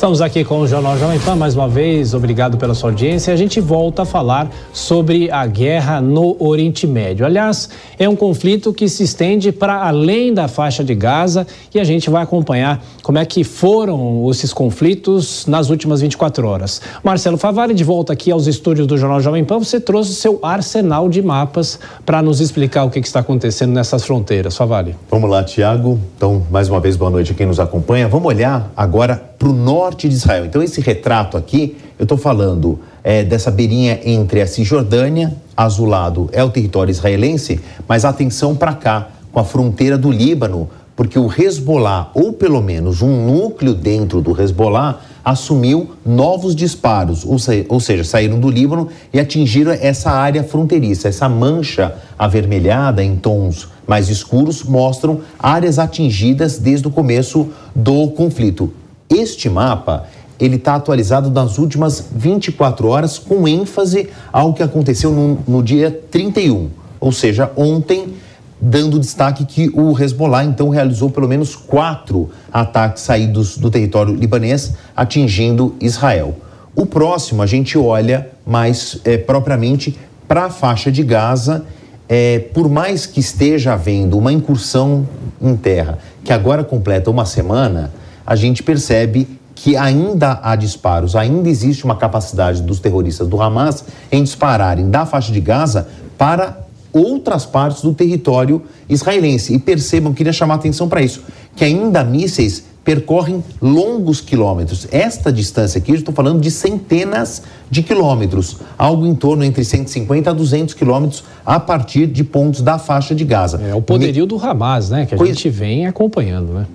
[0.00, 2.14] Estamos aqui com o Jornal Jovem Pan mais uma vez.
[2.14, 3.34] Obrigado pela sua audiência.
[3.34, 7.26] A gente volta a falar sobre a guerra no Oriente Médio.
[7.26, 7.68] Aliás,
[7.98, 12.08] é um conflito que se estende para além da faixa de Gaza e a gente
[12.08, 16.80] vai acompanhar como é que foram esses conflitos nas últimas 24 horas.
[17.04, 21.10] Marcelo Favari, de volta aqui aos estúdios do Jornal Jovem Pan, você trouxe seu arsenal
[21.10, 24.56] de mapas para nos explicar o que, que está acontecendo nessas fronteiras.
[24.56, 24.96] Favari.
[25.10, 26.00] Vamos lá, Tiago.
[26.16, 28.08] Então, mais uma vez, boa noite a quem nos acompanha.
[28.08, 30.44] Vamos olhar agora para o norte de Israel.
[30.44, 36.44] Então, esse retrato aqui, eu estou falando é, dessa beirinha entre a Cisjordânia, azulado é
[36.44, 37.58] o território israelense,
[37.88, 43.00] mas atenção para cá, com a fronteira do Líbano, porque o Hezbollah, ou pelo menos
[43.00, 47.38] um núcleo dentro do Hezbollah, assumiu novos disparos, ou,
[47.70, 51.08] ou seja, saíram do Líbano e atingiram essa área fronteiriça.
[51.08, 58.70] Essa mancha avermelhada em tons mais escuros mostram áreas atingidas desde o começo do conflito.
[59.10, 60.06] Este mapa
[60.38, 65.90] ele está atualizado nas últimas 24 horas, com ênfase ao que aconteceu no, no dia
[66.10, 66.70] 31,
[67.00, 68.14] ou seja, ontem,
[68.60, 74.74] dando destaque que o Hezbollah então realizou pelo menos quatro ataques saídos do território libanês,
[74.96, 76.36] atingindo Israel.
[76.76, 81.64] O próximo a gente olha mais é, propriamente para a faixa de Gaza.
[82.08, 85.06] É, por mais que esteja havendo uma incursão
[85.40, 87.92] em terra, que agora completa uma semana,
[88.30, 89.26] a gente percebe
[89.56, 95.04] que ainda há disparos, ainda existe uma capacidade dos terroristas do Hamas em dispararem da
[95.04, 96.60] faixa de Gaza para
[96.92, 99.52] outras partes do território israelense.
[99.52, 101.24] E percebam, queria chamar a atenção para isso,
[101.56, 104.86] que ainda mísseis percorrem longos quilômetros.
[104.92, 110.30] Esta distância aqui, eu estou falando de centenas de quilômetros, algo em torno entre 150
[110.30, 113.60] a 200 quilômetros a partir de pontos da faixa de Gaza.
[113.60, 114.28] É o poderio Me...
[114.28, 115.04] do Hamas, né?
[115.04, 115.34] Que a Coisa...
[115.34, 116.66] gente vem acompanhando, né?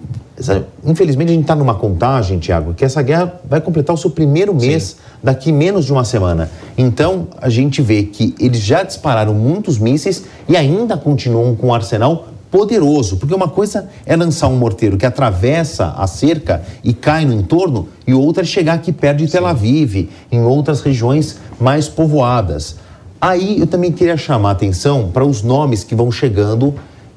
[0.83, 4.53] Infelizmente, a gente está numa contagem, Tiago, que essa guerra vai completar o seu primeiro
[4.53, 4.95] mês Sim.
[5.23, 6.49] daqui menos de uma semana.
[6.77, 11.73] Então, a gente vê que eles já dispararam muitos mísseis e ainda continuam com um
[11.73, 17.25] arsenal poderoso, porque uma coisa é lançar um morteiro que atravessa a cerca e cai
[17.25, 21.87] no entorno, e outra é chegar aqui perto de Tel Aviv, em outras regiões mais
[21.89, 22.77] povoadas.
[23.19, 26.75] Aí eu também queria chamar a atenção para os nomes que vão chegando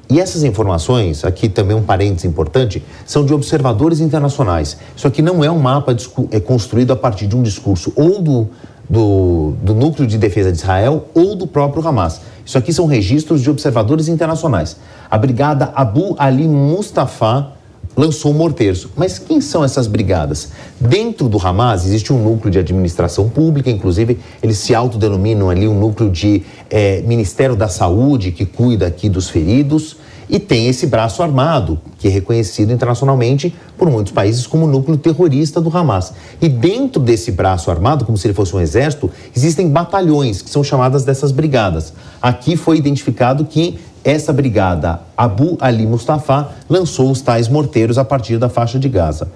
[0.09, 4.75] e essas informações, aqui também um parênteses importante, são de observadores internacionais.
[4.95, 5.95] Isso aqui não é um mapa
[6.31, 8.47] é construído a partir de um discurso ou do,
[8.89, 12.21] do, do Núcleo de Defesa de Israel ou do próprio Hamas.
[12.43, 14.77] Isso aqui são registros de observadores internacionais.
[15.11, 17.58] A brigada Abu Ali Mustafa
[17.95, 18.87] lançou morteiros.
[18.95, 20.49] Mas quem são essas brigadas?
[20.79, 25.77] Dentro do Hamas existe um núcleo de administração pública, inclusive eles se autodenominam ali um
[25.77, 29.97] núcleo de é, Ministério da Saúde que cuida aqui dos feridos.
[30.29, 35.59] E tem esse braço armado, que é reconhecido internacionalmente por muitos países como núcleo terrorista
[35.59, 36.13] do Hamas.
[36.39, 40.63] E dentro desse braço armado, como se ele fosse um exército, existem batalhões, que são
[40.63, 41.93] chamadas dessas brigadas.
[42.21, 48.37] Aqui foi identificado que essa brigada Abu Ali Mustafa lançou os tais morteiros a partir
[48.37, 49.29] da faixa de Gaza.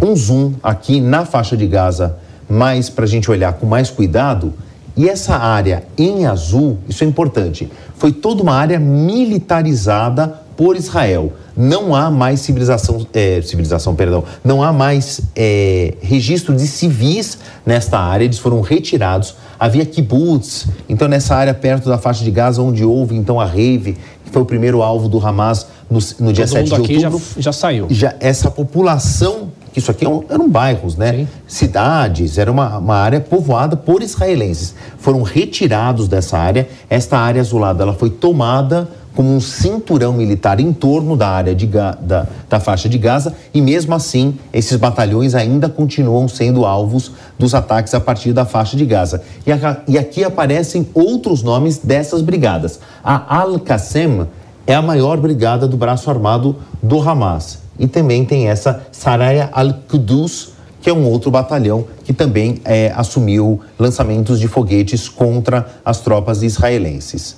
[0.00, 2.16] Um zoom aqui na faixa de Gaza,
[2.48, 4.52] mais para a gente olhar com mais cuidado.
[4.96, 11.32] E essa área em azul, isso é importante, foi toda uma área militarizada por Israel.
[11.56, 17.98] Não há mais civilização, é, civilização, perdão, não há mais é, registro de civis nesta
[17.98, 18.24] área.
[18.24, 19.34] Eles foram retirados.
[19.60, 23.98] Havia kibbutz, então nessa área perto da faixa de Gaza, onde houve então a rave,
[24.24, 27.22] que foi o primeiro alvo do Hamas no, no dia Todo 7 de outubro.
[27.36, 27.86] Já, já saiu.
[27.90, 31.12] Já, essa população que isso aqui é eram bairros, né?
[31.12, 31.28] Sim.
[31.46, 34.74] Cidades, era uma, uma área povoada por israelenses.
[34.98, 36.68] Foram retirados dessa área.
[36.88, 41.66] Esta área azulada ela foi tomada como um cinturão militar em torno da área de,
[41.66, 47.54] da, da faixa de Gaza e mesmo assim esses batalhões ainda continuam sendo alvos dos
[47.54, 49.22] ataques a partir da faixa de Gaza.
[49.46, 52.80] E, a, e aqui aparecem outros nomes dessas brigadas.
[53.02, 54.26] A Al-Qassem
[54.66, 57.58] é a maior brigada do braço armado do Hamas.
[57.78, 63.60] E também tem essa Saraya al-Qudus, que é um outro batalhão que também é, assumiu
[63.78, 67.36] lançamentos de foguetes contra as tropas israelenses.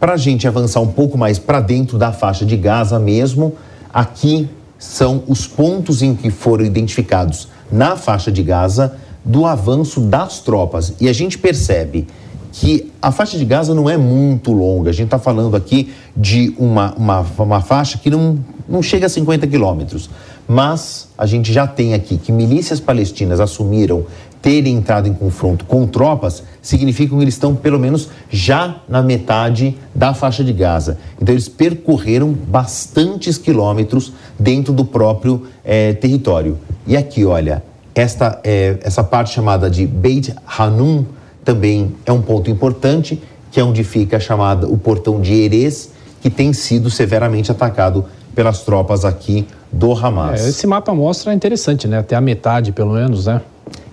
[0.00, 3.52] Para a gente avançar um pouco mais para dentro da faixa de Gaza mesmo,
[3.92, 4.48] aqui
[4.78, 10.94] são os pontos em que foram identificados na faixa de Gaza do avanço das tropas.
[10.98, 12.08] E a gente percebe
[12.50, 14.88] que a faixa de Gaza não é muito longa.
[14.88, 19.08] A gente está falando aqui de uma, uma, uma faixa que não, não chega a
[19.08, 20.08] 50 quilômetros.
[20.48, 24.06] Mas a gente já tem aqui que milícias palestinas assumiram
[24.42, 29.76] terem entrado em confronto com tropas, significa que eles estão pelo menos já na metade
[29.94, 30.98] da faixa de Gaza.
[31.20, 36.58] Então eles percorreram bastantes quilômetros dentro do próprio é, território.
[36.86, 37.62] E aqui, olha,
[37.94, 41.04] esta, é, essa parte chamada de Beit Hanun,
[41.44, 45.90] também é um ponto importante, que é onde fica a chamada o portão de Erez,
[46.20, 48.04] que tem sido severamente atacado
[48.34, 50.44] pelas tropas aqui do Hamas.
[50.44, 51.98] É, esse mapa mostra interessante, né?
[51.98, 53.40] Até a metade, pelo menos, né?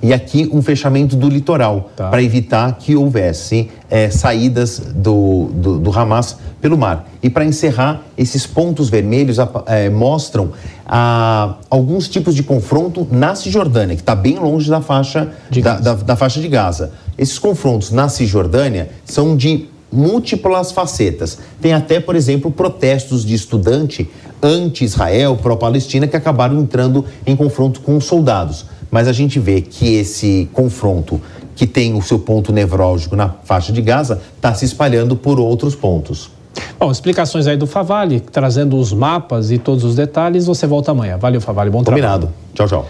[0.02, 2.10] E aqui um fechamento do litoral, tá.
[2.10, 7.10] para evitar que houvesse é, saídas do, do, do, Hamas pelo mar.
[7.22, 10.52] E para encerrar, esses pontos vermelhos é, mostram
[10.86, 15.80] ah, alguns tipos de confronto na Cisjordânia, que está bem longe da faixa de da,
[15.80, 16.92] da, da faixa de Gaza.
[17.18, 21.40] Esses confrontos na Cisjordânia são de múltiplas facetas.
[21.62, 24.10] Tem até, por exemplo, protestos de estudante
[24.42, 28.66] anti-Israel, pró-Palestina, que acabaram entrando em confronto com os soldados.
[28.98, 31.22] Mas a gente vê que esse confronto,
[31.56, 35.76] que tem o seu ponto nevrálgico na faixa de Gaza, está se espalhando por outros
[35.76, 36.32] pontos.
[36.80, 40.48] Bom, explicações aí do Favale, trazendo os mapas e todos os detalhes.
[40.48, 41.16] Você volta amanhã.
[41.16, 41.70] Valeu, Favale.
[41.70, 42.26] Bom Combinado.
[42.26, 42.34] trabalho.
[42.56, 42.56] Combinado.
[42.56, 42.88] Tchau, tchau.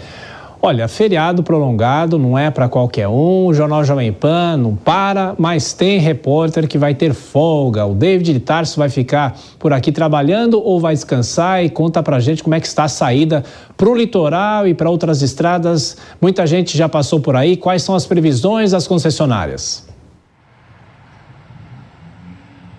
[0.59, 5.71] Olha, feriado prolongado não é para qualquer um, o Jornal Jovem Pan não para, mas
[5.71, 7.85] tem repórter que vai ter folga.
[7.85, 12.19] O David de Tarso vai ficar por aqui trabalhando ou vai descansar e conta pra
[12.19, 13.43] gente como é que está a saída
[13.77, 15.95] para o litoral e para outras estradas.
[16.19, 17.55] Muita gente já passou por aí.
[17.55, 19.86] Quais são as previsões das concessionárias?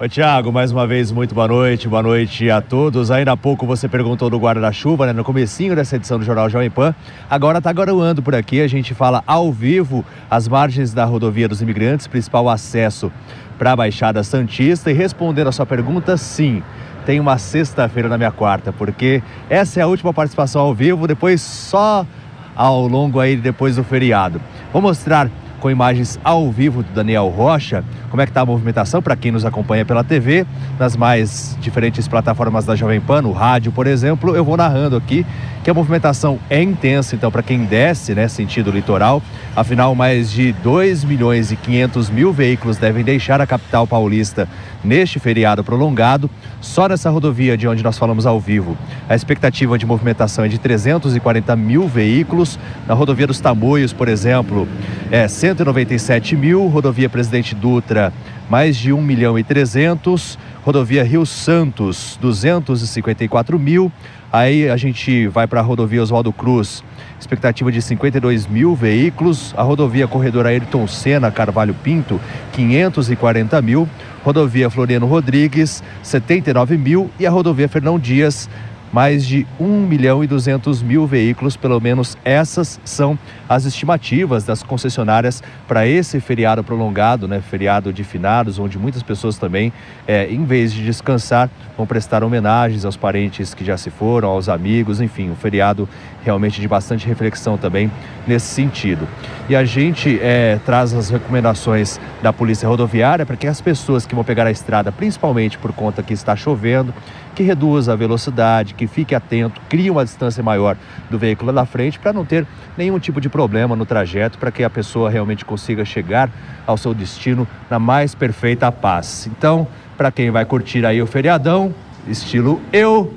[0.00, 3.10] Oi, Tiago, mais uma vez, muito boa noite, boa noite a todos.
[3.10, 6.70] Ainda há pouco você perguntou do guarda-chuva, né, no comecinho dessa edição do Jornal Jovem
[6.70, 6.94] Pan.
[7.28, 11.60] Agora está garoando por aqui, a gente fala ao vivo as margens da rodovia dos
[11.60, 13.10] imigrantes, principal acesso
[13.58, 14.88] para a Baixada Santista.
[14.88, 16.62] E respondendo a sua pergunta, sim,
[17.04, 19.20] tem uma sexta-feira na minha quarta, porque
[19.50, 22.06] essa é a última participação ao vivo, depois só
[22.54, 24.40] ao longo aí depois do feriado.
[24.72, 27.84] Vou mostrar com imagens ao vivo do Daniel Rocha.
[28.10, 30.46] Como é que está a movimentação para quem nos acompanha pela TV,
[30.78, 35.26] nas mais diferentes plataformas da Jovem Pan, no rádio, por exemplo, eu vou narrando aqui
[35.62, 39.22] que a movimentação é intensa, então para quem desce, né, sentido litoral,
[39.54, 44.48] afinal mais de 2 milhões e 500 mil veículos devem deixar a capital paulista
[44.82, 46.30] neste feriado prolongado,
[46.60, 48.76] só nessa rodovia de onde nós falamos ao vivo.
[49.08, 54.68] A expectativa de movimentação é de 340 mil veículos, na rodovia dos Tamoios, por exemplo,
[55.10, 58.12] é 197 mil, rodovia Presidente Dutra
[58.48, 60.38] mais de 1 milhão e 300.
[60.64, 63.92] Rodovia Rio Santos, 254 mil.
[64.32, 66.84] Aí a gente vai para a rodovia Oswaldo Cruz,
[67.18, 69.54] expectativa de 52 mil veículos.
[69.56, 72.20] A rodovia Corredor Ayrton Senna Carvalho Pinto,
[72.52, 73.88] 540 mil.
[74.28, 77.10] Rodovia Floriano Rodrigues, 79 mil.
[77.18, 78.46] E a rodovia Fernão Dias,
[78.92, 84.62] mais de 1 milhão e 200 mil veículos, pelo menos essas são as estimativas das
[84.62, 87.40] concessionárias para esse feriado prolongado, né?
[87.40, 89.72] Feriado de finados, onde muitas pessoas também,
[90.06, 94.48] é, em vez de descansar, vão prestar homenagens aos parentes que já se foram, aos
[94.48, 95.88] amigos, enfim, um feriado
[96.24, 97.90] realmente de bastante reflexão também
[98.26, 99.08] nesse sentido.
[99.48, 104.14] E a gente é, traz as recomendações da Polícia Rodoviária para que as pessoas que
[104.14, 106.92] vão pegar a estrada, principalmente por conta que está chovendo,
[107.38, 110.76] que reduza a velocidade, que fique atento, crie uma distância maior
[111.08, 112.44] do veículo da frente para não ter
[112.76, 116.28] nenhum tipo de problema no trajeto, para que a pessoa realmente consiga chegar
[116.66, 119.28] ao seu destino na mais perfeita paz.
[119.28, 121.72] Então, para quem vai curtir aí o feriadão,
[122.08, 123.14] estilo eu,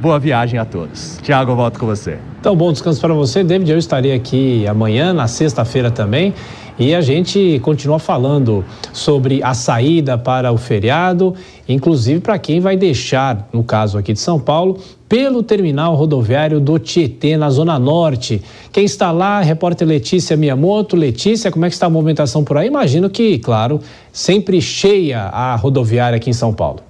[0.00, 1.18] boa viagem a todos.
[1.22, 2.18] Tiago, volto com você.
[2.40, 3.70] Então, bom descanso para você, David.
[3.70, 6.32] Eu estarei aqui amanhã, na sexta-feira também.
[6.78, 11.34] E a gente continua falando sobre a saída para o feriado,
[11.68, 16.78] inclusive para quem vai deixar, no caso aqui de São Paulo, pelo terminal rodoviário do
[16.78, 18.40] Tietê, na Zona Norte.
[18.70, 20.94] Quem está lá, repórter Letícia Miyamoto.
[20.94, 22.68] Letícia, como é que está a movimentação por aí?
[22.68, 23.80] Imagino que, claro,
[24.12, 26.87] sempre cheia a rodoviária aqui em São Paulo.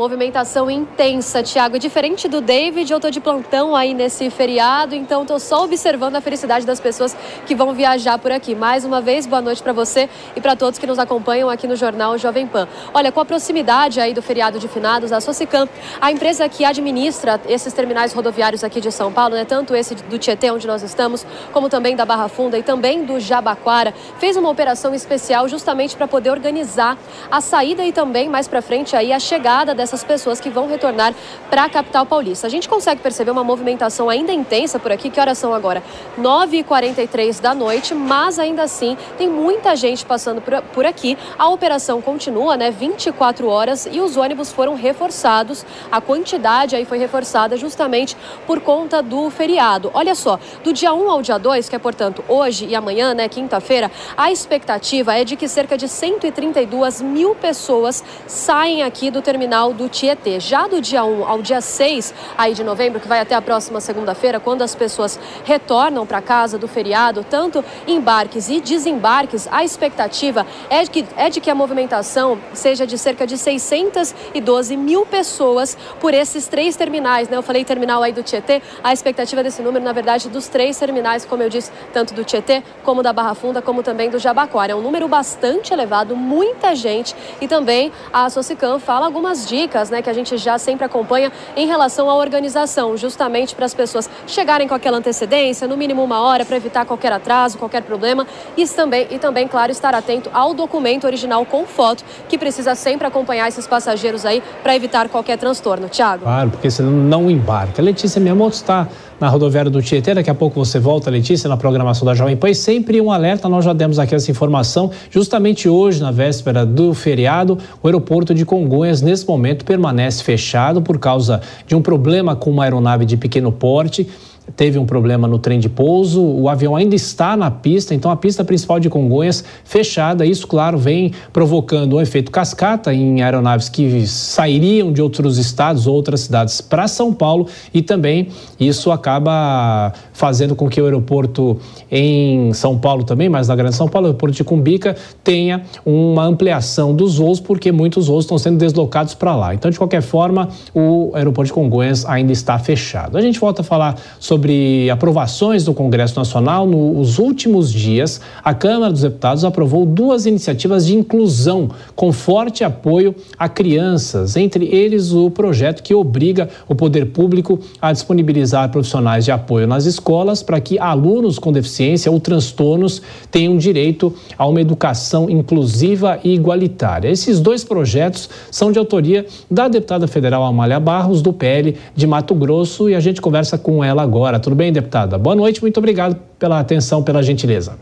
[0.00, 1.78] Movimentação intensa, Tiago.
[1.78, 6.22] Diferente do David, eu estou de plantão aí nesse feriado, então estou só observando a
[6.22, 7.14] felicidade das pessoas
[7.44, 8.54] que vão viajar por aqui.
[8.54, 11.76] Mais uma vez, boa noite para você e para todos que nos acompanham aqui no
[11.76, 12.66] Jornal Jovem Pan.
[12.94, 15.68] Olha, com a proximidade aí do feriado de finados, a Socicam,
[16.00, 20.18] a empresa que administra esses terminais rodoviários aqui de São Paulo, né, tanto esse do
[20.18, 24.48] Tietê, onde nós estamos, como também da Barra Funda e também do Jabaquara, fez uma
[24.48, 26.96] operação especial justamente para poder organizar
[27.30, 30.68] a saída e também mais para frente aí a chegada dessa essas pessoas que vão
[30.68, 31.12] retornar
[31.50, 32.46] para a capital paulista.
[32.46, 35.10] A gente consegue perceber uma movimentação ainda intensa por aqui.
[35.10, 35.82] Que horas são agora?
[36.18, 41.18] 9h43 da noite, mas ainda assim tem muita gente passando por, por aqui.
[41.36, 42.70] A operação continua, né?
[42.70, 45.66] 24 horas e os ônibus foram reforçados.
[45.90, 49.90] A quantidade aí foi reforçada justamente por conta do feriado.
[49.92, 53.28] Olha só, do dia 1 ao dia 2, que é portanto hoje e amanhã, né,
[53.28, 59.72] quinta-feira, a expectativa é de que cerca de 132 mil pessoas saem aqui do terminal
[59.72, 60.40] do Tietê.
[60.40, 63.80] Já do dia 1 ao dia 6 aí de novembro, que vai até a próxima
[63.80, 70.46] segunda-feira, quando as pessoas retornam para casa do feriado, tanto embarques e desembarques, a expectativa
[70.68, 75.76] é de, que, é de que a movimentação seja de cerca de 612 mil pessoas
[76.00, 77.28] por esses três terminais.
[77.28, 77.36] Né?
[77.36, 81.24] Eu falei terminal aí do Tietê, a expectativa desse número, na verdade, dos três terminais,
[81.24, 84.72] como eu disse, tanto do Tietê, como da Barra Funda, como também do Jabaquara.
[84.72, 89.90] É um número bastante elevado, muita gente e também a Socicam fala algumas dicas dicas
[89.90, 94.08] né, que a gente já sempre acompanha em relação à organização, justamente para as pessoas
[94.26, 98.26] chegarem com aquela antecedência, no mínimo uma hora, para evitar qualquer atraso, qualquer problema.
[98.56, 103.06] E também, e também, claro, estar atento ao documento original com foto, que precisa sempre
[103.06, 105.88] acompanhar esses passageiros aí para evitar qualquer transtorno.
[105.88, 106.24] Tiago.
[106.24, 107.82] Claro, porque senão não embarca.
[107.82, 108.88] Letícia Miyamoto está
[109.20, 110.14] na rodoviária do Tietê.
[110.14, 112.48] Daqui a pouco você volta, Letícia, na programação da Jovem Pan.
[112.48, 114.90] E sempre um alerta, nós já demos aqui essa informação.
[115.10, 120.98] Justamente hoje, na véspera do feriado, o aeroporto de Congonhas, nesse momento, permanece fechado por
[120.98, 124.08] causa de um problema com uma aeronave de pequeno porte
[124.56, 128.16] teve um problema no trem de pouso, o avião ainda está na pista, então a
[128.16, 130.24] pista principal de Congonhas fechada.
[130.24, 136.20] Isso, claro, vem provocando um efeito cascata em aeronaves que sairiam de outros estados, outras
[136.20, 138.28] cidades para São Paulo e também
[138.58, 141.58] isso acaba fazendo com que o aeroporto
[141.90, 146.24] em São Paulo também, mas na Grande São Paulo, o aeroporto de Cumbica, tenha uma
[146.24, 149.54] ampliação dos voos, porque muitos voos estão sendo deslocados para lá.
[149.54, 153.16] Então, de qualquer forma, o aeroporto de Congonhas ainda está fechado.
[153.16, 158.54] A gente volta a falar sobre sobre aprovações do Congresso Nacional, nos últimos dias, a
[158.54, 165.12] Câmara dos Deputados aprovou duas iniciativas de inclusão com forte apoio a crianças, entre eles
[165.12, 170.58] o projeto que obriga o poder público a disponibilizar profissionais de apoio nas escolas para
[170.58, 177.10] que alunos com deficiência ou transtornos tenham direito a uma educação inclusiva e igualitária.
[177.10, 182.34] Esses dois projetos são de autoria da deputada federal Amália Barros, do PL de Mato
[182.34, 184.19] Grosso, e a gente conversa com ela agora.
[184.40, 185.16] Tudo bem, deputada?
[185.18, 187.78] Boa noite, muito obrigado pela atenção, pela gentileza.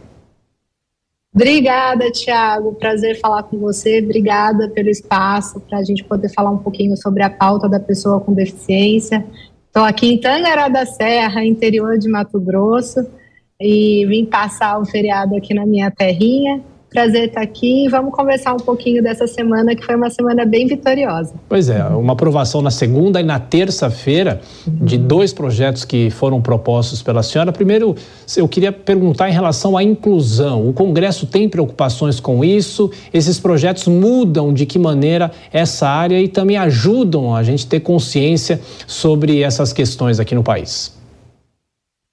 [1.35, 2.74] Obrigada, Tiago.
[2.74, 4.01] Prazer falar com você.
[4.02, 8.20] Obrigada pelo espaço para a gente poder falar um pouquinho sobre a pauta da pessoa
[8.20, 9.24] com deficiência.
[9.66, 13.06] Estou aqui em Tangará da Serra, interior de Mato Grosso,
[13.60, 18.55] e vim passar o feriado aqui na minha terrinha Prazer estar aqui e vamos conversar
[18.55, 21.35] um pouquinho dessa semana, que foi uma semana bem vitoriosa.
[21.47, 27.02] Pois é, uma aprovação na segunda e na terça-feira de dois projetos que foram propostos
[27.02, 27.52] pela senhora.
[27.52, 27.94] Primeiro,
[28.35, 30.66] eu queria perguntar em relação à inclusão.
[30.66, 32.90] O Congresso tem preocupações com isso?
[33.12, 38.60] Esses projetos mudam de que maneira essa área e também ajudam a gente ter consciência
[38.86, 40.97] sobre essas questões aqui no país?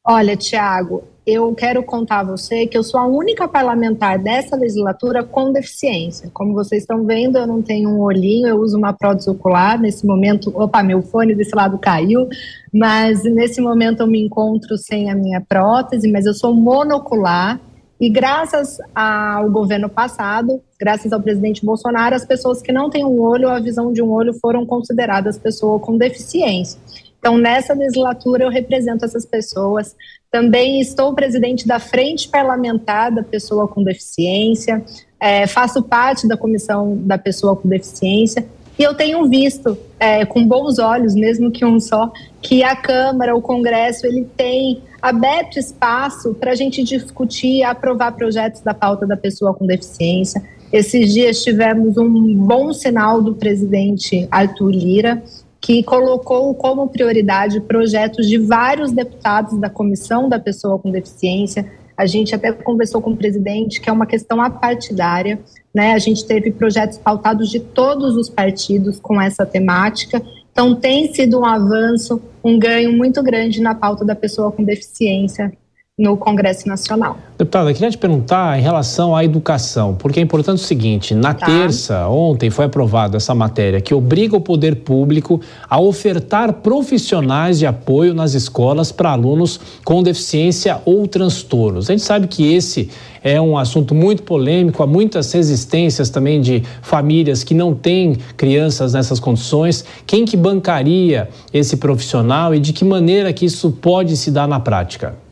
[0.05, 5.23] Olha, Tiago, eu quero contar a você que eu sou a única parlamentar dessa legislatura
[5.23, 6.29] com deficiência.
[6.31, 9.79] Como vocês estão vendo, eu não tenho um olhinho, eu uso uma prótese ocular.
[9.79, 12.29] Nesse momento, opa, meu fone desse lado caiu,
[12.71, 17.59] mas nesse momento eu me encontro sem a minha prótese, mas eu sou monocular.
[17.99, 23.19] E graças ao governo passado, graças ao presidente Bolsonaro, as pessoas que não têm um
[23.19, 26.79] olho, a visão de um olho, foram consideradas pessoas com deficiência.
[27.17, 29.95] Então, nessa legislatura, eu represento essas pessoas.
[30.35, 34.83] Também estou presidente da Frente Parlamentar da Pessoa com Deficiência,
[35.17, 38.45] é, faço parte da Comissão da Pessoa com Deficiência.
[38.77, 43.33] E eu tenho visto é, com bons olhos, mesmo que um só, que a Câmara,
[43.33, 49.07] o Congresso, ele tem aberto espaço para a gente discutir e aprovar projetos da pauta
[49.07, 50.43] da pessoa com deficiência.
[50.69, 55.23] Esses dias tivemos um bom sinal do presidente Arthur Lira,
[55.65, 61.65] que colocou como prioridade projetos de vários deputados da Comissão da Pessoa com Deficiência.
[61.97, 65.39] A gente até conversou com o presidente que é uma questão apartidária,
[65.73, 65.93] né?
[65.93, 70.21] A gente teve projetos pautados de todos os partidos com essa temática.
[70.51, 75.51] Então tem sido um avanço, um ganho muito grande na pauta da pessoa com deficiência
[75.97, 77.17] no Congresso Nacional.
[77.37, 81.45] Deputada, queria te perguntar em relação à educação, porque é importante o seguinte: na tá.
[81.45, 85.39] terça, ontem, foi aprovada essa matéria que obriga o poder público
[85.69, 91.89] a ofertar profissionais de apoio nas escolas para alunos com deficiência ou transtornos.
[91.89, 92.89] A gente sabe que esse
[93.23, 98.93] é um assunto muito polêmico, há muitas resistências também de famílias que não têm crianças
[98.93, 99.85] nessas condições.
[100.05, 104.59] Quem que bancaria esse profissional e de que maneira que isso pode se dar na
[104.59, 105.24] prática?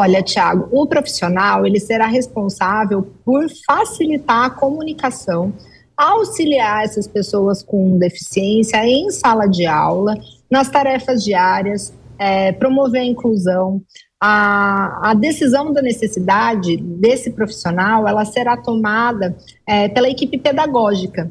[0.00, 5.52] Olha, Tiago, o profissional ele será responsável por facilitar a comunicação,
[5.96, 10.14] auxiliar essas pessoas com deficiência em sala de aula,
[10.48, 13.82] nas tarefas diárias, é, promover a inclusão.
[14.22, 21.28] A, a, decisão da necessidade desse profissional ela será tomada é, pela equipe pedagógica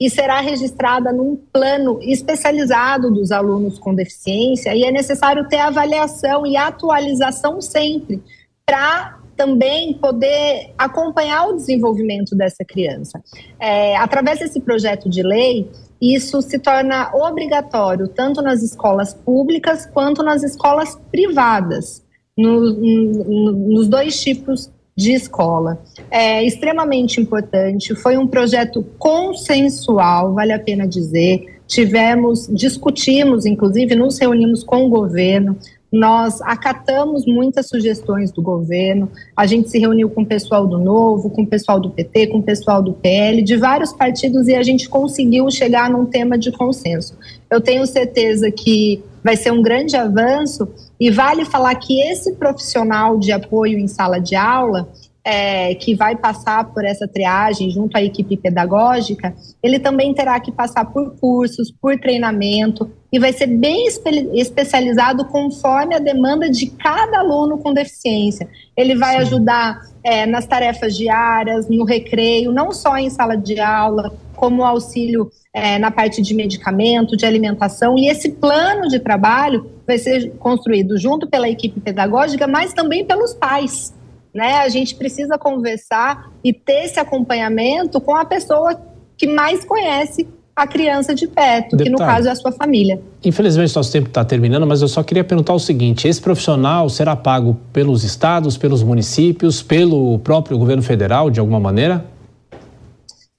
[0.00, 6.46] e será registrada num plano especializado dos alunos com deficiência e é necessário ter avaliação
[6.46, 8.22] e atualização sempre
[8.64, 13.22] para também poder acompanhar o desenvolvimento dessa criança.
[13.58, 15.70] É, através desse projeto de lei,
[16.02, 22.04] isso se torna obrigatório tanto nas escolas públicas quanto nas escolas privadas,
[22.36, 25.80] no, no, nos dois tipos de escola.
[26.10, 31.60] É extremamente importante, foi um projeto consensual, vale a pena dizer.
[31.68, 35.56] Tivemos, discutimos, inclusive, nos reunimos com o governo,
[35.90, 41.30] nós acatamos muitas sugestões do governo, a gente se reuniu com o pessoal do Novo,
[41.30, 44.62] com o pessoal do PT, com o pessoal do PL, de vários partidos, e a
[44.64, 47.16] gente conseguiu chegar num tema de consenso.
[47.48, 50.68] Eu tenho certeza que vai ser um grande avanço,
[51.00, 54.88] e vale falar que esse profissional de apoio em sala de aula,
[55.24, 60.50] é, que vai passar por essa triagem junto à equipe pedagógica, ele também terá que
[60.50, 66.68] passar por cursos, por treinamento, e vai ser bem espe especializado conforme a demanda de
[66.68, 68.48] cada aluno com deficiência.
[68.74, 69.22] Ele vai Sim.
[69.22, 75.30] ajudar é, nas tarefas diárias, no recreio, não só em sala de aula, como auxílio
[75.58, 80.98] é, na parte de medicamento, de alimentação, e esse plano de trabalho vai ser construído
[80.98, 83.94] junto pela equipe pedagógica, mas também pelos pais.
[84.34, 84.54] Né?
[84.56, 88.80] A gente precisa conversar e ter esse acompanhamento com a pessoa
[89.16, 93.00] que mais conhece a criança de perto, Deputado, que no caso é a sua família.
[93.24, 97.14] Infelizmente, nosso tempo está terminando, mas eu só queria perguntar o seguinte: esse profissional será
[97.14, 102.04] pago pelos estados, pelos municípios, pelo próprio governo federal, de alguma maneira?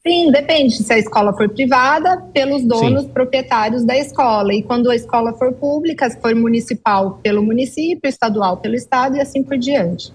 [0.10, 0.74] Sim, depende.
[0.74, 3.10] Se a escola for privada, pelos donos Sim.
[3.10, 4.52] proprietários da escola.
[4.52, 9.22] E quando a escola for pública, se for municipal, pelo município, estadual, pelo estado e
[9.22, 10.12] assim por diante.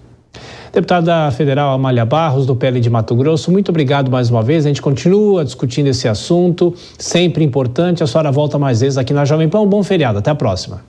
[0.73, 4.65] Deputada Federal Amália Barros, do PL de Mato Grosso, muito obrigado mais uma vez.
[4.65, 8.03] A gente continua discutindo esse assunto, sempre importante.
[8.03, 9.61] A senhora volta mais vezes aqui na Jovem Pan.
[9.61, 10.19] Um bom feriado.
[10.19, 10.83] Até a próxima.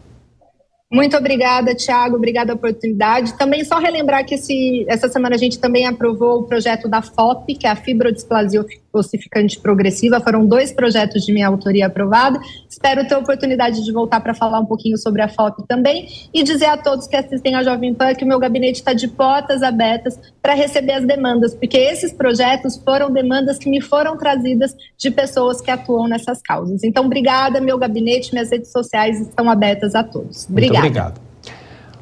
[0.90, 2.16] Muito obrigada, Tiago.
[2.16, 3.36] Obrigada a oportunidade.
[3.36, 7.56] Também só relembrar que esse, essa semana a gente também aprovou o projeto da FOP,
[7.56, 8.60] que é a fibrodisplasia
[8.92, 10.20] ossificante progressiva.
[10.20, 12.40] Foram dois projetos de minha autoria aprovada.
[12.68, 16.42] Espero ter a oportunidade de voltar para falar um pouquinho sobre a FOP também e
[16.42, 19.62] dizer a todos que assistem a Jovem Pan que o meu gabinete está de portas
[19.62, 25.10] abertas para receber as demandas, porque esses projetos foram demandas que me foram trazidas de
[25.10, 26.84] pessoas que atuam nessas causas.
[26.84, 30.46] Então, obrigada, meu gabinete, minhas redes sociais estão abertas a todos.
[30.48, 30.80] Obrigada.
[30.80, 31.26] Muito obrigado.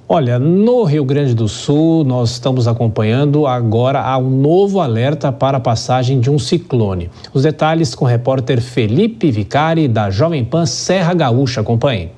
[0.06, 5.60] Olha, no Rio Grande do Sul, nós estamos acompanhando agora um novo alerta para a
[5.60, 7.08] passagem de um ciclone.
[7.32, 11.62] Os detalhes com o repórter Felipe Vicari, da Jovem Pan Serra Gaúcha.
[11.62, 12.10] Acompanhe.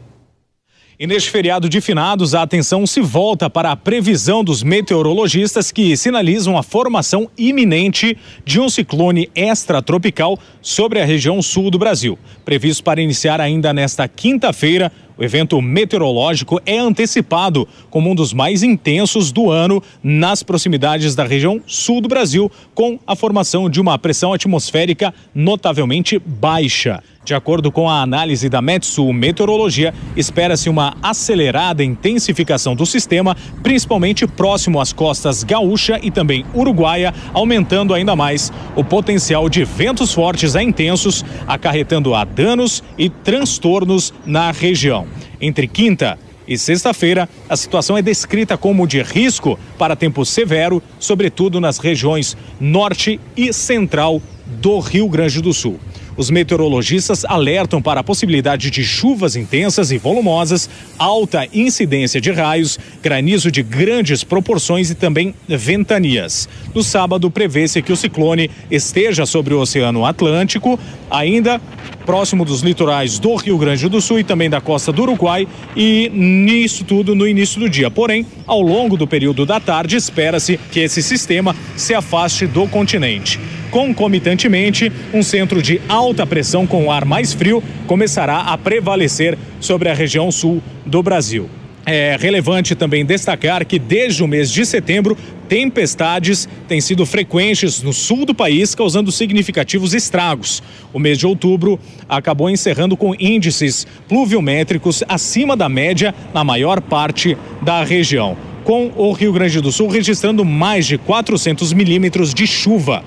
[0.99, 5.95] E neste feriado de finados, a atenção se volta para a previsão dos meteorologistas que
[5.95, 12.19] sinalizam a formação iminente de um ciclone extratropical sobre a região sul do Brasil.
[12.47, 18.63] Previsto para iniciar ainda nesta quinta-feira, o evento meteorológico é antecipado como um dos mais
[18.63, 23.99] intensos do ano nas proximidades da região sul do Brasil, com a formação de uma
[23.99, 27.03] pressão atmosférica notavelmente baixa.
[27.27, 34.29] De acordo com a análise da Metsul Meteorologia, espera-se uma acelerada intensificação do sistema, principalmente
[34.29, 40.55] próximo às costas gaúcha e também uruguaia, aumentando ainda mais o potencial de ventos fortes
[40.55, 45.09] a intensos, acarretando a danos e transtornos na região.
[45.41, 46.17] Entre quinta
[46.47, 52.37] e sexta-feira, a situação é descrita como de risco para tempo severo, sobretudo nas regiões
[52.61, 55.81] norte e central do Rio Grande do Sul.
[56.17, 60.69] Os meteorologistas alertam para a possibilidade de chuvas intensas e volumosas,
[60.99, 66.49] alta incidência de raios, granizo de grandes proporções e também ventanias.
[66.75, 70.79] No sábado, prevê-se que o ciclone esteja sobre o Oceano Atlântico,
[71.11, 71.61] ainda
[72.07, 76.09] próximo dos litorais do Rio Grande do Sul e também da costa do Uruguai, e
[76.15, 77.91] nisso tudo no início do dia.
[77.91, 83.41] Porém, ao longo do período da tarde, espera-se que esse sistema se afaste do continente.
[83.77, 89.95] Concomitantemente, um centro de alta pressão com ar mais frio começará a prevalecer sobre a
[89.95, 91.47] região sul do Brasil.
[91.85, 95.15] É relevante também destacar que desde o mês de setembro,
[95.47, 100.63] tempestades têm sido frequentes no sul do país, causando significativos estragos.
[100.91, 101.79] O mês de outubro
[102.09, 109.13] acabou encerrando com índices pluviométricos acima da média na maior parte da região, com o
[109.13, 113.05] Rio Grande do Sul registrando mais de 400 milímetros de chuva.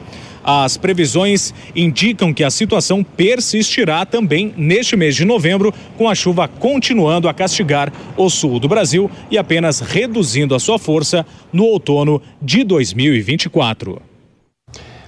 [0.52, 6.48] As previsões indicam que a situação persistirá também neste mês de novembro, com a chuva
[6.48, 11.24] continuando a castigar o sul do Brasil e apenas reduzindo a sua força
[11.54, 14.09] no outono de 2024.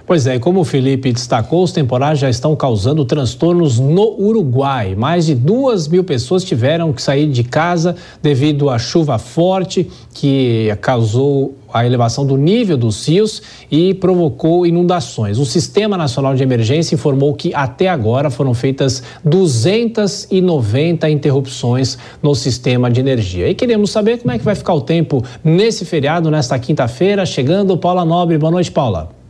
[0.04, 4.96] Pois é, como o Felipe destacou, os temporais já estão causando transtornos no Uruguai.
[4.96, 10.76] Mais de duas mil pessoas tiveram que sair de casa devido à chuva forte que
[10.80, 15.38] causou a elevação do nível dos rios e provocou inundações.
[15.38, 22.90] O Sistema Nacional de Emergência informou que até agora foram feitas 290 interrupções no sistema
[22.90, 23.48] de energia.
[23.48, 27.24] E queremos saber como é que vai ficar o tempo nesse feriado, nesta quinta-feira.
[27.24, 28.36] Chegando, Paula Nobre.
[28.36, 29.21] Boa noite, Paula.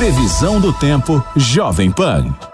[0.00, 2.49] Previsão do tempo Jovem Pan.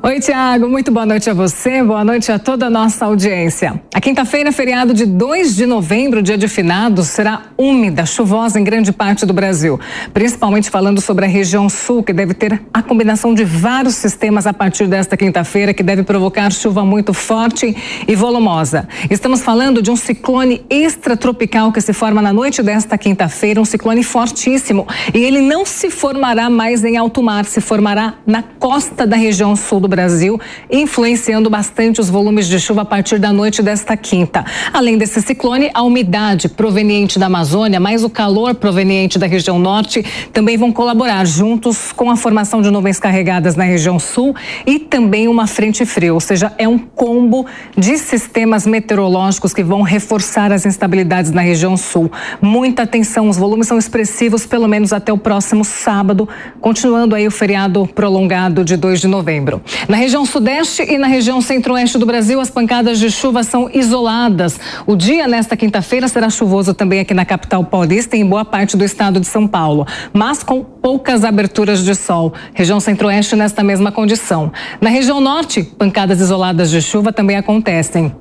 [0.00, 0.68] Oi, Tiago.
[0.68, 3.82] Muito boa noite a você, boa noite a toda a nossa audiência.
[3.92, 8.92] A quinta-feira, feriado de 2 de novembro, dia de finados, será úmida, chuvosa em grande
[8.92, 9.80] parte do Brasil.
[10.14, 14.52] Principalmente falando sobre a região sul, que deve ter a combinação de vários sistemas a
[14.52, 17.76] partir desta quinta-feira, que deve provocar chuva muito forte
[18.06, 18.86] e volumosa.
[19.10, 24.04] Estamos falando de um ciclone extratropical que se forma na noite desta quinta-feira, um ciclone
[24.04, 24.86] fortíssimo.
[25.12, 29.56] E ele não se formará mais em alto mar, se formará na costa da região
[29.56, 30.38] sul sul do Brasil,
[30.70, 34.44] influenciando bastante os volumes de chuva a partir da noite desta quinta.
[34.72, 40.04] Além desse ciclone, a umidade proveniente da Amazônia, mais o calor proveniente da região norte,
[40.32, 44.36] também vão colaborar juntos com a formação de nuvens carregadas na região sul
[44.66, 47.46] e também uma frente fria, ou seja, é um combo
[47.76, 52.12] de sistemas meteorológicos que vão reforçar as instabilidades na região sul.
[52.42, 56.28] Muita atenção, os volumes são expressivos pelo menos até o próximo sábado,
[56.60, 59.62] continuando aí o feriado prolongado de 2 de novembro.
[59.86, 64.58] Na região sudeste e na região centro-oeste do Brasil, as pancadas de chuva são isoladas.
[64.86, 68.76] O dia nesta quinta-feira será chuvoso também aqui na capital paulista e em boa parte
[68.76, 72.32] do estado de São Paulo, mas com poucas aberturas de sol.
[72.54, 74.50] Região centro-oeste nesta mesma condição.
[74.80, 78.12] Na região norte, pancadas isoladas de chuva também acontecem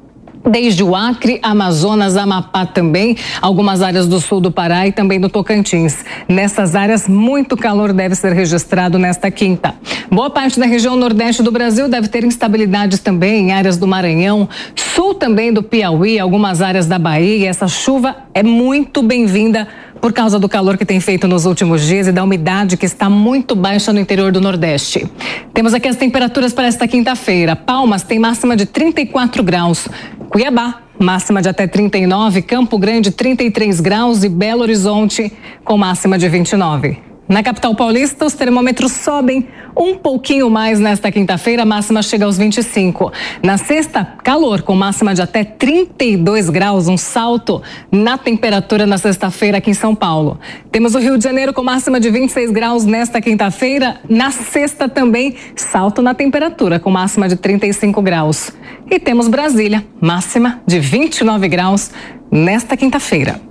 [0.50, 5.30] desde o Acre, Amazonas, Amapá também, algumas áreas do sul do Pará e também do
[5.30, 6.04] Tocantins.
[6.28, 9.76] Nessas áreas, muito calor deve ser registrado nesta quinta.
[10.10, 14.48] Boa parte da região nordeste do Brasil deve ter instabilidades também em áreas do Maranhão,
[14.76, 17.50] sul também do Piauí, algumas áreas da Bahia.
[17.50, 19.68] Essa chuva é muito bem-vinda
[20.02, 23.10] por causa do calor que tem feito nos últimos dias e da umidade que está
[23.10, 25.06] muito baixa no interior do Nordeste.
[25.54, 27.56] Temos aqui as temperaturas para esta quinta-feira.
[27.56, 29.88] Palmas tem máxima de 34 graus.
[30.30, 32.42] Cuiabá, máxima de até 39.
[32.42, 34.24] Campo Grande, 33 graus.
[34.24, 35.32] E Belo Horizonte,
[35.64, 37.08] com máxima de 29.
[37.28, 43.12] Na capital paulista, os termômetros sobem um pouquinho mais nesta quinta-feira, máxima chega aos 25.
[43.44, 49.58] Na sexta, calor, com máxima de até 32 graus, um salto na temperatura na sexta-feira
[49.58, 50.40] aqui em São Paulo.
[50.72, 54.00] Temos o Rio de Janeiro com máxima de 26 graus nesta quinta-feira.
[54.10, 58.52] Na sexta também, salto na temperatura, com máxima de 35 graus.
[58.90, 61.92] E temos Brasília, máxima de 29 graus
[62.32, 63.42] nesta quinta-feira.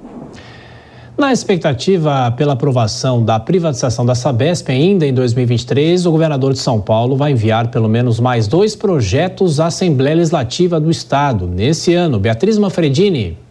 [1.16, 6.78] Na expectativa pela aprovação da privatização da Sabesp ainda em 2023, o governador de São
[6.78, 12.20] Paulo vai enviar pelo menos mais dois projetos à Assembleia Legislativa do Estado nesse ano.
[12.20, 13.45] Beatriz Manfredini.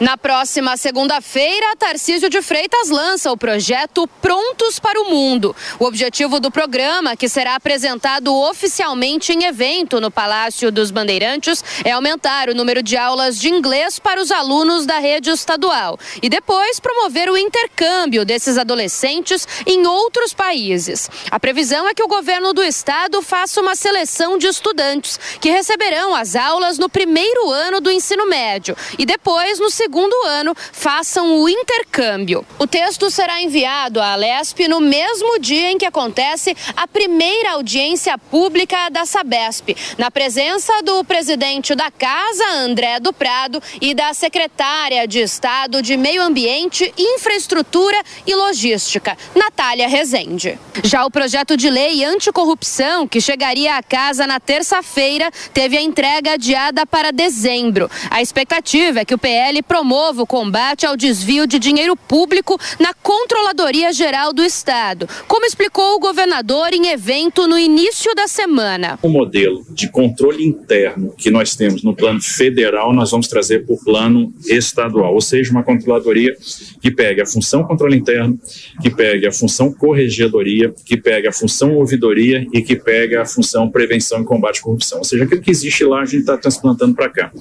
[0.00, 5.56] Na próxima segunda-feira, Tarcísio de Freitas lança o projeto Prontos para o Mundo.
[5.76, 11.90] O objetivo do programa, que será apresentado oficialmente em evento no Palácio dos Bandeirantes, é
[11.90, 16.78] aumentar o número de aulas de inglês para os alunos da rede estadual e depois
[16.78, 21.10] promover o intercâmbio desses adolescentes em outros países.
[21.28, 26.14] A previsão é que o governo do estado faça uma seleção de estudantes que receberão
[26.14, 31.48] as aulas no primeiro ano do ensino médio e depois no segundo ano façam o
[31.48, 32.44] intercâmbio.
[32.58, 38.18] O texto será enviado à Alesp no mesmo dia em que acontece a primeira audiência
[38.18, 45.06] pública da Sabesp, na presença do presidente da casa, André do Prado, e da secretária
[45.06, 50.58] de Estado de Meio Ambiente, Infraestrutura e Logística, Natália Rezende.
[50.82, 56.32] Já o projeto de lei anticorrupção, que chegaria à casa na terça-feira, teve a entrega
[56.32, 57.88] adiada para dezembro.
[58.10, 62.94] A expectativa é que o PL promova o combate ao desvio de dinheiro público na
[62.94, 68.98] Controladoria Geral do Estado, como explicou o governador em evento no início da semana.
[69.02, 73.74] O modelo de controle interno que nós temos no plano federal, nós vamos trazer para
[73.74, 76.34] o plano estadual, ou seja, uma controladoria
[76.80, 78.38] que pegue a função controle interno,
[78.80, 83.70] que pegue a função corregedoria, que pegue a função ouvidoria e que pegue a função
[83.70, 84.98] prevenção e combate à corrupção.
[84.98, 87.32] Ou seja, aquilo que existe lá, a gente está transplantando para cá.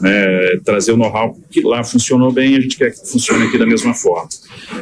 [0.00, 0.58] Né?
[0.64, 3.94] Trazer o know-how que lá funcionou bem, a gente quer que funcione aqui da mesma
[3.94, 4.28] forma,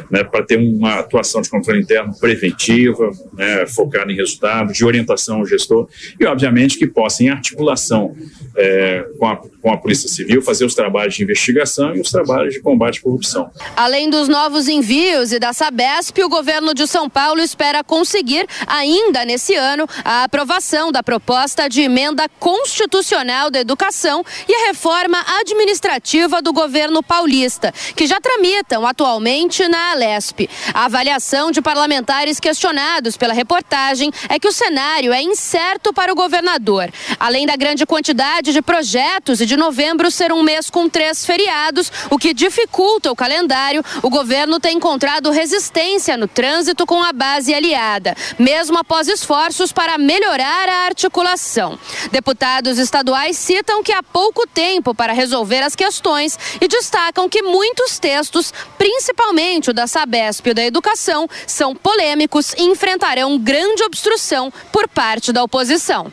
[0.09, 5.37] né, para ter uma atuação de controle interno preventiva, né, focada em resultados, de orientação
[5.37, 5.87] ao gestor
[6.19, 8.15] e, obviamente, que possa, em articulação
[8.55, 12.53] é, com, a, com a Polícia Civil, fazer os trabalhos de investigação e os trabalhos
[12.53, 13.49] de combate à corrupção.
[13.75, 19.25] Além dos novos envios e da Sabesp, o governo de São Paulo espera conseguir, ainda
[19.25, 26.41] nesse ano, a aprovação da proposta de emenda constitucional da educação e a reforma administrativa
[26.41, 30.49] do governo paulista, que já tramitam atualmente na Alesp.
[30.73, 36.15] A avaliação de parlamentares questionados pela reportagem é que o cenário é incerto para o
[36.15, 36.91] governador.
[37.19, 41.91] Além da grande quantidade de projetos e de novembro ser um mês com três feriados,
[42.09, 47.53] o que dificulta o calendário, o governo tem encontrado resistência no trânsito com a base
[47.53, 51.77] aliada, mesmo após esforços para melhorar a articulação.
[52.11, 57.99] Deputados estaduais citam que há pouco tempo para resolver as questões e destacam que muitos
[57.99, 64.87] textos, principalmente o da Sabesp e da Educação, são polêmicos e enfrentarão grande obstrução por
[64.87, 66.11] parte da oposição.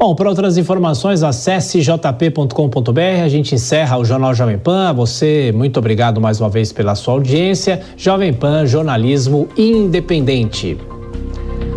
[0.00, 3.22] Bom, para outras informações, acesse jp.com.br.
[3.22, 4.88] A gente encerra o Jornal Jovem Pan.
[4.88, 7.82] A você, muito obrigado mais uma vez pela sua audiência.
[7.98, 10.78] Jovem Pan, jornalismo independente.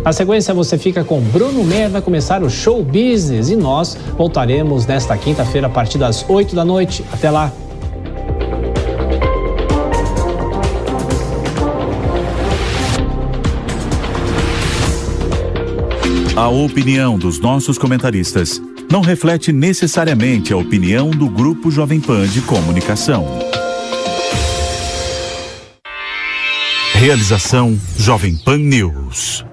[0.02, 4.86] Na sequência, você fica com Bruno Mer, vai começar o Show Business e nós voltaremos
[4.86, 7.04] nesta quinta-feira a partir das 8 da noite.
[7.12, 7.52] Até lá!
[16.36, 22.40] A opinião dos nossos comentaristas não reflete necessariamente a opinião do Grupo Jovem Pan de
[22.40, 23.24] Comunicação.
[26.94, 29.44] Realização Jovem Pan News.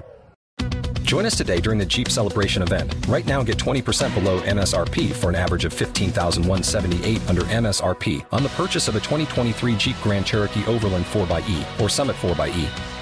[1.04, 2.92] Join us today during the Jeep Celebration event.
[3.06, 8.48] Right now, get 20% below MSRP for an average of 15178 under MSRP on the
[8.56, 13.01] purchase of a 2023 Jeep Grand Cherokee Overland 4xE or Summit 4xE.